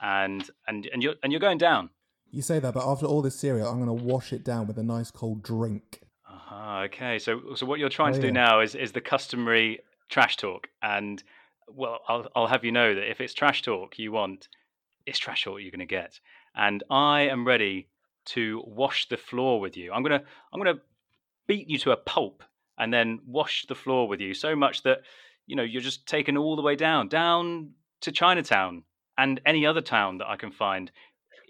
and 0.01 0.49
and 0.67 0.89
and 0.93 1.03
you're 1.03 1.15
and 1.23 1.33
you're 1.33 1.41
going 1.41 1.59
down. 1.59 1.91
You 2.31 2.43
say 2.43 2.61
that, 2.61 2.75
but 2.75 2.87
after 2.89 3.07
all 3.07 3.23
this 3.23 3.35
cereal, 3.39 3.69
I'm 3.69 3.85
going 3.85 3.99
to 3.99 4.05
wash 4.05 4.33
it 4.33 4.45
down 4.45 4.69
with 4.69 4.79
a 4.79 4.85
nice 4.85 5.11
cold 5.11 5.43
drink. 5.43 6.03
Aha, 6.29 6.83
okay. 6.85 7.19
So 7.19 7.55
so 7.57 7.67
what 7.67 7.81
you're 7.81 7.89
trying 7.89 8.13
Oh, 8.13 8.17
to 8.17 8.21
do 8.21 8.29
yeah. 8.29 8.33
now 8.33 8.61
is 8.61 8.75
is 8.75 8.93
the 8.93 9.01
customary 9.01 9.81
trash 10.09 10.37
talk, 10.37 10.69
and 10.83 11.23
well, 11.69 12.01
I'll 12.09 12.29
I'll 12.37 12.47
have 12.47 12.65
you 12.65 12.73
know 12.73 12.95
that 12.95 13.11
if 13.11 13.21
it's 13.21 13.35
trash 13.35 13.63
talk 13.63 13.99
you 13.99 14.13
want, 14.13 14.49
it's 15.07 15.19
trash 15.19 15.45
talk 15.45 15.61
you're 15.61 15.71
going 15.73 15.81
to 15.81 15.87
get, 15.87 16.21
and 16.55 16.83
I 16.91 17.23
am 17.23 17.47
ready 17.47 17.89
to 18.27 18.63
wash 18.67 19.09
the 19.09 19.17
floor 19.17 19.61
with 19.61 19.77
you. 19.77 19.93
I'm 19.93 20.03
gonna 20.03 20.23
I'm 20.53 20.61
gonna 20.61 20.81
beat 21.47 21.69
you 21.69 21.79
to 21.79 21.91
a 21.91 21.97
pulp 21.97 22.45
and 22.81 22.93
then 22.93 23.21
wash 23.27 23.67
the 23.69 23.75
floor 23.77 24.09
with 24.09 24.21
you 24.21 24.35
so 24.35 24.57
much 24.57 24.83
that 24.83 25.03
you 25.47 25.55
know 25.55 25.63
you're 25.63 25.83
just 25.83 26.07
taken 26.07 26.37
all 26.37 26.57
the 26.57 26.63
way 26.63 26.75
down 26.75 27.07
down 27.07 27.71
to 28.01 28.11
Chinatown 28.11 28.83
and 29.19 29.41
any 29.47 29.67
other 29.67 29.83
town 29.83 30.19
that 30.19 30.27
I 30.27 30.37
can 30.37 30.51
find 30.51 30.91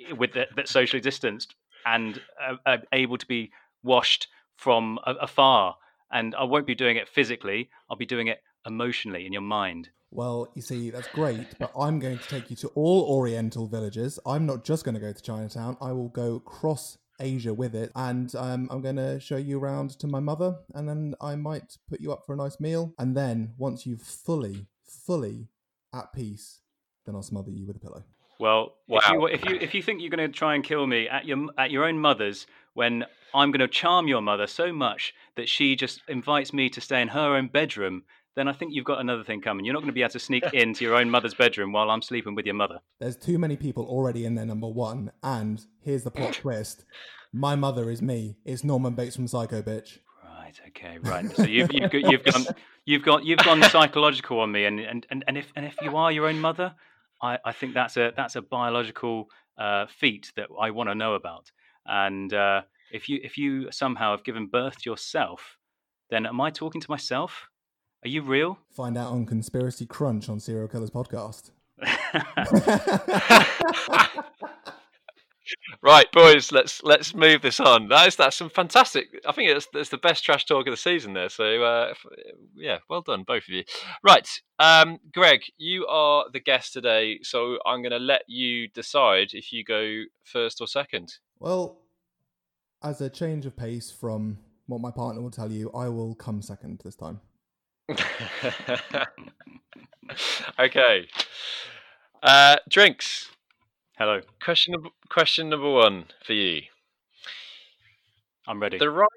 eh, 0.07 0.13
with 0.13 0.33
that 0.35 0.49
that's 0.57 0.71
socially 0.71 1.01
distanced 1.01 1.55
and 1.87 2.21
uh, 2.47 2.57
uh, 2.67 2.77
able 2.93 3.17
to 3.17 3.27
be 3.27 3.53
washed 3.83 4.29
from 4.57 4.99
afar. 5.07 5.77
And 6.13 6.35
I 6.35 6.45
won't 6.45 6.67
be 6.67 6.75
doing 6.75 6.97
it 6.97 7.09
physically. 7.09 7.71
I'll 7.89 7.97
be 7.97 8.05
doing 8.05 8.27
it 8.27 8.43
emotionally 8.67 9.25
in 9.25 9.33
your 9.33 9.43
mind. 9.43 9.89
Well, 10.11 10.49
you 10.55 10.61
see, 10.61 10.91
that's 10.91 11.09
great, 11.09 11.47
but 11.59 11.71
I'm 11.79 12.01
going 12.01 12.19
to 12.19 12.29
take 12.29 12.51
you 12.51 12.57
to 12.57 12.69
all 12.75 13.03
Oriental 13.17 13.69
villages. 13.69 14.19
I'm 14.27 14.45
not 14.45 14.65
just 14.65 14.85
going 14.85 14.97
to 14.97 15.01
go 15.01 15.13
to 15.13 15.23
Chinatown. 15.23 15.77
I 15.81 15.93
will 15.93 16.09
go 16.09 16.41
cross 16.41 16.99
Asia 17.21 17.53
with 17.55 17.75
it, 17.75 17.93
and 17.95 18.35
um, 18.35 18.69
I'm 18.71 18.81
going 18.81 18.97
to 18.97 19.21
show 19.21 19.37
you 19.37 19.59
around 19.61 19.91
to 20.01 20.07
my 20.07 20.21
mother, 20.21 20.57
and 20.75 20.89
then 20.89 21.15
I 21.21 21.37
might 21.37 21.77
put 21.89 22.01
you 22.01 22.13
up 22.13 22.25
for 22.25 22.33
a 22.33 22.37
nice 22.37 22.59
meal. 22.59 22.95
And 22.99 23.17
then, 23.17 23.53
once 23.59 23.87
you've 23.87 24.03
fully, 24.03 24.67
fully 24.85 25.49
at 25.95 26.13
peace, 26.13 26.61
then 27.07 27.15
I'll 27.15 27.23
smother 27.23 27.51
you 27.51 27.67
with 27.67 27.77
a 27.77 27.81
pillow. 27.81 28.05
Well, 28.39 28.77
if 28.89 29.05
Wow. 29.09 29.13
you 29.13 29.27
if 29.27 29.45
you 29.45 29.57
if 29.61 29.75
you 29.75 29.83
think 29.83 30.01
you're 30.01 30.11
going 30.11 30.31
to 30.31 30.37
try 30.37 30.55
and 30.55 30.65
kill 30.65 30.87
me 30.87 31.09
at 31.09 31.27
your 31.27 31.49
at 31.59 31.71
your 31.71 31.85
own 31.85 31.99
mother's, 31.99 32.47
when 32.73 33.05
I'm 33.35 33.51
going 33.51 33.61
to 33.61 33.69
charm 33.69 34.09
your 34.09 34.23
mother 34.23 34.47
so 34.47 34.73
much 34.73 35.15
that 35.37 35.49
she 35.49 35.77
just 35.77 36.01
invites 36.09 36.53
me 36.53 36.69
to 36.71 36.81
stay 36.81 37.03
in 37.03 37.09
her 37.09 37.37
own 37.37 37.49
bedroom, 37.49 38.05
then 38.37 38.49
I 38.49 38.53
think 38.53 38.75
you've 38.75 38.85
got 38.85 39.01
another 39.01 39.25
thing 39.25 39.41
coming. 39.41 39.65
You're 39.65 39.75
not 39.75 39.81
going 39.81 39.89
to 39.89 39.95
be 39.95 40.03
able 40.03 40.13
to 40.13 40.19
sneak 40.19 40.45
into 40.53 40.85
your 40.85 40.95
own 40.95 41.11
mother's 41.11 41.35
bedroom 41.35 41.73
while 41.73 41.91
I'm 41.91 42.03
sleeping 42.03 42.35
with 42.35 42.47
your 42.47 42.55
mother. 42.55 42.81
There's 42.99 43.17
too 43.17 43.39
many 43.39 43.57
people 43.57 43.85
already 43.85 44.25
in 44.25 44.35
there, 44.35 44.47
number 44.47 44.69
one. 44.69 45.13
And 45.23 45.65
here's 45.81 46.05
the 46.05 46.11
plot 46.11 46.33
twist 46.41 46.85
my 47.33 47.55
mother 47.55 47.91
is 47.91 48.03
me. 48.03 48.37
It's 48.45 48.65
Norman 48.65 48.95
Bates 48.95 49.17
from 49.17 49.29
Psycho 49.29 49.63
Bitch. 49.63 49.99
Right. 50.25 50.61
Okay. 50.69 50.99
Right. 50.99 51.31
So 51.37 51.45
you've 51.45 51.73
you've 51.73 51.91
got, 51.91 52.11
you've 52.11 52.25
gone 52.25 52.47
you've 52.85 53.03
got 53.05 53.25
you've 53.25 53.39
gone 53.39 53.63
psychological 53.63 54.41
on 54.41 54.51
me, 54.51 54.65
and 54.65 54.81
and, 54.81 55.07
and, 55.11 55.25
and 55.29 55.39
if 55.39 55.53
and 55.55 55.65
if 55.65 55.77
you 55.83 55.97
are 55.97 56.11
your 56.11 56.27
own 56.27 56.41
mother, 56.41 56.75
I, 57.23 57.39
I 57.45 57.53
think 57.53 57.75
that's 57.75 57.97
a 57.97 58.13
that's 58.17 58.37
a 58.37 58.43
biological 58.43 59.29
uh, 59.59 59.87
feat 59.87 60.33
that 60.37 60.49
I 60.61 60.71
want 60.71 60.89
to 60.89 60.95
know 60.95 61.15
about. 61.15 61.51
And 61.87 62.33
uh, 62.35 62.63
if 62.91 63.09
you 63.09 63.21
if 63.23 63.39
you 63.39 63.71
somehow 63.71 64.11
have 64.11 64.25
given 64.25 64.47
birth 64.47 64.79
to 64.83 64.91
yourself, 64.91 65.57
then 66.11 66.27
am 66.27 66.41
I 66.41 66.51
talking 66.51 66.81
to 66.81 66.91
myself? 66.91 67.49
Are 68.03 68.09
you 68.09 68.23
real? 68.23 68.59
Find 68.71 68.97
out 68.97 69.13
on 69.13 69.27
Conspiracy 69.27 69.85
Crunch 69.85 70.29
on 70.29 70.41
Serial 70.41 70.69
Killers 70.69 70.91
Podcast. 70.91 71.51
Right, 75.83 76.11
boys, 76.13 76.53
let's 76.53 76.83
let's 76.83 77.15
move 77.15 77.43
this 77.43 77.59
on. 77.59 77.89
That 77.89 78.09
is 78.09 78.17
that's 78.17 78.37
some 78.37 78.51
fantastic. 78.51 79.09
I 79.27 79.33
think 79.33 79.51
it's 79.51 79.67
that's 79.73 79.89
the 79.89 79.97
best 79.97 80.23
trash 80.23 80.45
talk 80.45 80.67
of 80.67 80.73
the 80.73 80.77
season 80.77 81.15
there. 81.15 81.31
So 81.31 81.63
uh, 81.63 81.95
yeah, 82.55 82.79
well 82.89 83.01
done, 83.01 83.25
both 83.27 83.45
of 83.45 83.49
you. 83.49 83.65
Right, 84.03 84.29
um, 84.59 84.99
Greg, 85.13 85.41
you 85.57 85.87
are 85.87 86.27
the 86.33 86.41
guest 86.41 86.73
today, 86.73 87.21
so 87.23 87.59
I'm 87.65 87.83
going 87.83 87.93
to 87.93 87.99
let 87.99 88.23
you 88.29 88.69
decide 88.69 89.31
if 89.33 89.53
you 89.53 89.65
go 89.65 90.03
first 90.25 90.61
or 90.61 90.67
second. 90.67 91.15
Well, 91.39 91.79
as 92.83 93.01
a 93.01 93.09
change 93.09 93.47
of 93.47 93.57
pace 93.57 93.91
from 93.91 94.39
what 94.67 94.81
my 94.81 94.91
partner 94.91 95.23
will 95.23 95.31
tell 95.31 95.51
you, 95.51 95.71
I 95.73 95.89
will 95.89 96.15
come 96.15 96.43
second 96.43 96.83
this 96.85 96.97
time. 96.97 97.21
okay, 100.59 101.09
uh, 102.23 102.57
drinks. 102.69 103.31
Hello, 103.99 104.21
Question 104.43 104.73
number, 104.73 104.89
question 105.09 105.49
number 105.49 105.71
one 105.71 106.07
for 106.25 106.33
you. 106.33 106.63
I'm 108.47 108.61
ready. 108.61 108.79
The 108.79 108.91
Rice. 108.91 109.09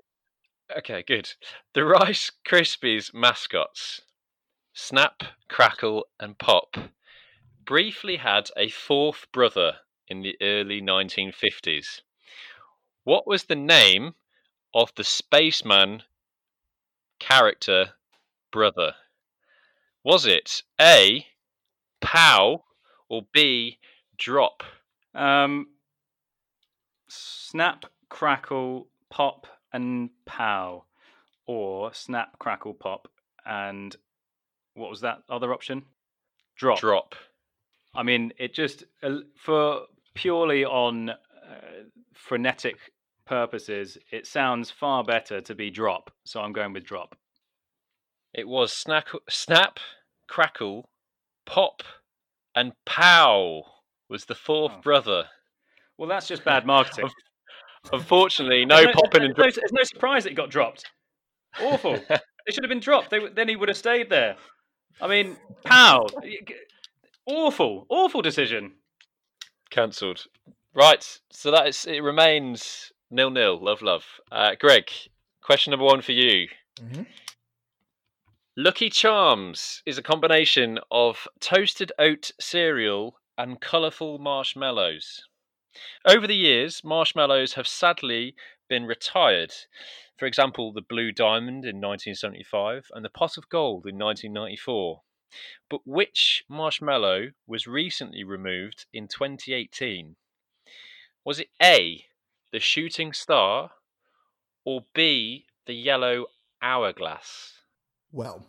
Okay, 0.78 1.04
good. 1.06 1.34
The 1.74 1.86
Rice 1.86 2.32
Krispies 2.46 3.14
mascots, 3.14 4.02
Snap, 4.74 5.24
Crackle, 5.48 6.08
and 6.20 6.38
Pop, 6.38 6.76
briefly 7.66 8.18
had 8.18 8.50
a 8.58 8.70
fourth 8.70 9.28
brother 9.32 9.78
in 10.08 10.22
the 10.22 10.36
early 10.42 10.82
1950s. 10.82 12.02
What 13.04 13.28
was 13.28 13.44
the 13.44 13.56
name 13.56 14.16
of 14.74 14.94
the 14.96 15.04
spaceman 15.04 16.04
character 17.20 17.94
brother? 18.54 18.94
Was 20.06 20.26
it 20.26 20.64
A. 20.80 21.26
Pow 22.00 22.64
or 23.10 23.24
B. 23.34 23.80
Drop? 24.18 24.64
Um, 25.14 25.68
snap, 27.10 27.86
crackle, 28.10 28.88
pop, 29.10 29.48
and 29.74 30.10
pow, 30.26 30.86
or 31.46 31.94
snap, 31.94 32.40
crackle, 32.40 32.74
pop, 32.74 33.08
and 33.46 33.96
what 34.76 34.90
was 34.90 35.02
that 35.02 35.24
other 35.30 35.54
option? 35.54 35.84
Drop. 36.56 36.80
Drop. 36.80 37.16
I 37.96 38.04
mean, 38.04 38.34
it 38.38 38.54
just 38.54 38.86
uh, 39.02 39.18
for 39.36 39.82
purely 40.14 40.64
on 40.64 41.12
frenetic 42.14 42.78
purposes, 43.26 43.98
it 44.12 44.28
sounds 44.28 44.70
far 44.72 45.04
better 45.04 45.42
to 45.42 45.56
be 45.56 45.70
drop. 45.70 46.12
So 46.24 46.42
I'm 46.42 46.54
going 46.54 46.74
with 46.74 46.84
drop. 46.84 47.16
It 48.34 48.48
was 48.48 48.74
snack, 48.74 49.08
snap, 49.30 49.80
crackle, 50.28 50.90
pop, 51.46 51.84
and 52.56 52.74
pow 52.86 53.64
was 54.10 54.26
the 54.26 54.36
fourth 54.36 54.74
Oh. 54.78 54.82
brother. 54.82 55.30
Well, 55.98 56.10
that's 56.10 56.28
just 56.28 56.44
bad 56.44 56.66
marketing. 56.66 57.10
Unfortunately, 57.92 58.66
no 58.66 58.78
There's 58.84 58.96
popping 58.96 59.24
and 59.24 59.36
there's 59.36 59.58
no, 59.58 59.64
no 59.74 59.84
surprise 59.84 60.24
that 60.24 60.32
it 60.32 60.36
got 60.36 60.50
dropped. 60.50 60.86
Awful. 61.62 61.94
they 62.10 62.52
should 62.52 62.64
have 62.64 62.70
been 62.70 62.80
dropped. 62.80 63.10
They, 63.12 63.28
then 63.30 63.48
he 63.50 63.56
would 63.56 63.70
have 63.70 63.78
stayed 63.78 64.10
there. 64.10 64.36
I 65.02 65.08
mean, 65.08 65.38
pow. 65.66 66.08
Awful, 67.26 67.86
awful 67.90 68.22
decision. 68.22 68.74
cancelled. 69.70 70.26
Right, 70.76 71.20
so 71.32 71.52
that 71.52 71.68
is 71.68 71.86
it. 71.86 72.02
Remains 72.02 72.92
nil 73.12 73.30
nil. 73.30 73.60
Love, 73.64 73.82
love. 73.82 74.06
Uh, 74.32 74.56
Greg, 74.60 74.90
question 75.44 75.72
number 75.72 75.86
one 75.86 76.02
for 76.02 76.14
you. 76.14 76.48
Mhm. 76.80 77.06
Lucky 78.56 78.92
Charms 78.92 79.82
is 79.84 79.98
a 79.98 80.04
combination 80.04 80.78
of 80.92 81.28
toasted 81.40 81.92
oat 81.98 82.30
cereal 82.40 83.20
and 83.36 83.60
colourful 83.60 84.20
marshmallows. 84.20 85.24
Over 86.06 86.28
the 86.28 86.36
years, 86.36 86.84
marshmallows 86.84 87.56
have 87.56 87.68
sadly 87.68 88.36
been 88.70 88.86
retired. 88.86 89.52
For 90.20 90.28
example, 90.28 90.72
the 90.72 90.84
Blue 90.84 91.12
Diamond 91.12 91.66
in 91.66 91.82
1975 91.82 92.92
and 92.94 93.04
the 93.04 93.10
Pot 93.10 93.38
of 93.38 93.50
Gold 93.50 93.88
in 93.88 93.98
1994. 93.98 95.02
But 95.68 95.82
which 95.88 96.46
marshmallow 96.48 97.32
was 97.48 97.66
recently 97.66 98.24
removed 98.24 98.86
in 98.94 99.08
2018? 99.08 100.16
Was 101.26 101.40
it 101.40 101.50
A, 101.60 102.06
the 102.52 102.60
shooting 102.60 103.14
star, 103.14 103.72
or 104.64 104.86
B, 104.94 105.48
the 105.66 105.74
yellow 105.74 106.28
hourglass? 106.62 107.63
Well, 108.14 108.46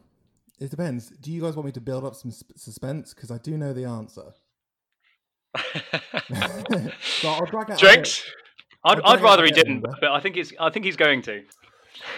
it 0.60 0.70
depends. 0.70 1.08
Do 1.08 1.32
you 1.32 1.40
guys 1.42 1.56
want 1.56 1.66
me 1.66 1.72
to 1.72 1.80
build 1.80 2.04
up 2.04 2.14
some 2.14 2.30
sp- 2.30 2.54
suspense? 2.54 3.14
Because 3.14 3.30
I 3.30 3.38
do 3.38 3.56
know 3.56 3.72
the 3.72 3.86
answer. 3.86 4.32
so 7.00 7.28
I'll 7.28 7.46
drag 7.46 7.70
out 7.70 7.78
Drinks. 7.78 8.22
I'd, 8.84 9.00
I'd 9.00 9.22
rather 9.22 9.44
he 9.44 9.50
didn't, 9.50 9.82
longer. 9.82 9.98
but 10.00 10.10
I 10.10 10.20
think 10.20 10.36
it's. 10.36 10.52
I 10.60 10.68
think 10.68 10.84
he's 10.84 10.96
going 10.96 11.22
to. 11.22 11.42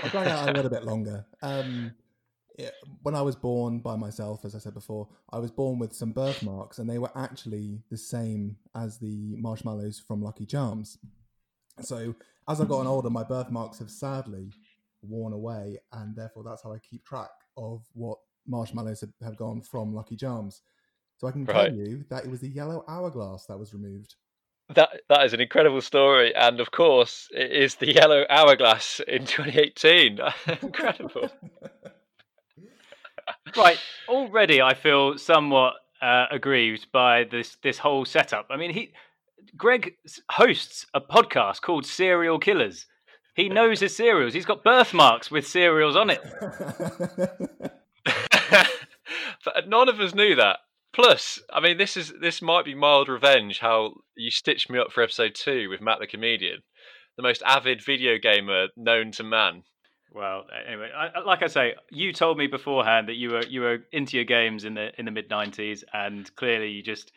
I'll 0.03 0.11
drag 0.11 0.27
out 0.27 0.49
a 0.49 0.53
little 0.53 0.71
bit 0.71 0.85
longer. 0.91 1.25
Um, 1.41 1.95
yeah, 2.59 2.71
when 3.03 3.15
I 3.15 3.23
was 3.23 3.37
born 3.37 3.79
by 3.79 3.95
myself, 3.95 4.45
as 4.45 4.55
I 4.55 4.59
said 4.59 4.75
before, 4.75 5.09
I 5.31 5.39
was 5.39 5.51
born 5.53 5.79
with 5.79 5.95
some 5.95 6.13
birthmarks, 6.13 6.79
and 6.79 6.91
they 6.91 6.99
were 6.99 7.11
actually 7.15 7.83
the 7.91 7.99
same 7.99 8.57
as 8.75 8.99
the 8.99 9.37
marshmallows 9.37 10.03
from 10.05 10.23
Lucky 10.23 10.47
Charms. 10.47 10.99
So 11.83 12.15
as 12.49 12.61
I've 12.61 12.69
gotten 12.69 12.87
older, 12.87 13.11
my 13.11 13.23
birthmarks 13.23 13.79
have 13.79 13.91
sadly 13.91 14.51
worn 15.09 15.33
away, 15.33 15.79
and 15.93 16.15
therefore 16.17 16.43
that's 16.45 16.63
how 16.63 16.73
I 16.73 16.79
keep 16.79 17.05
track 17.05 17.31
of 17.57 17.83
what 17.95 18.19
marshmallows 18.47 19.01
have, 19.01 19.13
have 19.23 19.37
gone 19.37 19.61
from 19.63 19.95
Lucky 19.95 20.17
Charms. 20.17 20.63
So 21.19 21.27
I 21.27 21.33
can 21.33 21.45
Right. 21.47 21.69
tell 21.69 21.75
you 21.75 22.05
that 22.11 22.25
it 22.25 22.31
was 22.31 22.41
the 22.41 22.49
yellow 22.49 22.85
hourglass 22.89 23.47
that 23.47 23.59
was 23.59 23.73
removed. 23.73 24.15
That 24.75 24.91
that 25.09 25.25
is 25.25 25.33
an 25.33 25.41
incredible 25.41 25.81
story, 25.81 26.35
and 26.35 26.59
of 26.61 26.73
course, 26.73 27.29
it 27.31 27.53
is 27.53 27.77
the 27.77 27.93
yellow 27.93 28.27
hourglass 28.29 29.01
in 29.07 29.25
2018. 29.25 30.19
Incredible. 30.63 31.31
Right. 33.57 33.79
Already, 34.09 34.61
I 34.61 34.75
feel 34.75 35.19
somewhat 35.19 35.75
uh, 36.03 36.27
aggrieved 36.31 36.89
by 36.93 37.25
this 37.25 37.57
this 37.63 37.79
whole 37.79 38.05
setup. 38.05 38.47
I 38.51 38.57
mean, 38.57 38.73
he 38.73 38.93
Greg 39.57 39.95
hosts 40.31 40.87
a 40.95 41.01
podcast 41.01 41.63
called 41.63 41.87
Serial 41.87 42.39
Killers. 42.39 42.87
He 43.37 43.49
knows 43.51 43.81
his 43.81 43.95
cereals. 43.95 44.33
He's 44.35 44.47
got 44.47 44.65
birthmarks 44.65 45.31
with 45.31 45.47
cereals 45.47 45.95
on 45.95 46.09
it. 46.11 46.21
but 49.45 49.69
none 49.69 49.89
of 49.89 50.01
us 50.01 50.15
knew 50.15 50.35
that. 50.37 50.59
Plus, 50.93 51.39
I 51.53 51.61
mean, 51.61 51.77
this 51.77 51.97
is 51.97 52.15
this 52.21 52.41
might 52.41 52.65
be 52.65 52.75
mild 52.75 53.09
revenge. 53.11 53.59
How 53.59 53.97
you 54.17 54.31
stitched 54.31 54.71
me 54.71 54.79
up 54.79 54.91
for 54.91 55.03
episode 55.03 55.35
two 55.35 55.69
with 55.69 55.83
Matt 55.83 55.99
the 56.01 56.07
comedian, 56.07 56.63
the 57.17 57.23
most 57.23 57.43
avid 57.45 57.85
video 57.85 58.17
gamer 58.19 58.69
known 58.77 59.13
to 59.13 59.23
man. 59.23 59.65
Well, 60.11 60.45
anyway, 60.67 60.91
I, 60.97 61.19
I- 61.19 61.25
like 61.25 61.43
I 61.43 61.49
say, 61.49 61.75
you 61.91 62.15
told 62.15 62.39
me 62.39 62.47
beforehand 62.47 63.09
that 63.09 63.17
you 63.17 63.33
were 63.33 63.45
you 63.45 63.61
were 63.61 63.81
into 63.93 64.17
your 64.17 64.25
games 64.25 64.65
in 64.65 64.73
the 64.73 64.99
in 64.99 65.05
the 65.05 65.11
mid 65.11 65.29
'90s, 65.29 65.85
and 65.93 66.35
clearly 66.37 66.71
you 66.71 66.83
just, 66.83 67.13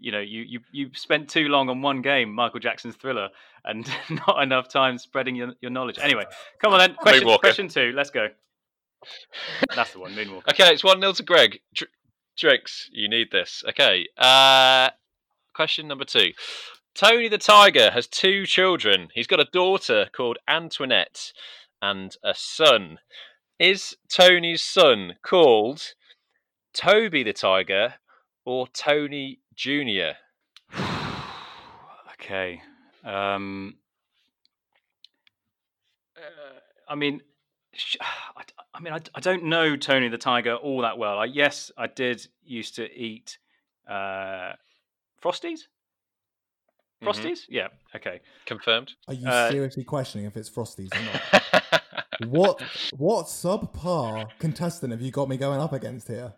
you 0.00 0.12
know, 0.12 0.20
you 0.20 0.42
you 0.42 0.60
you 0.72 0.90
spent 0.94 1.28
too 1.28 1.48
long 1.48 1.68
on 1.68 1.82
one 1.82 2.02
game, 2.02 2.32
Michael 2.32 2.60
Jackson's 2.60 2.96
Thriller, 2.96 3.28
and 3.64 3.88
not 4.26 4.42
enough 4.42 4.68
time 4.68 4.98
spreading 4.98 5.36
your, 5.36 5.52
your 5.60 5.70
knowledge. 5.70 5.98
Anyway, 6.00 6.24
come 6.60 6.72
on 6.72 6.78
then. 6.78 6.94
Question 7.00 7.26
Moonwalker. 7.26 7.40
question 7.40 7.68
two. 7.68 7.92
Let's 7.94 8.10
go. 8.10 8.28
That's 9.74 9.92
the 9.92 10.00
one, 10.00 10.12
Moonwalker. 10.12 10.48
Okay, 10.50 10.72
it's 10.72 10.84
one 10.84 11.00
0 11.00 11.12
to 11.12 11.22
Greg. 11.22 11.60
Dr- 11.74 11.90
Drinks, 12.36 12.88
you 12.92 13.08
need 13.08 13.28
this. 13.30 13.62
Okay. 13.68 14.06
Uh, 14.16 14.90
question 15.54 15.88
number 15.88 16.04
two. 16.04 16.32
Tony 16.94 17.28
the 17.28 17.38
Tiger 17.38 17.90
has 17.90 18.06
two 18.06 18.46
children. 18.46 19.08
He's 19.14 19.26
got 19.26 19.40
a 19.40 19.48
daughter 19.52 20.08
called 20.14 20.38
Antoinette 20.48 21.32
and 21.80 22.16
a 22.24 22.34
son. 22.34 22.98
Is 23.58 23.96
Tony's 24.08 24.62
son 24.62 25.16
called 25.22 25.94
Toby 26.72 27.22
the 27.22 27.32
Tiger 27.32 27.94
or 28.44 28.66
Tony 28.68 29.39
Jr.? 29.60 30.16
okay. 32.14 32.62
Um, 33.04 33.74
uh, 36.16 36.20
I 36.88 36.94
mean, 36.94 37.20
sh- 37.74 37.98
I, 38.36 38.42
d- 38.46 38.54
I 38.72 38.80
mean, 38.80 38.94
I, 38.94 38.98
d- 39.00 39.10
I 39.14 39.20
don't 39.20 39.44
know 39.44 39.76
Tony 39.76 40.08
the 40.08 40.16
Tiger 40.16 40.54
all 40.54 40.80
that 40.80 40.96
well. 40.96 41.18
I, 41.18 41.26
yes, 41.26 41.70
I 41.76 41.88
did 41.88 42.26
used 42.42 42.76
to 42.76 42.90
eat 42.90 43.36
uh, 43.86 44.52
Frosties. 45.22 45.60
Mhm. 47.02 47.08
Frosties? 47.08 47.40
Yeah. 47.50 47.68
Okay. 47.94 48.20
Confirmed. 48.46 48.92
Are 49.08 49.14
you 49.14 49.28
Uh, 49.28 49.50
seriously 49.50 49.84
questioning 49.84 50.26
if 50.26 50.38
it's 50.38 50.48
Frosties 50.48 50.88
or 50.94 51.02
not? 51.04 51.82
what 52.30 52.62
what 52.96 53.26
subpar 53.26 54.30
contestant 54.38 54.92
have 54.92 55.02
you 55.02 55.10
got 55.10 55.28
me 55.28 55.36
going 55.36 55.60
up 55.60 55.74
against 55.74 56.08
here? 56.08 56.32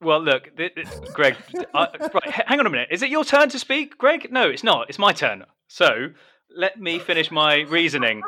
Well, 0.00 0.22
look, 0.22 0.56
th- 0.56 0.74
th- 0.74 0.86
Greg. 1.12 1.36
I, 1.74 1.88
right, 2.14 2.30
hang 2.46 2.60
on 2.60 2.66
a 2.66 2.70
minute. 2.70 2.88
Is 2.90 3.02
it 3.02 3.10
your 3.10 3.24
turn 3.24 3.48
to 3.50 3.58
speak, 3.58 3.98
Greg? 3.98 4.28
No, 4.30 4.48
it's 4.48 4.62
not. 4.62 4.88
It's 4.88 4.98
my 4.98 5.12
turn. 5.12 5.44
So 5.66 6.10
let 6.54 6.80
me 6.80 6.98
finish 6.98 7.30
my 7.30 7.60
reasoning. 7.62 8.22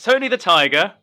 Tony 0.00 0.28
the 0.28 0.36
Tiger, 0.36 0.94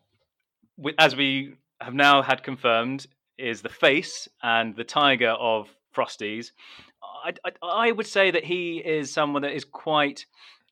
as 0.98 1.16
we 1.16 1.54
have 1.80 1.94
now 1.94 2.22
had 2.22 2.42
confirmed, 2.42 3.06
is 3.38 3.62
the 3.62 3.68
face 3.68 4.28
and 4.42 4.76
the 4.76 4.84
tiger 4.84 5.30
of 5.30 5.68
Frosties. 5.96 6.50
I, 7.24 7.32
I, 7.44 7.50
I 7.62 7.92
would 7.92 8.06
say 8.06 8.30
that 8.30 8.44
he 8.44 8.78
is 8.78 9.12
someone 9.12 9.42
that 9.42 9.54
is 9.54 9.64
quite 9.64 10.26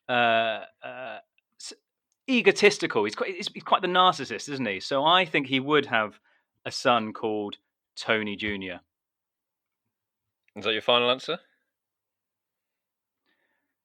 uh, 0.09 0.61
uh, 0.83 1.19
egotistical. 2.29 3.05
He's 3.05 3.15
quite, 3.15 3.35
he's 3.35 3.63
quite 3.63 3.81
the 3.81 3.87
narcissist, 3.87 4.49
isn't 4.49 4.67
he? 4.67 4.79
So 4.79 5.03
I 5.03 5.25
think 5.25 5.47
he 5.47 5.59
would 5.59 5.85
have 5.87 6.19
a 6.65 6.71
son 6.71 7.13
called 7.13 7.57
Tony 7.99 8.35
Jr. 8.35 8.79
Is 10.55 10.65
that 10.65 10.73
your 10.73 10.81
final 10.81 11.11
answer? 11.11 11.39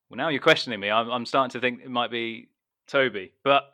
Well, 0.09 0.19
now 0.19 0.29
you're 0.29 0.41
questioning 0.41 0.81
me. 0.81 0.91
I'm, 0.91 1.11
I'm 1.11 1.27
starting 1.27 1.51
to 1.53 1.61
think 1.61 1.81
it 1.83 1.91
might 1.91 2.11
be 2.11 2.49
Toby, 2.87 3.33
but 3.45 3.73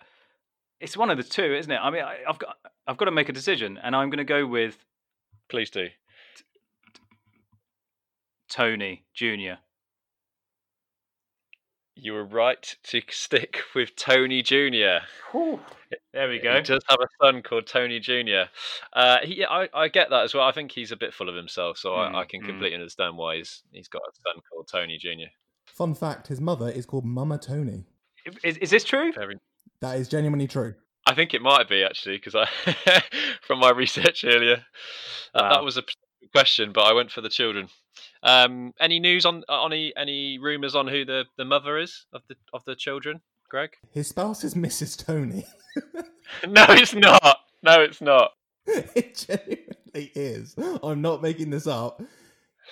it's 0.81 0.97
one 0.97 1.11
of 1.11 1.17
the 1.17 1.25
two, 1.25 1.55
isn't 1.55 1.71
it? 1.71 1.81
I 1.83 1.91
mean, 1.91 2.03
I, 2.03 2.19
I've 2.29 2.39
got 2.39 2.57
I've 2.87 2.97
got 2.97 3.07
to 3.07 3.11
make 3.11 3.29
a 3.29 3.33
decision, 3.33 3.79
and 3.83 3.95
I'm 3.95 4.09
going 4.09 4.19
to 4.19 4.25
go 4.25 4.47
with 4.47 4.79
Please 5.49 5.71
do. 5.71 5.89
Tony 8.51 9.05
Jr. 9.15 9.55
You 12.01 12.13
were 12.13 12.25
right 12.25 12.77
to 12.85 13.03
stick 13.11 13.59
with 13.75 13.97
Tony 13.97 14.43
Jr. 14.43 14.99
There 16.13 16.29
we 16.29 16.39
go. 16.39 16.57
He 16.57 16.61
go. 16.61 16.61
does 16.63 16.83
have 16.89 17.01
a 17.01 17.09
son 17.25 17.43
called 17.43 17.67
Tony 17.67 17.99
Jr. 17.99 18.45
Uh, 18.93 19.19
he, 19.23 19.45
I, 19.45 19.69
I 19.75 19.89
get 19.89 20.11
that 20.11 20.23
as 20.25 20.33
well. 20.35 20.45
I 20.47 20.53
think 20.53 20.71
he's 20.71 20.93
a 20.93 20.97
bit 20.97 21.13
full 21.13 21.29
of 21.29 21.35
himself, 21.35 21.77
so 21.79 21.95
I, 21.95 22.21
I 22.21 22.25
Mm, 22.25 22.31
can 22.31 22.41
mm. 22.43 22.47
completely 22.47 22.75
understand 22.75 23.17
why 23.17 23.37
he's 23.37 23.63
he's 23.73 23.89
got 23.89 24.03
a 24.03 24.13
son 24.15 24.41
called 24.51 24.69
Tony 24.71 24.97
Jr. 24.99 25.31
Fun 25.67 25.95
fact: 25.95 26.29
his 26.29 26.41
mother 26.41 26.69
is 26.69 26.87
called 26.87 27.05
Mama 27.05 27.39
Tony. 27.39 27.85
Is, 28.45 28.57
is 28.59 28.71
this 28.71 28.85
true? 28.85 29.13
Very, 29.13 29.37
That 29.81 29.99
is 29.99 30.09
genuinely 30.09 30.47
true. 30.47 30.75
I 31.07 31.15
think 31.15 31.33
it 31.35 31.41
might 31.43 31.69
be 31.69 31.83
actually 31.83 32.17
because 32.19 32.35
I, 32.35 32.47
from 33.43 33.61
my 33.61 33.71
research 33.71 34.25
earlier, 34.25 34.65
uh, 35.35 35.43
Wow. 35.43 35.49
that 35.51 35.65
was 35.65 35.77
a 35.79 35.83
p- 35.83 35.95
question, 36.33 36.73
but 36.73 36.85
I 36.85 36.93
went 36.93 37.11
for 37.11 37.21
the 37.21 37.29
children. 37.29 37.69
Um, 38.23 38.75
any 38.81 39.01
news 39.01 39.25
on 39.25 39.45
on 39.49 39.73
any 39.73 39.93
any 39.97 40.39
rumors 40.39 40.75
on 40.75 40.89
who 40.89 41.05
the, 41.05 41.25
the 41.37 41.45
mother 41.45 41.79
is 41.79 42.07
of 42.13 42.23
the 42.29 42.37
of 42.53 42.65
the 42.65 42.75
children, 42.75 43.21
Greg? 43.49 43.71
His 43.93 44.09
spouse 44.09 44.45
is 44.45 44.55
Mrs. 44.55 45.05
Tony. 45.05 45.47
no, 46.49 46.65
it's 46.69 46.95
not. 46.95 47.39
No, 47.63 47.81
it's 47.81 48.01
not. 48.01 48.33
it 48.67 49.27
genuinely 49.27 50.13
is. 50.15 50.55
I'm 50.83 51.01
not 51.01 51.23
making 51.23 51.51
this 51.51 51.67
up. 51.67 52.03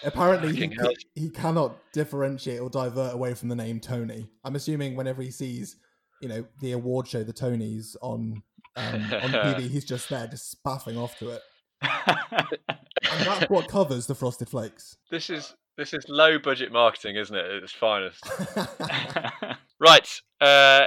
Apparently, 0.05 0.55
he, 0.55 0.77
he 1.15 1.31
cannot 1.31 1.77
differentiate 1.93 2.61
or 2.61 2.69
divert 2.69 3.15
away 3.15 3.33
from 3.35 3.49
the 3.49 3.57
name 3.57 3.81
Tony. 3.81 4.29
I'm 4.45 4.57
assuming 4.57 4.95
whenever 4.95 5.23
he 5.23 5.31
sees, 5.31 5.77
you 6.21 6.29
know, 6.29 6.45
the 6.61 6.73
award 6.73 7.09
show, 7.09 7.25
the 7.25 7.33
Tonys 7.33 7.97
on 8.03 8.43
um, 8.77 8.95
on 8.95 9.31
TV, 9.31 9.61
he's 9.71 9.87
just 9.87 10.11
there, 10.11 10.27
just 10.27 10.51
spaffing 10.51 10.99
off 10.99 11.19
to 11.19 11.31
it, 11.31 11.43
and 11.83 12.59
that's 13.27 13.51
what 13.51 13.69
covers 13.69 14.07
the 14.07 14.15
Frosted 14.15 14.49
Flakes. 14.49 14.97
This 15.11 15.31
is 15.31 15.55
this 15.77 15.93
is 15.93 16.07
low 16.09 16.39
budget 16.39 16.73
marketing, 16.73 17.17
isn't 17.17 17.37
it? 17.37 17.45
At 17.45 17.63
its 17.63 17.73
finest. 17.73 18.25
Right. 19.79 20.09
Uh, 20.41 20.87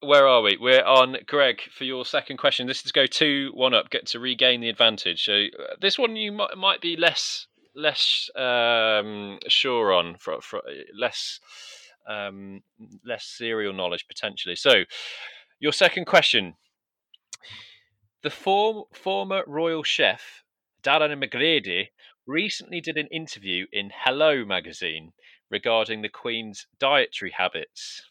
where 0.00 0.26
are 0.26 0.40
we? 0.40 0.56
We're 0.58 0.84
on 0.84 1.16
Greg 1.26 1.60
for 1.70 1.84
your 1.84 2.04
second 2.04 2.38
question. 2.38 2.66
This 2.66 2.84
is 2.84 2.92
go 2.92 3.06
two 3.06 3.50
one 3.54 3.74
up, 3.74 3.90
get 3.90 4.06
to 4.08 4.20
regain 4.20 4.60
the 4.60 4.68
advantage. 4.68 5.24
So 5.24 5.32
uh, 5.32 5.74
this 5.80 5.98
one 5.98 6.16
you 6.16 6.32
might, 6.32 6.56
might 6.56 6.80
be 6.80 6.96
less 6.96 7.46
less 7.74 8.30
um, 8.36 9.38
sure 9.48 9.92
on, 9.92 10.16
for, 10.18 10.40
for 10.40 10.62
less 10.98 11.40
um, 12.08 12.62
less 13.04 13.24
serial 13.24 13.74
knowledge 13.74 14.06
potentially. 14.08 14.56
So 14.56 14.84
your 15.60 15.72
second 15.72 16.06
question: 16.06 16.54
the 18.26 18.30
form, 18.30 18.82
former 18.92 19.44
royal 19.46 19.84
chef 19.84 20.42
Darren 20.82 21.22
McGrady 21.22 21.90
recently 22.26 22.80
did 22.80 22.96
an 22.96 23.06
interview 23.06 23.66
in 23.72 23.92
Hello 23.94 24.44
magazine 24.44 25.12
regarding 25.48 26.02
the 26.02 26.08
Queen's 26.08 26.66
dietary 26.80 27.30
habits. 27.30 28.10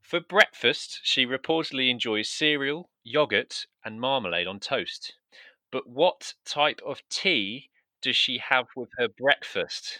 For 0.00 0.20
breakfast, 0.20 1.00
she 1.02 1.26
reportedly 1.26 1.90
enjoys 1.90 2.30
cereal, 2.30 2.88
yogurt, 3.02 3.66
and 3.84 4.00
marmalade 4.00 4.46
on 4.46 4.60
toast. 4.60 5.14
But 5.72 5.88
what 5.88 6.34
type 6.44 6.80
of 6.86 7.02
tea 7.08 7.70
does 8.00 8.14
she 8.14 8.38
have 8.38 8.68
with 8.76 8.90
her 8.96 9.08
breakfast? 9.08 9.98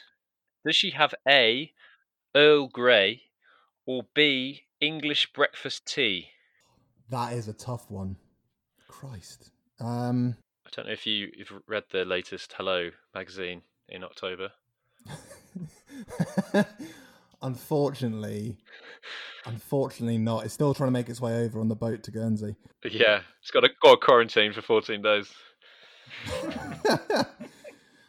Does 0.64 0.76
she 0.76 0.90
have 0.90 1.16
A, 1.26 1.72
Earl 2.36 2.68
Grey, 2.68 3.22
or 3.86 4.04
B, 4.14 4.66
English 4.80 5.32
breakfast 5.32 5.84
tea? 5.84 6.28
That 7.08 7.32
is 7.32 7.48
a 7.48 7.52
tough 7.52 7.90
one. 7.90 8.14
Christ. 9.00 9.50
Um, 9.80 10.36
I 10.66 10.70
don't 10.76 10.86
know 10.86 10.92
if 10.92 11.06
you, 11.06 11.30
you've 11.34 11.50
read 11.66 11.84
the 11.90 12.04
latest 12.04 12.52
Hello 12.54 12.90
magazine 13.14 13.62
in 13.88 14.04
October. 14.04 14.50
unfortunately, 17.42 18.58
unfortunately 19.46 20.18
not. 20.18 20.44
It's 20.44 20.52
still 20.52 20.74
trying 20.74 20.88
to 20.88 20.92
make 20.92 21.08
its 21.08 21.18
way 21.18 21.42
over 21.42 21.60
on 21.60 21.68
the 21.68 21.74
boat 21.74 22.02
to 22.02 22.10
Guernsey. 22.10 22.56
Yeah, 22.84 23.22
it's 23.40 23.50
got 23.50 23.64
a, 23.64 23.70
got 23.82 23.94
a 23.94 23.96
quarantine 23.96 24.52
for 24.52 24.60
14 24.60 25.00
days. 25.00 25.32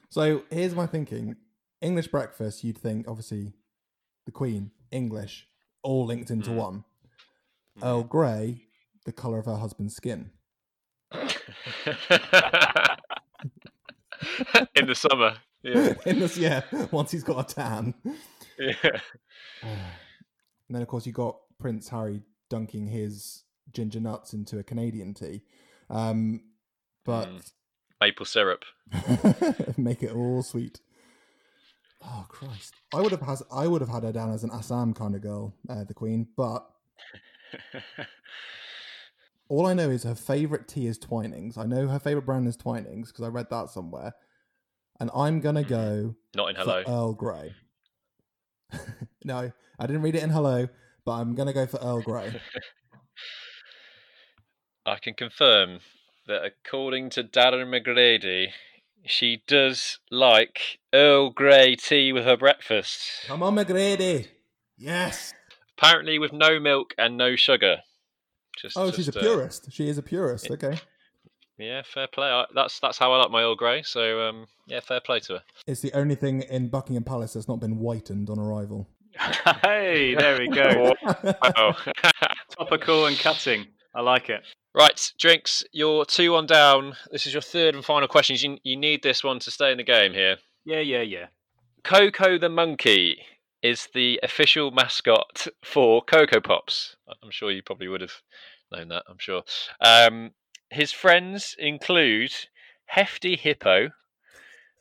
so 0.09 0.43
here's 0.49 0.75
my 0.75 0.87
thinking: 0.87 1.37
English 1.81 2.07
breakfast. 2.07 2.65
You'd 2.65 2.77
think, 2.77 3.07
obviously, 3.07 3.53
the 4.25 4.33
Queen, 4.33 4.71
English, 4.91 5.47
all 5.83 6.05
linked 6.05 6.29
into 6.31 6.49
Mm. 6.49 6.55
one. 6.55 6.83
Earl 7.81 8.03
Grey, 8.03 8.65
the 9.05 9.13
color 9.13 9.39
of 9.39 9.45
her 9.45 9.55
husband's 9.55 9.95
skin. 9.95 10.31
in 14.75 14.87
the 14.87 14.95
summer. 14.95 15.35
Yeah. 15.63 15.93
In 16.05 16.19
this, 16.19 16.37
yeah, 16.37 16.61
once 16.91 17.11
he's 17.11 17.23
got 17.23 17.51
a 17.51 17.53
tan. 17.53 17.93
yeah. 18.57 18.73
and 19.61 19.71
then, 20.69 20.81
of 20.81 20.87
course, 20.87 21.05
you 21.05 21.13
got 21.13 21.37
Prince 21.59 21.89
Harry 21.89 22.21
dunking 22.49 22.87
his 22.87 23.43
ginger 23.71 23.99
nuts 23.99 24.33
into 24.33 24.59
a 24.59 24.63
Canadian 24.63 25.13
tea. 25.13 25.43
Um, 25.89 26.41
but 27.05 27.29
Mm. 27.29 27.51
Maple 28.01 28.25
syrup. 28.25 28.65
make 29.77 30.01
it 30.01 30.11
all 30.11 30.41
sweet. 30.41 30.79
Oh 32.03 32.25
Christ! 32.27 32.73
I 32.95 32.99
would 32.99 33.11
have 33.11 33.21
has 33.21 33.43
I 33.51 33.67
would 33.67 33.81
have 33.81 33.91
had 33.91 34.01
her 34.01 34.11
down 34.11 34.33
as 34.33 34.43
an 34.43 34.49
Assam 34.51 34.95
kind 34.95 35.13
of 35.13 35.21
girl, 35.21 35.53
uh, 35.69 35.83
the 35.83 35.93
Queen. 35.93 36.27
But 36.35 36.67
all 39.51 39.67
I 39.67 39.73
know 39.73 39.89
is 39.89 40.03
her 40.03 40.15
favorite 40.15 40.69
tea 40.69 40.87
is 40.87 40.97
Twinings. 40.97 41.57
I 41.57 41.65
know 41.65 41.89
her 41.89 41.99
favorite 41.99 42.25
brand 42.25 42.47
is 42.47 42.55
Twinings 42.55 43.09
because 43.09 43.25
I 43.25 43.27
read 43.27 43.49
that 43.49 43.69
somewhere. 43.69 44.13
And 44.97 45.11
I'm 45.13 45.41
gonna 45.41 45.63
mm-hmm. 45.63 45.69
go 45.69 46.15
Not 46.37 46.51
in 46.51 46.55
hello. 46.55 46.83
Earl 46.87 47.13
Grey. 47.13 47.53
no, 49.25 49.51
I 49.77 49.87
didn't 49.87 50.03
read 50.03 50.15
it 50.15 50.23
in 50.23 50.29
Hello, 50.29 50.69
but 51.03 51.11
I'm 51.11 51.35
gonna 51.35 51.51
go 51.51 51.65
for 51.67 51.81
Earl 51.81 52.01
Grey. 52.01 52.39
I 54.85 54.95
can 54.99 55.15
confirm 55.15 55.79
that 56.27 56.43
according 56.45 57.09
to 57.11 57.23
Darren 57.25 57.67
McGrady, 57.67 58.51
she 59.05 59.43
does 59.47 59.99
like 60.09 60.79
Earl 60.93 61.31
Grey 61.31 61.75
tea 61.75 62.13
with 62.13 62.23
her 62.23 62.37
breakfast. 62.37 63.01
Come 63.27 63.43
on, 63.43 63.57
McGrady. 63.57 64.29
Yes. 64.77 65.33
Apparently 65.77 66.19
with 66.19 66.31
no 66.31 66.57
milk 66.57 66.93
and 66.97 67.17
no 67.17 67.35
sugar. 67.35 67.79
Just, 68.61 68.77
Oh, 68.77 68.91
she's 68.91 69.07
a 69.07 69.11
just, 69.11 69.17
uh, 69.17 69.21
purist. 69.21 69.71
She 69.71 69.87
is 69.87 69.97
a 69.97 70.03
purist. 70.03 70.49
Okay. 70.51 70.79
yeah, 71.57 71.81
fair 71.83 72.07
play. 72.07 72.27
I, 72.27 72.45
that's 72.53 72.79
that's 72.79 72.97
how 72.97 73.11
I 73.13 73.17
like 73.17 73.31
my 73.31 73.41
Earl 73.41 73.55
Grey. 73.55 73.81
So 73.83 74.21
um, 74.27 74.45
yeah, 74.67 74.79
fair 74.79 74.99
play 74.99 75.19
to 75.21 75.33
her. 75.33 75.43
It's 75.67 75.81
the 75.81 75.93
only 75.93 76.15
thing 76.15 76.43
in 76.43 76.69
Buckingham 76.69 77.03
Palace 77.03 77.33
that's 77.33 77.47
not 77.47 77.59
been 77.59 77.73
whitened 77.77 78.29
on 78.29 78.39
arrival. 78.39 78.87
hey, 79.63 80.15
there 80.15 80.37
we 80.37 80.47
go. 80.47 80.93
Topical 82.57 83.05
and 83.07 83.17
cutting. 83.17 83.67
I 83.93 84.01
like 84.01 84.29
it. 84.29 84.41
right, 84.73 85.11
drinks. 85.19 85.63
You're 85.73 86.05
two 86.05 86.35
on 86.35 86.45
down. 86.45 86.95
This 87.11 87.27
is 87.27 87.33
your 87.33 87.41
third 87.41 87.75
and 87.75 87.83
final 87.83 88.07
question. 88.07 88.37
You, 88.39 88.57
you 88.63 88.77
need 88.77 89.03
this 89.03 89.23
one 89.23 89.39
to 89.39 89.51
stay 89.51 89.71
in 89.71 89.77
the 89.77 89.83
game 89.83 90.13
here. 90.13 90.37
Yeah, 90.63 90.79
yeah, 90.79 91.01
yeah. 91.01 91.25
Coco 91.83 92.37
the 92.37 92.47
monkey 92.47 93.17
is 93.61 93.89
the 93.93 94.19
official 94.23 94.71
mascot 94.71 95.47
for 95.63 96.01
Coco 96.03 96.39
Pops. 96.39 96.95
I'm 97.21 97.31
sure 97.31 97.51
you 97.51 97.61
probably 97.61 97.87
would 97.89 98.01
have 98.01 98.13
known 98.71 98.89
that. 98.89 99.03
I'm 99.07 99.17
sure. 99.19 99.43
Um, 99.79 100.31
his 100.69 100.91
friends 100.91 101.55
include 101.57 102.33
Hefty 102.85 103.35
Hippo, 103.35 103.89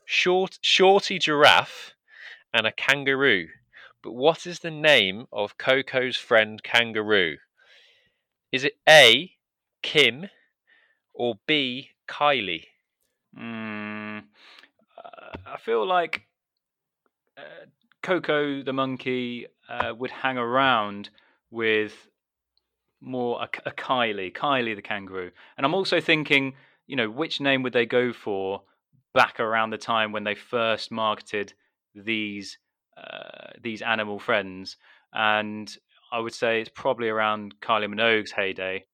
Short 0.05 0.57
Shorty 0.61 1.19
Giraffe, 1.19 1.93
and 2.53 2.65
a 2.65 2.71
kangaroo. 2.71 3.47
But 4.03 4.13
what 4.13 4.47
is 4.47 4.59
the 4.59 4.71
name 4.71 5.27
of 5.31 5.57
Coco's 5.57 6.17
friend 6.17 6.61
kangaroo? 6.63 7.37
Is 8.51 8.63
it 8.63 8.73
A. 8.87 9.33
Kim 9.81 10.29
or 11.13 11.35
B. 11.47 11.89
Kylie? 12.07 12.65
Mm, 13.37 14.23
uh, 14.97 15.37
I 15.45 15.57
feel 15.57 15.87
like 15.87 16.23
uh, 17.37 17.65
Coco 18.03 18.61
the 18.61 18.73
monkey 18.73 19.47
uh, 19.69 19.93
would 19.97 20.11
hang 20.11 20.37
around 20.37 21.09
with 21.49 21.93
more 23.01 23.41
a, 23.41 23.69
a 23.69 23.71
Kylie, 23.71 24.33
Kylie 24.33 24.75
the 24.75 24.81
kangaroo. 24.81 25.31
And 25.57 25.65
I'm 25.65 25.73
also 25.73 25.99
thinking, 25.99 26.53
you 26.87 26.95
know, 26.95 27.09
which 27.09 27.41
name 27.41 27.63
would 27.63 27.73
they 27.73 27.85
go 27.85 28.13
for 28.13 28.61
back 29.13 29.39
around 29.39 29.71
the 29.71 29.77
time 29.77 30.11
when 30.11 30.23
they 30.23 30.35
first 30.35 30.91
marketed 30.91 31.53
these 31.95 32.57
uh, 32.95 33.51
these 33.61 33.81
animal 33.81 34.19
friends? 34.19 34.77
And 35.13 35.75
I 36.11 36.19
would 36.19 36.33
say 36.33 36.61
it's 36.61 36.69
probably 36.73 37.09
around 37.09 37.55
Kylie 37.61 37.93
Minogue's 37.93 38.31
heyday. 38.31 38.85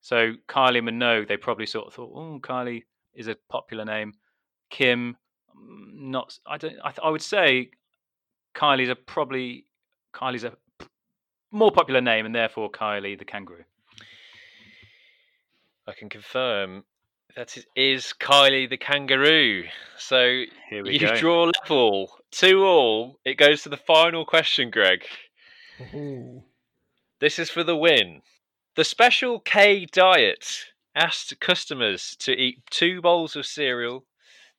So 0.00 0.34
Kylie 0.48 0.82
Minogue, 0.82 1.28
they 1.28 1.36
probably 1.36 1.66
sort 1.66 1.86
of 1.86 1.94
thought, 1.94 2.12
oh, 2.14 2.38
Kylie 2.40 2.82
is 3.14 3.28
a 3.28 3.36
popular 3.48 3.84
name. 3.84 4.12
Kim, 4.70 5.16
mm, 5.56 6.10
not. 6.10 6.38
I 6.46 6.58
don't. 6.58 6.76
I, 6.84 6.90
th- 6.90 7.00
I 7.02 7.10
would 7.10 7.22
say 7.22 7.70
Kylie's 8.54 8.88
a 8.88 8.96
probably 8.96 9.66
Kylie's 10.14 10.44
a 10.44 10.52
more 11.56 11.72
popular 11.72 12.00
name, 12.00 12.26
and 12.26 12.34
therefore 12.34 12.70
Kylie 12.70 13.18
the 13.18 13.24
kangaroo. 13.24 13.64
I 15.88 15.92
can 15.92 16.08
confirm 16.08 16.84
that 17.36 17.56
it 17.56 17.66
is 17.76 18.14
Kylie 18.18 18.68
the 18.68 18.76
kangaroo. 18.76 19.64
So 19.98 20.44
Here 20.70 20.82
we 20.82 20.94
you 20.94 21.00
go. 21.00 21.16
draw 21.16 21.52
level 21.62 22.10
two 22.30 22.64
all. 22.64 23.18
It 23.24 23.36
goes 23.36 23.62
to 23.62 23.68
the 23.68 23.76
final 23.76 24.24
question, 24.24 24.70
Greg. 24.70 25.04
Ooh. 25.94 26.42
This 27.20 27.38
is 27.38 27.50
for 27.50 27.62
the 27.62 27.76
win. 27.76 28.22
The 28.74 28.84
Special 28.84 29.40
K 29.40 29.86
diet 29.86 30.66
asked 30.94 31.38
customers 31.40 32.16
to 32.20 32.32
eat 32.32 32.62
two 32.70 33.00
bowls 33.00 33.36
of 33.36 33.46
cereal, 33.46 34.04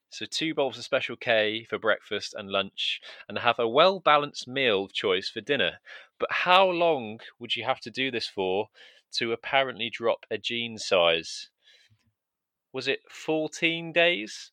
so 0.10 0.26
two 0.26 0.54
bowls 0.54 0.78
of 0.78 0.84
Special 0.84 1.16
K 1.16 1.66
for 1.70 1.78
breakfast 1.78 2.34
and 2.38 2.50
lunch, 2.50 3.02
and 3.28 3.38
have 3.40 3.60
a 3.60 3.68
well 3.68 4.00
balanced 4.00 4.48
meal 4.48 4.86
of 4.86 4.94
choice 4.94 5.30
for 5.30 5.42
dinner. 5.42 5.80
But 6.20 6.32
how 6.32 6.70
long 6.70 7.20
would 7.40 7.56
you 7.56 7.64
have 7.66 7.80
to 7.82 7.92
do 7.92 8.12
this 8.12 8.28
for 8.28 8.70
to 9.14 9.32
apparently 9.32 9.90
drop 9.90 10.26
a 10.32 10.38
jean 10.38 10.78
size? 10.78 11.50
Was 12.74 12.88
it 12.88 13.00
14 13.10 13.92
days 13.92 14.52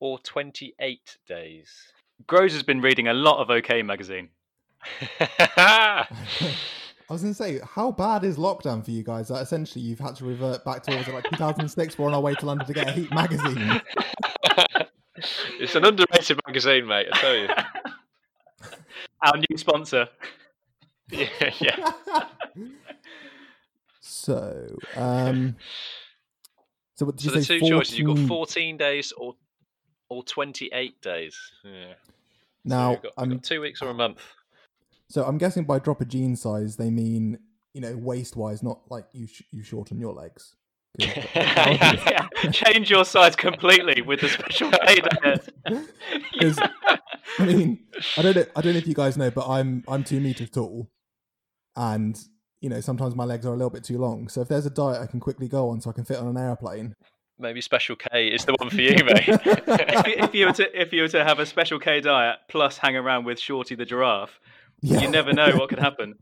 or 0.00 0.18
28 0.18 1.18
days? 1.26 1.92
Groves 2.26 2.54
has 2.54 2.62
been 2.62 2.80
reading 2.80 3.08
a 3.08 3.14
lot 3.14 3.40
of 3.40 3.50
OK 3.50 3.82
magazine. 3.82 4.30
I 7.10 7.14
was 7.14 7.22
going 7.22 7.32
to 7.32 7.42
say, 7.42 7.58
how 7.64 7.90
bad 7.90 8.22
is 8.22 8.36
lockdown 8.36 8.84
for 8.84 8.90
you 8.90 9.02
guys? 9.02 9.28
That 9.28 9.40
essentially 9.40 9.82
you've 9.82 9.98
had 9.98 10.14
to 10.16 10.26
revert 10.26 10.62
back 10.62 10.82
to 10.82 10.90
what 10.90 10.98
was 10.98 11.08
it 11.08 11.14
like 11.14 11.24
2006? 11.30 11.98
We're 11.98 12.06
on 12.06 12.12
our 12.12 12.20
way 12.20 12.34
to 12.34 12.44
London 12.44 12.66
to 12.66 12.72
get 12.74 12.86
a 12.86 12.92
Heat 12.92 13.10
magazine. 13.10 13.80
It's 15.60 15.74
an 15.74 15.84
underrated 15.84 16.38
magazine, 16.46 16.86
mate. 16.86 17.08
I 17.12 17.18
tell 17.18 17.36
you. 17.36 17.48
Our 19.22 19.36
new 19.50 19.56
sponsor. 19.56 20.08
Yeah, 21.10 21.26
yeah. 21.60 21.92
so, 24.00 24.76
um, 24.94 25.56
so 26.94 27.06
what 27.06 27.16
did 27.16 27.24
So 27.24 27.30
you 27.32 27.36
the 27.38 27.44
say? 27.44 27.58
two 27.60 27.68
choices: 27.68 27.98
you've 27.98 28.08
got 28.08 28.16
14 28.18 28.28
14 28.28 28.76
days 28.76 29.12
or 29.12 29.34
or 30.10 30.22
28 30.22 31.00
days. 31.00 31.38
Yeah. 31.64 31.94
Now, 32.64 32.90
you've 32.92 33.02
got, 33.02 33.12
I'm 33.16 33.30
got 33.30 33.42
two 33.42 33.60
weeks 33.60 33.80
or 33.82 33.88
a 33.88 33.94
month. 33.94 34.20
so 35.08 35.24
I'm 35.24 35.38
guessing 35.38 35.64
by 35.64 35.78
drop 35.78 36.00
a 36.00 36.04
jean 36.04 36.36
size 36.36 36.76
they 36.76 36.90
mean 36.90 37.38
you 37.72 37.80
know 37.80 37.96
waist 37.96 38.36
wise, 38.36 38.62
not 38.62 38.80
like 38.90 39.06
you 39.12 39.26
sh- 39.26 39.42
you 39.50 39.62
shorten 39.62 39.98
your 39.98 40.12
legs. 40.12 40.56
'Cause- 41.00 41.24
yeah, 41.34 42.26
change 42.52 42.90
your 42.90 43.04
size 43.04 43.36
completely 43.36 44.02
with 44.02 44.20
the 44.20 44.28
special 44.28 44.70
K 44.70 44.96
diet. 45.22 45.48
'Cause, 46.40 46.58
I 47.38 47.44
mean, 47.46 47.80
I 48.16 48.22
don't 48.22 48.36
know. 48.36 48.44
I 48.56 48.60
don't 48.60 48.72
know 48.72 48.78
if 48.78 48.86
you 48.86 48.94
guys 48.94 49.16
know, 49.16 49.30
but 49.30 49.48
I'm 49.48 49.84
I'm 49.88 50.02
two 50.04 50.20
meters 50.20 50.50
tall, 50.50 50.90
and 51.76 52.18
you 52.60 52.68
know 52.68 52.80
sometimes 52.80 53.14
my 53.14 53.24
legs 53.24 53.46
are 53.46 53.50
a 53.52 53.56
little 53.56 53.70
bit 53.70 53.84
too 53.84 53.98
long. 53.98 54.28
So 54.28 54.40
if 54.40 54.48
there's 54.48 54.66
a 54.66 54.70
diet 54.70 55.00
I 55.02 55.06
can 55.06 55.20
quickly 55.20 55.46
go 55.48 55.68
on, 55.70 55.80
so 55.80 55.90
I 55.90 55.92
can 55.92 56.04
fit 56.04 56.16
on 56.18 56.26
an 56.26 56.36
airplane. 56.36 56.94
Maybe 57.40 57.60
Special 57.60 57.94
K 57.94 58.26
is 58.26 58.44
the 58.44 58.54
one 58.58 58.68
for 58.68 58.80
you, 58.80 58.96
mate. 59.04 59.28
if, 59.28 60.06
you, 60.06 60.14
if 60.24 60.34
you 60.34 60.46
were 60.46 60.52
to 60.54 60.80
if 60.80 60.92
you 60.92 61.02
were 61.02 61.08
to 61.08 61.22
have 61.24 61.38
a 61.38 61.46
special 61.46 61.78
K 61.78 62.00
diet 62.00 62.38
plus 62.48 62.76
hang 62.78 62.96
around 62.96 63.24
with 63.24 63.38
Shorty 63.38 63.76
the 63.76 63.84
giraffe, 63.84 64.40
Yeah. 64.82 65.00
you 65.02 65.08
never 65.10 65.32
know 65.32 65.52
what 65.56 65.68
could 65.68 65.78
happen. 65.78 66.14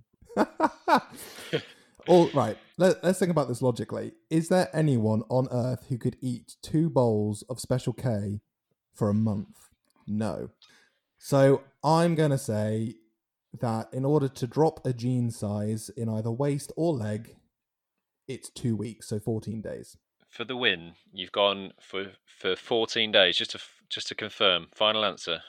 All 2.07 2.29
right. 2.35 2.57
Let, 2.79 3.03
let's 3.03 3.19
think 3.19 3.31
about 3.31 3.49
this 3.49 3.63
logically. 3.63 4.13
Is 4.31 4.49
there 4.49 4.69
anyone 4.73 5.23
on 5.29 5.49
Earth 5.51 5.87
who 5.89 5.99
could 5.99 6.17
eat 6.21 6.57
two 6.63 6.89
bowls 6.91 7.43
of 7.49 7.59
Special 7.61 7.93
K 7.93 8.41
for 8.95 9.09
a 9.09 9.15
month? 9.15 9.57
No. 10.07 10.51
So 11.19 11.63
I'm 11.83 12.15
going 12.15 12.31
to 12.31 12.39
say 12.39 12.95
that 13.59 13.89
in 13.93 14.05
order 14.05 14.29
to 14.29 14.47
drop 14.47 14.85
a 14.87 14.93
jean 14.93 15.31
size 15.31 15.89
in 15.97 16.09
either 16.09 16.31
waist 16.31 16.73
or 16.77 16.93
leg, 16.93 17.37
it's 18.29 18.51
two 18.51 18.77
weeks, 18.77 19.09
so 19.09 19.19
14 19.19 19.63
days. 19.63 19.97
for 20.29 20.45
the 20.45 20.57
win, 20.57 20.93
you've 21.13 21.33
gone 21.33 21.73
for 21.81 22.13
for 22.27 22.55
14 22.57 23.11
days. 23.13 23.37
Just 23.37 23.53
to 23.53 23.61
just 23.89 24.09
to 24.09 24.15
confirm, 24.15 24.67
final 24.75 25.05
answer. 25.05 25.41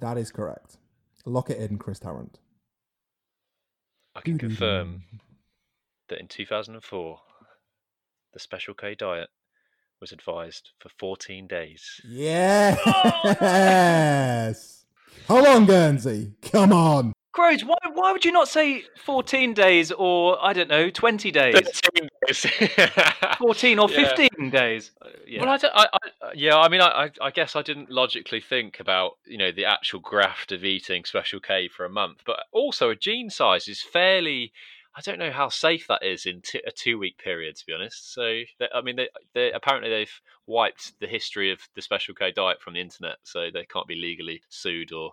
That 0.00 0.16
is 0.18 0.30
correct. 0.30 0.76
Lock 1.24 1.50
it 1.50 1.58
in, 1.58 1.78
Chris 1.78 1.98
Tarrant. 1.98 2.38
I 4.14 4.20
can 4.20 4.38
confirm 4.38 5.02
that 6.08 6.20
in 6.20 6.28
2004, 6.28 7.20
the 8.32 8.38
Special 8.38 8.74
K 8.74 8.94
diet 8.94 9.28
was 10.00 10.12
advised 10.12 10.70
for 10.78 10.90
14 10.98 11.46
days. 11.46 12.00
Yes. 12.04 12.78
Come 15.26 15.44
on, 15.44 15.66
Guernsey. 15.66 16.32
Come 16.42 16.72
on. 16.72 17.12
Crows, 17.32 17.62
why 17.64 17.76
why 17.92 18.10
would 18.12 18.24
you 18.24 18.32
not 18.32 18.48
say 18.48 18.82
fourteen 19.04 19.52
days 19.54 19.92
or 19.92 20.42
I 20.44 20.52
don't 20.54 20.68
know 20.68 20.90
twenty 20.90 21.30
days, 21.30 21.54
13 21.54 22.08
days. 22.26 22.46
fourteen 23.38 23.78
or 23.78 23.88
Yeah. 23.90 23.96
fifteen 24.08 24.50
days? 24.50 24.90
Uh, 25.00 25.08
yeah. 25.26 25.42
Well, 25.42 25.50
I, 25.50 25.56
don't, 25.58 25.72
I, 25.76 25.86
I, 25.92 25.98
yeah, 26.34 26.56
I 26.56 26.68
mean, 26.68 26.80
I, 26.80 26.86
I 27.04 27.10
I 27.26 27.30
guess 27.30 27.54
I 27.54 27.62
didn't 27.62 27.90
logically 27.90 28.40
think 28.40 28.80
about 28.80 29.18
you 29.26 29.38
know 29.38 29.52
the 29.52 29.66
actual 29.66 30.00
graft 30.00 30.50
of 30.50 30.64
eating 30.64 31.04
Special 31.04 31.38
K 31.38 31.68
for 31.68 31.84
a 31.84 31.90
month, 31.90 32.22
but 32.26 32.40
also 32.50 32.90
a 32.90 32.96
jean 32.96 33.30
size 33.30 33.68
is 33.68 33.82
fairly. 33.82 34.52
I 34.98 35.00
don't 35.00 35.20
know 35.20 35.30
how 35.30 35.48
safe 35.48 35.86
that 35.86 36.02
is 36.02 36.26
in 36.26 36.40
t- 36.40 36.60
a 36.66 36.72
two-week 36.72 37.18
period, 37.18 37.54
to 37.54 37.66
be 37.66 37.72
honest. 37.72 38.12
So, 38.12 38.40
they, 38.58 38.66
I 38.74 38.80
mean, 38.80 38.96
they, 38.96 39.08
they 39.32 39.52
apparently 39.52 39.90
they've 39.90 40.20
wiped 40.48 40.98
the 40.98 41.06
history 41.06 41.52
of 41.52 41.60
the 41.76 41.82
Special 41.82 42.16
K 42.16 42.32
diet 42.32 42.60
from 42.60 42.74
the 42.74 42.80
internet, 42.80 43.18
so 43.22 43.46
they 43.54 43.64
can't 43.64 43.86
be 43.86 43.94
legally 43.94 44.42
sued 44.48 44.92
or 44.92 45.12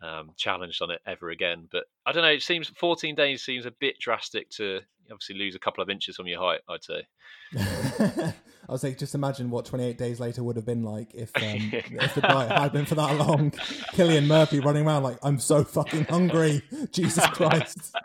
um, 0.00 0.30
challenged 0.36 0.80
on 0.82 0.92
it 0.92 1.00
ever 1.04 1.30
again. 1.30 1.66
But 1.68 1.86
I 2.06 2.12
don't 2.12 2.22
know. 2.22 2.30
It 2.30 2.42
seems 2.42 2.68
14 2.68 3.16
days 3.16 3.42
seems 3.42 3.66
a 3.66 3.72
bit 3.72 3.98
drastic 3.98 4.50
to 4.50 4.82
obviously 5.10 5.36
lose 5.36 5.56
a 5.56 5.58
couple 5.58 5.82
of 5.82 5.90
inches 5.90 6.14
from 6.14 6.28
your 6.28 6.40
height. 6.40 6.60
I'd 6.68 6.84
say. 6.84 7.06
I 8.68 8.72
was 8.72 8.84
like, 8.84 8.98
just 8.98 9.14
imagine 9.14 9.48
what 9.48 9.64
28 9.64 9.96
days 9.96 10.20
later 10.20 10.44
would 10.44 10.56
have 10.56 10.66
been 10.66 10.82
like 10.82 11.14
if 11.14 11.34
um, 11.36 11.42
if 11.72 12.14
the 12.14 12.20
diet 12.20 12.52
had 12.52 12.72
been 12.72 12.84
for 12.84 12.96
that 12.96 13.16
long. 13.16 13.50
Cillian 13.94 14.26
Murphy 14.26 14.60
running 14.60 14.86
around 14.86 15.02
like, 15.02 15.18
I'm 15.22 15.38
so 15.38 15.64
fucking 15.64 16.04
hungry, 16.04 16.62
Jesus 16.92 17.26
Christ, 17.28 17.96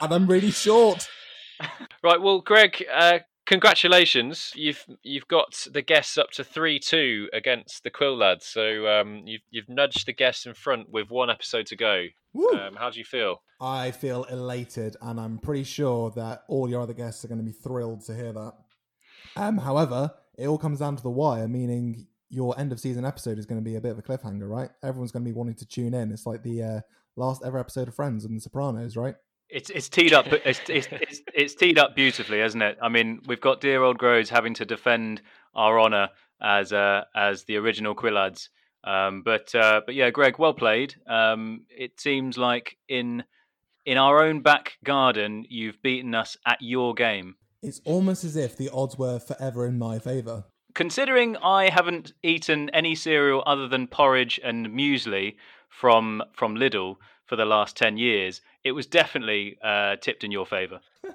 and 0.00 0.12
I'm 0.12 0.26
really 0.26 0.50
short. 0.50 1.08
Right. 2.02 2.18
Well, 2.22 2.40
Greg, 2.40 2.82
uh, 2.90 3.18
congratulations. 3.44 4.50
You've 4.54 4.82
you've 5.02 5.28
got 5.28 5.66
the 5.70 5.82
guests 5.82 6.16
up 6.16 6.30
to 6.30 6.42
three 6.42 6.78
two 6.78 7.28
against 7.34 7.84
the 7.84 7.90
Quill 7.90 8.16
lads. 8.16 8.46
So 8.46 8.86
um, 8.86 9.24
you've 9.26 9.42
you've 9.50 9.68
nudged 9.68 10.06
the 10.06 10.14
guests 10.14 10.46
in 10.46 10.54
front 10.54 10.88
with 10.90 11.10
one 11.10 11.28
episode 11.28 11.66
to 11.66 11.76
go. 11.76 12.06
Um, 12.54 12.76
how 12.76 12.88
do 12.88 12.98
you 12.98 13.04
feel? 13.04 13.42
I 13.60 13.90
feel 13.90 14.24
elated, 14.24 14.96
and 15.02 15.20
I'm 15.20 15.38
pretty 15.38 15.64
sure 15.64 16.10
that 16.12 16.44
all 16.48 16.70
your 16.70 16.80
other 16.80 16.94
guests 16.94 17.24
are 17.24 17.28
going 17.28 17.40
to 17.40 17.44
be 17.44 17.52
thrilled 17.52 18.06
to 18.06 18.14
hear 18.14 18.32
that. 18.32 18.54
Um, 19.36 19.58
however, 19.58 20.12
it 20.38 20.46
all 20.46 20.56
comes 20.58 20.78
down 20.78 20.96
to 20.96 21.02
the 21.02 21.10
wire, 21.10 21.46
meaning 21.46 22.06
your 22.30 22.58
end 22.58 22.72
of 22.72 22.80
season 22.80 23.04
episode 23.04 23.38
is 23.38 23.46
going 23.46 23.60
to 23.60 23.64
be 23.64 23.76
a 23.76 23.80
bit 23.80 23.92
of 23.92 23.98
a 23.98 24.02
cliffhanger, 24.02 24.48
right? 24.48 24.70
Everyone's 24.82 25.12
going 25.12 25.24
to 25.24 25.30
be 25.30 25.36
wanting 25.36 25.56
to 25.56 25.66
tune 25.66 25.92
in. 25.92 26.12
It's 26.12 26.24
like 26.24 26.42
the 26.42 26.62
uh, 26.62 26.80
last 27.16 27.42
ever 27.44 27.58
episode 27.58 27.88
of 27.88 27.94
Friends 27.94 28.24
and 28.24 28.36
The 28.36 28.40
Sopranos, 28.40 28.96
right? 28.96 29.16
It's 29.52 29.70
it's 29.70 29.88
teed 29.88 30.12
up. 30.12 30.26
It's, 30.28 30.60
it's 30.68 30.88
it's 30.90 31.20
it's 31.34 31.54
teed 31.54 31.78
up 31.78 31.94
beautifully, 31.96 32.40
isn't 32.40 32.62
it? 32.62 32.78
I 32.80 32.88
mean, 32.88 33.20
we've 33.26 33.40
got 33.40 33.60
dear 33.60 33.82
old 33.82 33.98
Groves 33.98 34.30
having 34.30 34.54
to 34.54 34.64
defend 34.64 35.22
our 35.54 35.80
honour 35.80 36.10
as 36.40 36.72
uh, 36.72 37.04
as 37.14 37.44
the 37.44 37.56
original 37.56 37.94
Quillads. 37.94 38.50
Um, 38.84 39.22
but 39.22 39.54
uh, 39.54 39.82
but 39.84 39.94
yeah, 39.94 40.10
Greg, 40.10 40.38
well 40.38 40.54
played. 40.54 40.94
Um, 41.06 41.64
it 41.68 42.00
seems 42.00 42.38
like 42.38 42.76
in 42.88 43.24
in 43.84 43.98
our 43.98 44.22
own 44.22 44.40
back 44.40 44.78
garden, 44.84 45.44
you've 45.48 45.82
beaten 45.82 46.14
us 46.14 46.36
at 46.46 46.58
your 46.60 46.94
game. 46.94 47.36
It's 47.62 47.80
almost 47.84 48.24
as 48.24 48.36
if 48.36 48.56
the 48.56 48.70
odds 48.70 48.96
were 48.96 49.18
forever 49.18 49.66
in 49.66 49.78
my 49.78 49.98
favour. 49.98 50.44
Considering 50.74 51.36
I 51.38 51.68
haven't 51.68 52.12
eaten 52.22 52.70
any 52.70 52.94
cereal 52.94 53.42
other 53.44 53.68
than 53.68 53.86
porridge 53.86 54.40
and 54.42 54.68
muesli 54.68 55.34
from 55.68 56.22
from 56.32 56.56
Lidl 56.56 56.96
for 57.26 57.36
the 57.36 57.44
last 57.44 57.76
ten 57.76 57.98
years, 57.98 58.40
it 58.64 58.72
was 58.72 58.86
definitely 58.86 59.58
uh, 59.62 59.96
tipped 59.96 60.24
in 60.24 60.30
your 60.30 60.46
favour. 60.46 60.80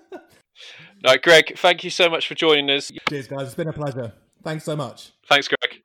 Right, 1.06 1.22
Greg. 1.22 1.58
Thank 1.58 1.84
you 1.84 1.89
so 1.89 2.10
much 2.10 2.28
for 2.28 2.36
joining 2.36 2.70
us. 2.70 2.91
Cheers, 3.10 3.28
guys. 3.28 3.48
It's 3.48 3.56
been 3.56 3.68
a 3.68 3.74
pleasure. 3.74 4.14
Thanks 4.43 4.64
so 4.64 4.76
much. 4.76 5.12
Thanks, 5.28 5.50
Greg. 5.50 5.82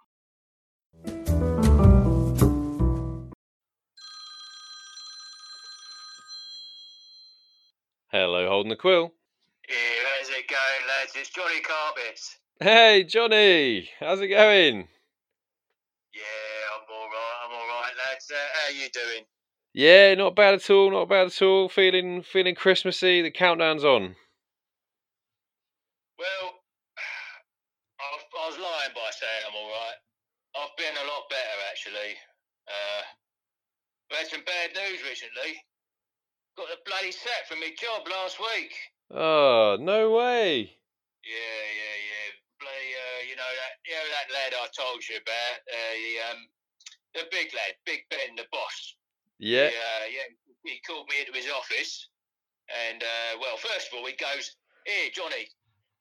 Hello, 8.12 8.48
holding 8.48 8.70
the 8.70 8.76
quill. 8.76 9.12
Yeah, 9.68 9.76
how's 10.18 10.28
it 10.28 10.48
going, 10.48 10.88
lads? 10.88 11.12
It's 11.16 11.30
Johnny 11.30 11.60
Carpets. 11.60 12.38
Hey, 12.60 13.04
Johnny. 13.04 13.88
How's 14.00 14.20
it 14.20 14.28
going? 14.28 14.88
Yeah, 16.14 16.22
I'm 16.74 16.86
all 16.90 17.08
right. 17.08 17.36
I'm 17.44 17.52
all 17.52 17.68
right, 17.68 17.92
lads. 18.08 18.30
Uh, 18.30 18.36
how 18.54 18.70
you 18.70 18.88
doing? 18.90 19.24
Yeah, 19.72 20.14
not 20.14 20.34
bad 20.34 20.54
at 20.54 20.70
all. 20.70 20.90
Not 20.90 21.08
bad 21.08 21.28
at 21.28 21.42
all. 21.42 21.68
Feeling 21.68 22.22
feeling 22.22 22.54
Christmassy. 22.54 23.22
The 23.22 23.30
countdown's 23.30 23.84
on. 23.84 24.16
Well, 26.18 26.46
I 28.02 28.06
was, 28.12 28.22
I 28.34 28.46
was 28.50 28.58
lying 28.58 28.94
by 28.94 29.10
saying 29.14 29.42
I'm 29.46 29.54
all 29.54 29.70
right. 29.70 29.98
I've 30.58 30.76
been 30.76 30.96
a 30.98 31.06
lot 31.06 31.30
better, 31.30 31.56
actually. 31.70 32.18
Uh, 32.66 33.02
I've 34.10 34.18
had 34.18 34.26
some 34.26 34.42
bad 34.42 34.74
news 34.74 34.98
recently. 35.06 35.62
Got 36.58 36.66
the 36.74 36.82
bloody 36.82 37.12
sack 37.14 37.46
from 37.46 37.60
my 37.60 37.70
job 37.78 38.02
last 38.10 38.42
week. 38.42 38.74
Oh, 39.14 39.78
no 39.78 40.10
way. 40.10 40.74
Yeah, 41.22 41.62
yeah, 41.70 41.96
yeah. 42.10 42.28
Bloody, 42.58 42.90
uh, 42.90 43.20
you 43.30 43.36
know 43.38 43.52
that, 43.54 43.72
you 43.86 43.94
know 43.94 44.08
that 44.10 44.34
lad 44.34 44.52
I 44.58 44.66
told 44.74 45.06
you 45.06 45.22
about. 45.22 45.56
Uh, 45.70 45.94
the 45.94 46.12
um, 46.26 46.40
the 47.14 47.22
big 47.30 47.54
lad, 47.54 47.78
Big 47.86 48.02
Ben, 48.10 48.34
the 48.36 48.50
boss. 48.50 48.98
Yeah. 49.40 49.72
Yeah, 49.72 50.00
yeah. 50.12 50.28
He 50.64 50.80
called 50.86 51.08
me 51.08 51.16
into 51.20 51.32
his 51.32 51.50
office, 51.50 52.08
and 52.68 53.02
uh, 53.02 53.38
well, 53.40 53.56
first 53.56 53.88
of 53.88 53.98
all, 53.98 54.06
he 54.06 54.12
goes, 54.12 54.54
"Here, 54.84 55.08
Johnny, 55.16 55.48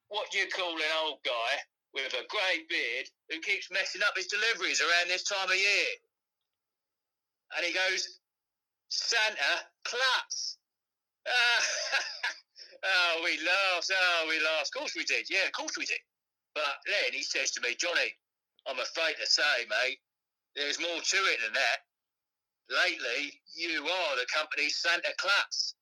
what 0.10 0.30
do 0.32 0.40
you 0.40 0.48
call 0.50 0.76
an 0.76 0.94
old 1.06 1.20
guy 1.24 1.52
with 1.94 2.14
a 2.14 2.28
grey 2.28 2.68
beard 2.70 3.08
who 3.32 3.40
keeps 3.40 3.72
messing 3.72 4.04
up 4.04 4.14
his 4.18 4.28
deliveries 4.28 4.82
around 4.82 5.08
this 5.08 5.24
time 5.24 5.50
of 5.50 5.56
year?" 5.56 5.90
And 7.56 7.66
he 7.66 7.74
goes, 7.74 8.20
"Santa 8.90 9.64
Claus." 9.86 10.58
Ah, 11.28 11.64
oh, 12.84 13.22
we 13.24 13.40
laughed. 13.40 13.92
Oh, 13.96 14.26
we 14.28 14.44
laughed. 14.44 14.72
Of 14.76 14.80
course 14.80 14.94
we 14.96 15.06
did. 15.06 15.28
Yeah, 15.30 15.46
of 15.46 15.54
course 15.54 15.78
we 15.78 15.86
did. 15.86 16.00
But 16.56 16.76
then 16.88 17.14
he 17.14 17.24
says 17.24 17.52
to 17.52 17.62
me, 17.62 17.76
Johnny, 17.80 18.12
I'm 18.68 18.80
afraid 18.80 19.16
to 19.22 19.28
say, 19.28 19.66
mate, 19.70 20.00
there's 20.56 20.80
more 20.80 21.00
to 21.00 21.18
it 21.32 21.40
than 21.44 21.54
that. 21.54 21.80
Lately, 22.70 23.34
you 23.58 23.82
are 23.82 24.14
the 24.16 24.30
company's 24.30 24.78
Santa 24.78 25.10
Claus. 25.18 25.74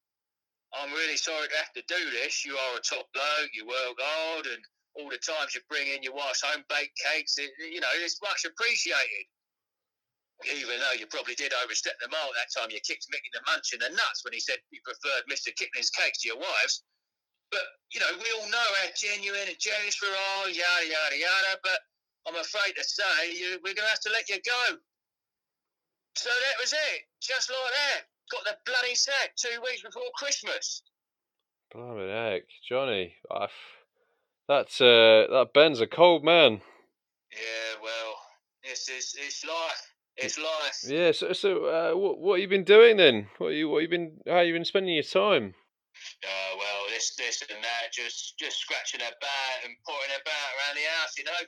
I'm 0.71 0.91
really 0.91 1.17
sorry 1.19 1.47
to 1.47 1.57
have 1.59 1.73
to 1.75 1.83
do 1.87 2.01
this. 2.11 2.45
You 2.45 2.55
are 2.55 2.79
a 2.79 2.83
top 2.83 3.11
bloke. 3.11 3.51
You 3.51 3.67
work 3.67 3.99
hard, 3.99 4.47
and 4.47 4.63
all 4.95 5.09
the 5.11 5.19
times 5.19 5.53
you 5.53 5.61
bring 5.69 5.87
in 5.87 6.01
your 6.01 6.15
wife's 6.15 6.41
home 6.41 6.63
baked 6.67 6.95
cakes, 6.95 7.37
it, 7.37 7.51
you 7.59 7.79
know, 7.79 7.91
it's 8.01 8.21
much 8.23 8.45
appreciated. 8.45 9.27
Even 10.45 10.79
though 10.79 10.97
you 10.97 11.07
probably 11.07 11.33
did 11.33 11.51
overstep 11.65 11.97
the 11.99 12.07
mark 12.09 12.29
that 12.37 12.53
time, 12.53 12.69
you 12.69 12.79
kicked 12.85 13.09
Mickey 13.09 13.29
the 13.33 13.41
Munch 13.49 13.73
in 13.73 13.81
the 13.81 13.89
nuts 13.89 14.21
when 14.23 14.33
he 14.33 14.39
said 14.39 14.61
he 14.69 14.79
preferred 14.85 15.25
Mr. 15.25 15.49
Kipling's 15.55 15.89
cakes 15.89 16.21
to 16.21 16.29
your 16.29 16.37
wife's. 16.37 16.83
But, 17.49 17.63
you 17.91 17.99
know, 17.99 18.11
we 18.15 18.27
all 18.37 18.49
know 18.51 18.69
how 18.83 18.87
genuine 18.93 19.49
and 19.49 19.57
generous 19.57 19.97
we 19.97 20.09
are, 20.09 20.45
yada, 20.51 20.85
yada, 20.87 21.17
yada. 21.17 21.53
But 21.63 21.79
I'm 22.27 22.37
afraid 22.37 22.75
to 22.77 22.83
say 22.83 23.33
you, 23.33 23.57
we're 23.63 23.73
going 23.73 23.87
to 23.87 23.95
have 23.95 24.05
to 24.05 24.13
let 24.13 24.29
you 24.29 24.37
go. 24.45 24.77
So 26.17 26.29
that 26.29 26.59
was 26.59 26.73
it. 26.73 27.01
Just 27.21 27.49
like 27.49 27.57
that. 27.57 28.01
Got 28.31 28.43
the 28.43 28.57
bloody 28.65 28.95
sack 28.95 29.35
two 29.35 29.61
weeks 29.61 29.83
before 29.83 30.09
Christmas. 30.15 30.81
Blimey 31.71 32.09
heck, 32.09 32.43
Johnny. 32.67 33.13
I, 33.29 33.47
that's 34.47 34.81
uh, 34.81 35.27
that 35.29 35.51
Ben's 35.53 35.79
a 35.79 35.87
cold 35.87 36.23
man. 36.23 36.61
Yeah, 37.31 37.83
well, 37.83 38.15
it's 38.63 38.89
it's, 38.89 39.15
it's 39.15 39.45
life. 39.45 39.93
It's 40.17 40.37
life. 40.39 40.79
Yeah. 40.87 41.11
So, 41.11 41.33
so 41.33 41.65
uh, 41.65 41.91
what 41.95 42.19
what 42.19 42.41
you 42.41 42.47
been 42.47 42.63
doing 42.63 42.97
then? 42.97 43.27
What 43.37 43.49
you 43.49 43.69
what 43.69 43.83
you 43.83 43.89
been 43.89 44.17
how 44.27 44.39
you 44.39 44.53
been 44.53 44.65
spending 44.65 44.95
your 44.95 45.03
time? 45.03 45.53
Uh, 46.23 46.53
well, 46.57 46.89
this 46.89 47.15
this 47.15 47.43
and 47.47 47.63
that, 47.63 47.93
just 47.93 48.37
just 48.39 48.57
scratching 48.57 49.01
about 49.01 49.57
and 49.63 49.75
pouring 49.85 50.17
about 50.17 50.49
around 50.57 50.75
the 50.75 50.87
house, 50.97 51.13
you 51.17 51.25
know. 51.25 51.43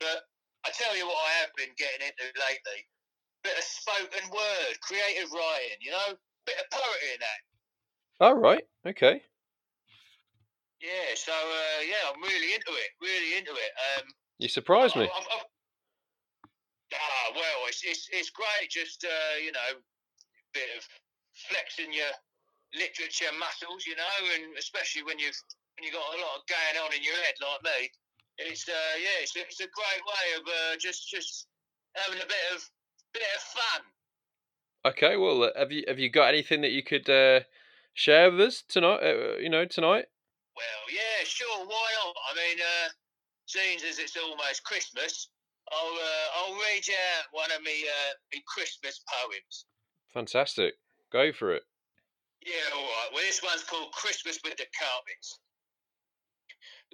But 0.00 0.26
I 0.66 0.70
tell 0.74 0.96
you 0.96 1.06
what, 1.06 1.16
I 1.16 1.32
have 1.40 1.54
been 1.56 1.74
getting 1.78 2.08
into 2.08 2.24
lately. 2.34 2.88
Bit 3.44 3.58
of 3.58 3.64
spoken 3.64 4.24
word, 4.32 4.74
creative 4.80 5.30
writing, 5.30 5.78
you 5.80 5.92
know. 5.92 6.16
Bit 6.46 6.56
of 6.60 6.66
poetry 6.72 7.10
in 7.14 7.20
that. 7.20 7.40
All 8.24 8.34
right. 8.34 8.64
Okay. 8.86 9.22
Yeah. 10.80 11.14
So 11.14 11.32
uh, 11.32 11.80
yeah, 11.84 12.08
I'm 12.12 12.20
really 12.22 12.54
into 12.54 12.72
it. 12.72 12.90
Really 13.00 13.38
into 13.38 13.52
it. 13.52 13.72
Um, 14.00 14.08
You 14.38 14.48
surprised 14.48 14.96
me. 14.96 15.04
I- 15.04 15.16
I've- 15.16 15.28
I've- 15.32 15.50
ah, 16.94 17.32
well, 17.34 17.58
it's, 17.68 17.82
it's, 17.84 18.08
it's 18.12 18.30
great 18.30 18.70
just, 18.70 19.04
uh, 19.04 19.36
you 19.42 19.52
know, 19.52 19.80
bit 20.52 20.68
of 20.76 20.86
flexing 21.48 21.92
your 21.92 22.10
literature 22.74 23.32
muscles, 23.38 23.86
you 23.86 23.96
know, 23.96 24.16
and 24.34 24.56
especially 24.58 25.02
when 25.02 25.18
you've 25.18 25.36
when 25.76 25.82
you've 25.84 25.94
got 25.94 26.06
a 26.14 26.20
lot 26.22 26.38
of 26.38 26.46
going 26.46 26.76
on 26.86 26.94
in 26.94 27.02
your 27.02 27.16
head 27.26 27.34
like 27.42 27.62
me. 27.66 27.90
It's, 28.38 28.68
uh, 28.68 28.94
yeah, 28.98 29.22
it's, 29.26 29.34
it's 29.34 29.58
a 29.60 29.66
great 29.66 30.02
way 30.06 30.26
of 30.38 30.42
uh, 30.46 30.76
just 30.78 31.08
just 31.10 31.46
having 31.96 32.22
a 32.22 32.26
bit 32.26 32.44
of 32.54 32.62
bit 33.14 33.22
of 33.34 33.42
fun. 33.42 33.80
Okay. 34.92 35.16
Well, 35.16 35.44
uh, 35.44 35.50
have 35.56 35.72
you 35.72 35.84
have 35.88 35.98
you 35.98 36.10
got 36.10 36.28
anything 36.28 36.60
that 36.60 36.72
you 36.72 36.82
could 36.82 37.08
uh, 37.08 37.40
share 37.94 38.30
with 38.30 38.40
us 38.40 38.62
tonight? 38.68 39.00
Uh, 39.02 39.38
you 39.38 39.48
know, 39.48 39.64
tonight. 39.64 40.06
Well, 40.54 40.82
yeah, 40.92 41.24
sure, 41.24 41.66
why 41.66 41.88
not? 42.04 42.14
I 42.30 42.32
mean, 42.36 42.58
uh, 42.60 42.88
seeing 43.46 43.78
as 43.88 43.98
it's 43.98 44.16
almost 44.16 44.62
Christmas, 44.62 45.30
I'll 45.72 45.98
uh, 45.98 46.26
I'll 46.36 46.54
read 46.54 46.86
you 46.86 46.94
out 47.18 47.26
one 47.32 47.50
of 47.50 47.62
me 47.62 47.86
uh, 47.88 48.12
me 48.32 48.42
Christmas 48.46 49.00
poems. 49.08 49.66
Fantastic. 50.12 50.74
Go 51.10 51.32
for 51.32 51.54
it. 51.54 51.62
Yeah, 52.44 52.76
all 52.76 52.82
right. 52.82 53.10
Well, 53.14 53.24
this 53.24 53.42
one's 53.42 53.64
called 53.64 53.90
Christmas 53.92 54.38
with 54.44 54.56
the 54.58 54.66
Carpets. 54.76 55.40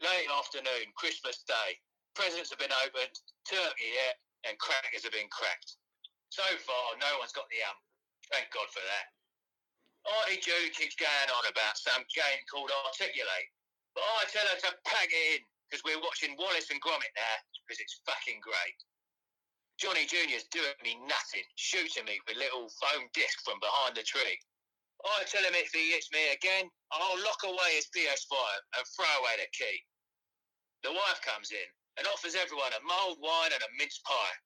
Late 0.00 0.30
afternoon, 0.38 0.94
Christmas 0.96 1.42
Day. 1.44 1.76
Presents 2.14 2.50
have 2.50 2.58
been 2.58 2.72
opened, 2.86 3.12
turkey 3.44 3.90
yet, 3.92 4.16
and 4.48 4.58
crackers 4.58 5.04
have 5.04 5.12
been 5.12 5.28
cracked. 5.28 5.76
So 6.30 6.46
far, 6.62 6.94
no 7.02 7.18
one's 7.18 7.34
got 7.34 7.50
the 7.50 7.62
ump. 7.66 7.80
Thank 8.30 8.54
God 8.54 8.70
for 8.70 8.82
that. 8.82 9.06
Auntie 10.06 10.40
Jude 10.40 10.72
keeps 10.72 10.96
going 10.96 11.30
on 11.34 11.44
about 11.50 11.76
some 11.76 12.06
game 12.14 12.40
called 12.48 12.72
Articulate, 12.86 13.50
but 13.92 14.06
I 14.06 14.24
tell 14.30 14.46
her 14.46 14.58
to 14.64 14.70
pack 14.86 15.10
it 15.10 15.26
in 15.36 15.42
because 15.68 15.84
we're 15.84 16.00
watching 16.00 16.38
Wallace 16.38 16.70
and 16.70 16.80
Gromit 16.80 17.12
now 17.18 17.36
because 17.66 17.82
it's 17.82 18.00
fucking 18.06 18.40
great. 18.40 18.78
Johnny 19.76 20.04
Jr.'s 20.04 20.48
doing 20.52 20.76
me 20.84 20.96
nothing, 21.08 21.46
shooting 21.56 22.04
me 22.04 22.20
with 22.28 22.36
little 22.36 22.68
foam 22.78 23.08
disc 23.12 23.40
from 23.44 23.58
behind 23.60 23.96
the 23.96 24.04
tree. 24.04 24.38
I 25.00 25.24
tell 25.24 25.42
him 25.42 25.56
if 25.56 25.72
he 25.72 25.96
hits 25.96 26.12
me 26.12 26.36
again, 26.36 26.68
I'll 26.92 27.16
lock 27.24 27.40
away 27.44 27.80
his 27.80 27.88
PS5 27.88 28.36
and 28.76 28.84
throw 28.92 29.08
away 29.24 29.40
the 29.40 29.48
key. 29.56 29.76
The 30.84 30.92
wife 30.92 31.20
comes 31.24 31.50
in 31.50 31.68
and 31.96 32.06
offers 32.06 32.36
everyone 32.36 32.76
a 32.76 32.84
mulled 32.84 33.18
wine 33.24 33.52
and 33.56 33.64
a 33.64 33.72
mince 33.80 34.00
pie. 34.04 34.36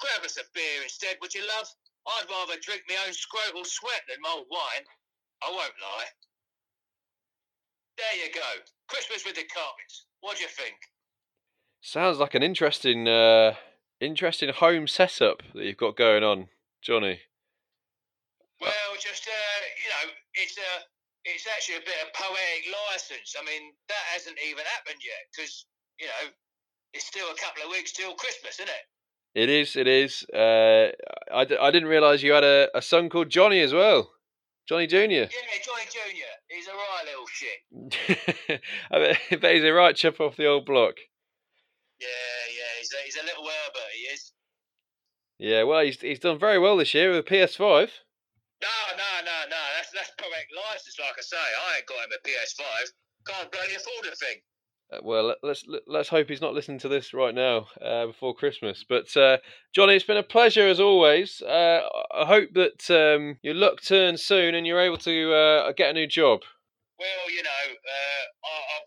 Grab 0.00 0.24
us 0.24 0.36
a 0.36 0.44
beer 0.54 0.82
instead, 0.82 1.16
would 1.20 1.34
you, 1.34 1.46
love? 1.46 1.68
I'd 2.08 2.30
rather 2.30 2.58
drink 2.60 2.82
my 2.88 2.96
own 3.06 3.12
scrotal 3.12 3.66
sweat 3.66 4.02
than 4.08 4.20
mulled 4.22 4.46
wine. 4.50 4.84
I 5.44 5.50
won't 5.50 5.76
lie. 5.80 6.10
There 7.96 8.24
you 8.24 8.32
go. 8.32 8.64
Christmas 8.88 9.24
with 9.24 9.36
the 9.36 9.44
carpets. 9.44 10.06
What 10.20 10.36
do 10.36 10.42
you 10.42 10.48
think? 10.48 10.76
Sounds 11.82 12.18
like 12.18 12.34
an 12.34 12.42
interesting, 12.42 13.08
uh, 13.08 13.54
interesting 14.00 14.52
home 14.52 14.86
setup 14.86 15.42
that 15.54 15.64
you've 15.64 15.76
got 15.76 15.96
going 15.96 16.24
on, 16.24 16.48
Johnny. 16.80 17.20
Well, 18.60 18.92
just 19.00 19.28
uh, 19.28 19.60
you 19.80 19.88
know, 19.88 20.12
it's 20.34 20.56
a, 20.56 20.72
it's 21.24 21.46
actually 21.48 21.76
a 21.76 21.88
bit 21.88 21.96
of 22.04 22.12
poetic 22.12 22.68
license. 22.88 23.36
I 23.36 23.44
mean, 23.44 23.72
that 23.88 24.04
hasn't 24.12 24.36
even 24.44 24.64
happened 24.76 25.00
yet 25.00 25.28
because 25.32 25.64
you 26.00 26.08
know, 26.08 26.32
it's 26.92 27.06
still 27.06 27.28
a 27.30 27.36
couple 27.36 27.64
of 27.64 27.70
weeks 27.70 27.92
till 27.92 28.14
Christmas, 28.14 28.60
isn't 28.60 28.68
it? 28.68 28.84
It 29.34 29.48
is. 29.48 29.76
It 29.76 29.86
is. 29.86 30.24
Uh, 30.34 30.90
I, 31.32 31.44
d- 31.44 31.56
I 31.60 31.70
didn't 31.70 31.88
realise 31.88 32.22
you 32.22 32.32
had 32.32 32.44
a, 32.44 32.68
a 32.74 32.82
son 32.82 33.08
called 33.08 33.30
Johnny 33.30 33.60
as 33.60 33.72
well, 33.72 34.10
Johnny 34.68 34.86
Junior. 34.86 35.28
Yeah, 35.30 35.58
Johnny 35.64 35.86
Junior. 35.90 36.24
He's 36.48 36.66
a 36.66 36.72
right 36.72 37.04
little 37.06 37.26
shit. 37.30 38.60
I 38.90 38.98
bet- 39.38 39.52
he's 39.54 39.64
a 39.64 39.70
right 39.72 39.94
chip 39.94 40.20
off 40.20 40.36
the 40.36 40.46
old 40.46 40.66
block. 40.66 40.94
Yeah, 42.00 42.06
yeah. 42.50 42.72
He's 42.80 42.92
a, 42.92 42.96
he's 43.04 43.16
a 43.16 43.24
little 43.24 43.44
Herbert. 43.44 43.90
He 43.94 44.02
is. 44.12 44.32
Yeah, 45.38 45.62
well, 45.62 45.84
he's 45.84 46.00
he's 46.00 46.18
done 46.20 46.38
very 46.38 46.58
well 46.58 46.76
this 46.76 46.92
year 46.92 47.10
with 47.10 47.20
a 47.20 47.30
PS5. 47.30 47.88
No, 48.60 48.76
no, 48.92 49.10
no, 49.24 49.38
no. 49.48 49.62
That's 49.76 49.90
that's 49.94 50.10
poetic 50.18 50.48
license. 50.52 50.98
Like 50.98 51.16
I 51.16 51.22
say, 51.22 51.36
I 51.38 51.76
ain't 51.78 51.86
got 51.86 52.04
him 52.04 52.12
a 52.12 52.20
PS5. 52.28 52.64
Can't 53.26 53.52
bloody 53.52 53.74
afford 53.74 54.12
a 54.12 54.16
thing. 54.16 54.36
Uh, 54.92 54.98
well, 55.02 55.24
let- 55.24 55.38
let's 55.42 55.66
let- 55.66 55.86
let's 55.86 56.08
hope 56.08 56.28
he's 56.28 56.40
not 56.40 56.54
listening 56.54 56.78
to 56.80 56.88
this 56.88 57.14
right 57.14 57.34
now 57.34 57.68
uh, 57.80 58.06
before 58.06 58.34
Christmas. 58.34 58.84
But 58.88 59.16
uh, 59.16 59.38
Johnny, 59.72 59.94
it's 59.94 60.04
been 60.04 60.16
a 60.16 60.22
pleasure 60.22 60.66
as 60.66 60.80
always. 60.80 61.40
Uh, 61.42 61.88
I 62.10 62.26
hope 62.26 62.50
that 62.54 62.90
um, 62.90 63.38
your 63.42 63.54
luck 63.54 63.82
turns 63.82 64.24
soon 64.24 64.54
and 64.54 64.66
you're 64.66 64.80
able 64.80 64.98
to 64.98 65.32
uh, 65.32 65.72
get 65.72 65.90
a 65.90 65.94
new 65.94 66.06
job. 66.06 66.40
Well, 66.98 67.30
you 67.30 67.42
know, 67.42 67.64
uh, 67.70 68.24
I, 68.44 68.80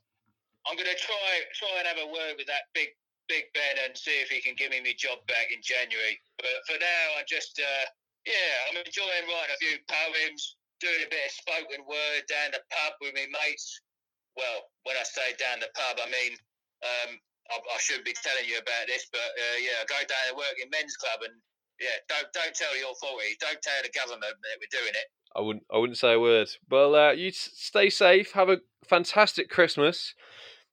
I'm 0.69 0.75
going 0.75 0.89
to 0.89 0.99
try 0.99 1.41
try 1.55 1.79
and 1.79 1.87
have 1.87 1.97
a 1.97 2.07
word 2.07 2.35
with 2.37 2.47
that 2.47 2.67
big 2.73 2.89
Big 3.31 3.47
Ben 3.55 3.79
and 3.87 3.95
see 3.97 4.19
if 4.19 4.27
he 4.27 4.41
can 4.43 4.53
give 4.59 4.69
me 4.71 4.83
my 4.83 4.91
job 4.99 5.23
back 5.31 5.47
in 5.47 5.63
January. 5.63 6.19
But 6.37 6.59
for 6.67 6.75
now, 6.75 7.05
I'm 7.17 7.23
just 7.25 7.55
yeah, 7.57 8.51
I'm 8.67 8.77
enjoying 8.83 9.25
writing 9.31 9.55
a 9.55 9.59
few 9.63 9.79
poems, 9.87 10.55
doing 10.79 11.07
a 11.07 11.09
bit 11.09 11.27
of 11.27 11.31
spoken 11.31 11.87
word 11.87 12.23
down 12.27 12.51
the 12.51 12.59
pub 12.71 12.93
with 12.99 13.15
my 13.15 13.27
mates. 13.31 13.79
Well, 14.35 14.69
when 14.83 14.97
I 14.97 15.05
say 15.05 15.35
down 15.37 15.61
the 15.61 15.69
pub, 15.73 16.01
I 16.01 16.09
mean 16.09 16.33
um, 16.83 17.11
I, 17.51 17.55
I 17.59 17.77
shouldn't 17.79 18.05
be 18.05 18.15
telling 18.19 18.49
you 18.49 18.57
about 18.57 18.87
this, 18.87 19.07
but 19.11 19.23
uh, 19.23 19.57
yeah, 19.61 19.81
I 19.81 19.85
go 19.87 20.01
down 20.03 20.25
to 20.31 20.35
work 20.35 20.55
in 20.61 20.69
men's 20.69 20.97
club 20.97 21.21
and. 21.23 21.33
Yeah, 21.81 21.89
don't 22.07 22.31
don't 22.33 22.53
tell 22.53 22.69
the 22.71 22.87
authorities. 22.87 23.35
Don't 23.41 23.59
tell 23.59 23.81
the 23.81 23.89
government 23.89 24.21
that 24.21 24.61
we're 24.61 24.79
doing 24.79 24.93
it. 24.93 25.07
I 25.35 25.41
wouldn't 25.41 25.65
I 25.73 25.79
wouldn't 25.79 25.97
say 25.97 26.13
a 26.13 26.19
word. 26.19 26.47
Well, 26.69 26.95
uh, 26.95 27.11
you 27.11 27.31
stay 27.31 27.89
safe. 27.89 28.31
Have 28.33 28.47
a 28.49 28.61
fantastic 28.85 29.49
Christmas 29.49 30.13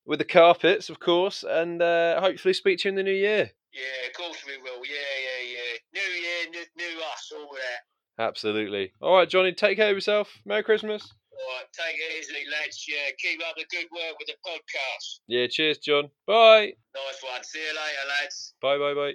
with 0.05 0.19
the 0.19 0.25
carpets, 0.27 0.91
of 0.91 1.01
course, 1.01 1.43
and 1.43 1.81
uh, 1.81 2.21
hopefully 2.21 2.55
speak 2.55 2.81
to 2.81 2.89
you 2.89 2.91
in 2.91 2.97
the 2.97 3.03
new 3.03 3.15
year. 3.15 3.51
Yeah, 3.73 4.09
of 4.09 4.13
course 4.15 4.45
we 4.47 4.59
will. 4.59 4.85
Yeah, 4.85 5.15
yeah, 5.25 5.57
yeah. 5.57 6.03
New 6.03 6.13
year, 6.21 6.51
new, 6.51 6.65
new 6.77 7.01
us, 7.01 7.33
all 7.35 7.51
that. 7.55 8.23
Absolutely. 8.23 8.93
All 9.01 9.17
right, 9.17 9.29
Johnny, 9.29 9.53
take 9.53 9.79
care 9.79 9.91
of 9.91 9.97
yourself. 9.97 10.39
Merry 10.45 10.63
Christmas. 10.63 11.15
All 11.41 11.47
right, 11.57 11.65
take 11.73 11.97
it 11.97 12.13
easy, 12.19 12.45
lads. 12.51 12.85
Yeah, 12.87 13.11
keep 13.19 13.41
up 13.49 13.57
the 13.57 13.65
good 13.71 13.87
work 13.93 14.19
with 14.19 14.29
the 14.29 14.35
podcast. 14.47 15.21
Yeah, 15.27 15.47
cheers, 15.49 15.79
John. 15.79 16.11
Bye. 16.27 16.75
Nice 16.95 17.23
one. 17.23 17.43
See 17.43 17.61
you 17.61 17.69
later, 17.69 18.09
lads. 18.21 18.55
Bye, 18.61 18.77
bye, 18.79 18.93
bye. 18.95 19.15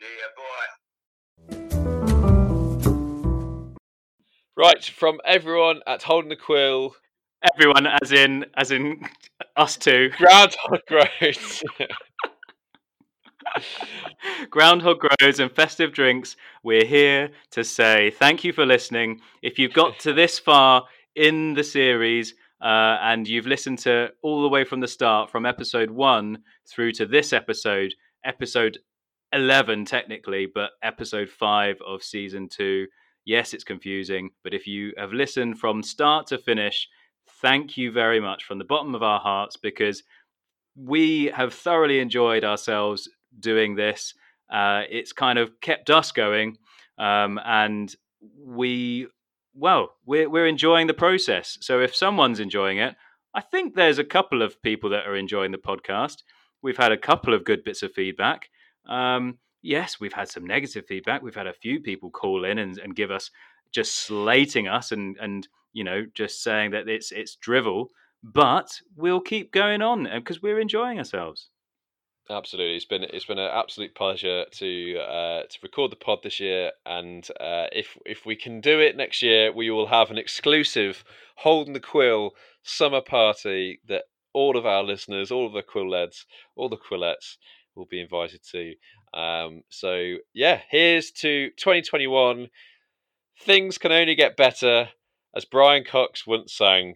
Yeah, 0.00 0.28
bye. 0.36 0.68
Right, 4.56 4.82
from 4.84 5.20
everyone 5.26 5.80
at 5.86 6.02
Holding 6.02 6.30
the 6.30 6.36
Quill, 6.36 6.96
Everyone, 7.54 7.86
as 8.02 8.12
in 8.12 8.46
as 8.56 8.70
in 8.70 9.00
us 9.56 9.76
two, 9.76 10.10
Groundhog 10.16 10.80
Road. 10.90 11.38
Groundhog 14.50 15.00
Grows 15.00 15.38
and 15.38 15.52
festive 15.52 15.92
drinks. 15.92 16.36
We're 16.62 16.84
here 16.84 17.30
to 17.52 17.62
say 17.62 18.10
thank 18.10 18.42
you 18.42 18.52
for 18.52 18.64
listening. 18.64 19.20
If 19.42 19.58
you've 19.58 19.74
got 19.74 19.98
to 20.00 20.12
this 20.12 20.38
far 20.38 20.84
in 21.16 21.54
the 21.54 21.64
series 21.64 22.34
uh, 22.62 22.96
and 23.02 23.28
you've 23.28 23.46
listened 23.46 23.78
to 23.80 24.08
all 24.22 24.42
the 24.42 24.48
way 24.48 24.64
from 24.64 24.80
the 24.80 24.88
start, 24.88 25.30
from 25.30 25.44
episode 25.44 25.90
one 25.90 26.38
through 26.68 26.92
to 26.92 27.06
this 27.06 27.32
episode, 27.32 27.94
episode 28.24 28.78
11 29.32 29.84
technically, 29.84 30.46
but 30.52 30.70
episode 30.82 31.28
five 31.28 31.76
of 31.86 32.02
season 32.02 32.48
two. 32.48 32.86
Yes, 33.24 33.52
it's 33.52 33.64
confusing, 33.64 34.30
but 34.42 34.54
if 34.54 34.66
you 34.66 34.92
have 34.96 35.12
listened 35.12 35.58
from 35.58 35.82
start 35.82 36.28
to 36.28 36.38
finish, 36.38 36.88
thank 37.42 37.76
you 37.76 37.90
very 37.92 38.20
much 38.20 38.44
from 38.44 38.58
the 38.58 38.64
bottom 38.64 38.94
of 38.94 39.02
our 39.02 39.20
hearts 39.20 39.56
because 39.56 40.02
we 40.76 41.26
have 41.34 41.52
thoroughly 41.52 41.98
enjoyed 41.98 42.44
ourselves 42.44 43.08
doing 43.40 43.74
this. 43.74 44.14
Uh, 44.50 44.82
it's 44.88 45.12
kind 45.12 45.38
of 45.38 45.60
kept 45.60 45.90
us 45.90 46.12
going, 46.12 46.56
um, 46.98 47.40
and 47.44 47.94
we, 48.38 49.08
well, 49.56 49.94
we're 50.04 50.28
we're 50.28 50.46
enjoying 50.46 50.86
the 50.86 50.94
process. 50.94 51.58
So 51.60 51.80
if 51.80 51.94
someone's 51.94 52.40
enjoying 52.40 52.78
it, 52.78 52.94
I 53.34 53.40
think 53.40 53.74
there's 53.74 53.98
a 53.98 54.04
couple 54.04 54.42
of 54.42 54.60
people 54.62 54.90
that 54.90 55.06
are 55.06 55.16
enjoying 55.16 55.52
the 55.52 55.58
podcast. 55.58 56.22
We've 56.62 56.76
had 56.76 56.92
a 56.92 56.98
couple 56.98 57.34
of 57.34 57.44
good 57.44 57.64
bits 57.64 57.82
of 57.82 57.92
feedback. 57.92 58.50
Um, 58.86 59.38
yes, 59.62 59.98
we've 60.00 60.12
had 60.12 60.28
some 60.28 60.46
negative 60.46 60.86
feedback. 60.86 61.22
We've 61.22 61.34
had 61.34 61.46
a 61.46 61.52
few 61.52 61.80
people 61.80 62.10
call 62.10 62.44
in 62.44 62.58
and, 62.58 62.78
and 62.78 62.94
give 62.94 63.10
us 63.10 63.30
just 63.72 63.94
slating 63.94 64.68
us 64.68 64.92
and 64.92 65.16
and 65.20 65.48
you 65.72 65.84
know 65.84 66.06
just 66.14 66.42
saying 66.42 66.72
that 66.72 66.88
it's 66.88 67.12
it's 67.12 67.36
drivel. 67.36 67.90
But 68.22 68.80
we'll 68.96 69.20
keep 69.20 69.52
going 69.52 69.82
on 69.82 70.08
because 70.14 70.42
we're 70.42 70.60
enjoying 70.60 70.98
ourselves. 70.98 71.50
Absolutely, 72.28 72.74
it's 72.74 72.84
been 72.84 73.04
it's 73.04 73.24
been 73.24 73.38
an 73.38 73.50
absolute 73.52 73.94
pleasure 73.94 74.46
to 74.50 74.98
uh, 74.98 75.42
to 75.42 75.58
record 75.62 75.92
the 75.92 75.96
pod 75.96 76.18
this 76.24 76.40
year, 76.40 76.72
and 76.84 77.28
uh, 77.38 77.66
if 77.72 77.96
if 78.04 78.26
we 78.26 78.34
can 78.34 78.60
do 78.60 78.80
it 78.80 78.96
next 78.96 79.22
year, 79.22 79.52
we 79.52 79.70
will 79.70 79.86
have 79.86 80.10
an 80.10 80.18
exclusive 80.18 81.04
holding 81.36 81.72
the 81.72 81.80
quill 81.80 82.32
summer 82.64 83.00
party 83.00 83.80
that 83.86 84.04
all 84.32 84.56
of 84.56 84.66
our 84.66 84.82
listeners, 84.82 85.30
all 85.30 85.46
of 85.46 85.52
the 85.52 85.62
quilleds, 85.62 86.24
all 86.56 86.68
the 86.68 86.76
quillettes 86.76 87.36
will 87.76 87.86
be 87.86 88.00
invited 88.00 88.40
to. 88.50 88.74
Um, 89.14 89.62
so 89.68 90.16
yeah, 90.34 90.62
here's 90.68 91.12
to 91.12 91.50
2021. 91.50 92.48
Things 93.38 93.78
can 93.78 93.92
only 93.92 94.16
get 94.16 94.36
better, 94.36 94.88
as 95.34 95.44
Brian 95.44 95.84
Cox 95.84 96.26
once 96.26 96.52
sang. 96.52 96.94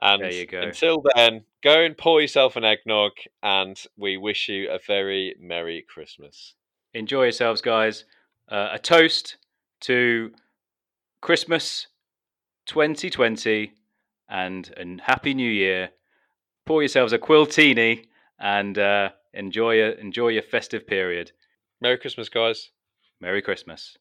And 0.00 0.22
There 0.22 0.30
you 0.30 0.46
go. 0.46 0.60
until 0.60 1.02
then, 1.14 1.44
go 1.62 1.82
and 1.82 1.96
pour 1.96 2.20
yourself 2.20 2.56
an 2.56 2.64
eggnog, 2.64 3.12
and 3.42 3.82
we 3.96 4.16
wish 4.16 4.48
you 4.48 4.70
a 4.70 4.78
very 4.78 5.34
merry 5.40 5.84
Christmas. 5.88 6.54
Enjoy 6.92 7.24
yourselves, 7.24 7.60
guys. 7.62 8.04
Uh, 8.48 8.70
a 8.72 8.78
toast 8.78 9.36
to 9.80 10.32
Christmas 11.20 11.88
2020 12.66 13.72
and 14.28 14.72
a 14.76 15.02
happy 15.02 15.34
new 15.34 15.50
year. 15.50 15.90
Pour 16.66 16.82
yourselves 16.82 17.12
a 17.12 17.18
quiltini 17.18 18.06
and 18.38 18.78
uh, 18.78 19.10
enjoy 19.32 19.74
your, 19.74 19.90
enjoy 19.90 20.28
your 20.28 20.42
festive 20.42 20.86
period. 20.86 21.32
Merry 21.80 21.98
Christmas, 21.98 22.28
guys. 22.28 22.70
Merry 23.20 23.40
Christmas. 23.40 23.96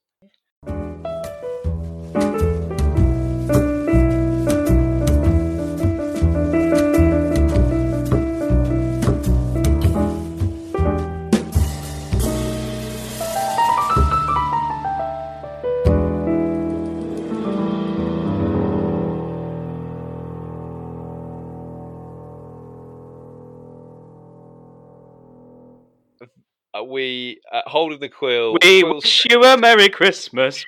Uh, 27.55 27.61
holding 27.67 27.99
the 27.99 28.09
quill. 28.09 28.53
We 28.61 28.81
Quill's- 28.81 29.03
wish 29.03 29.25
you 29.29 29.43
a 29.43 29.57
Merry 29.57 29.89
Christmas. 29.89 30.65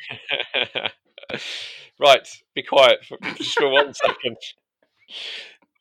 right, 1.99 2.27
be 2.55 2.63
quiet 2.63 2.99
for, 3.05 3.17
just 3.35 3.57
for 3.59 3.69
one 3.69 3.93
second. 4.05 4.37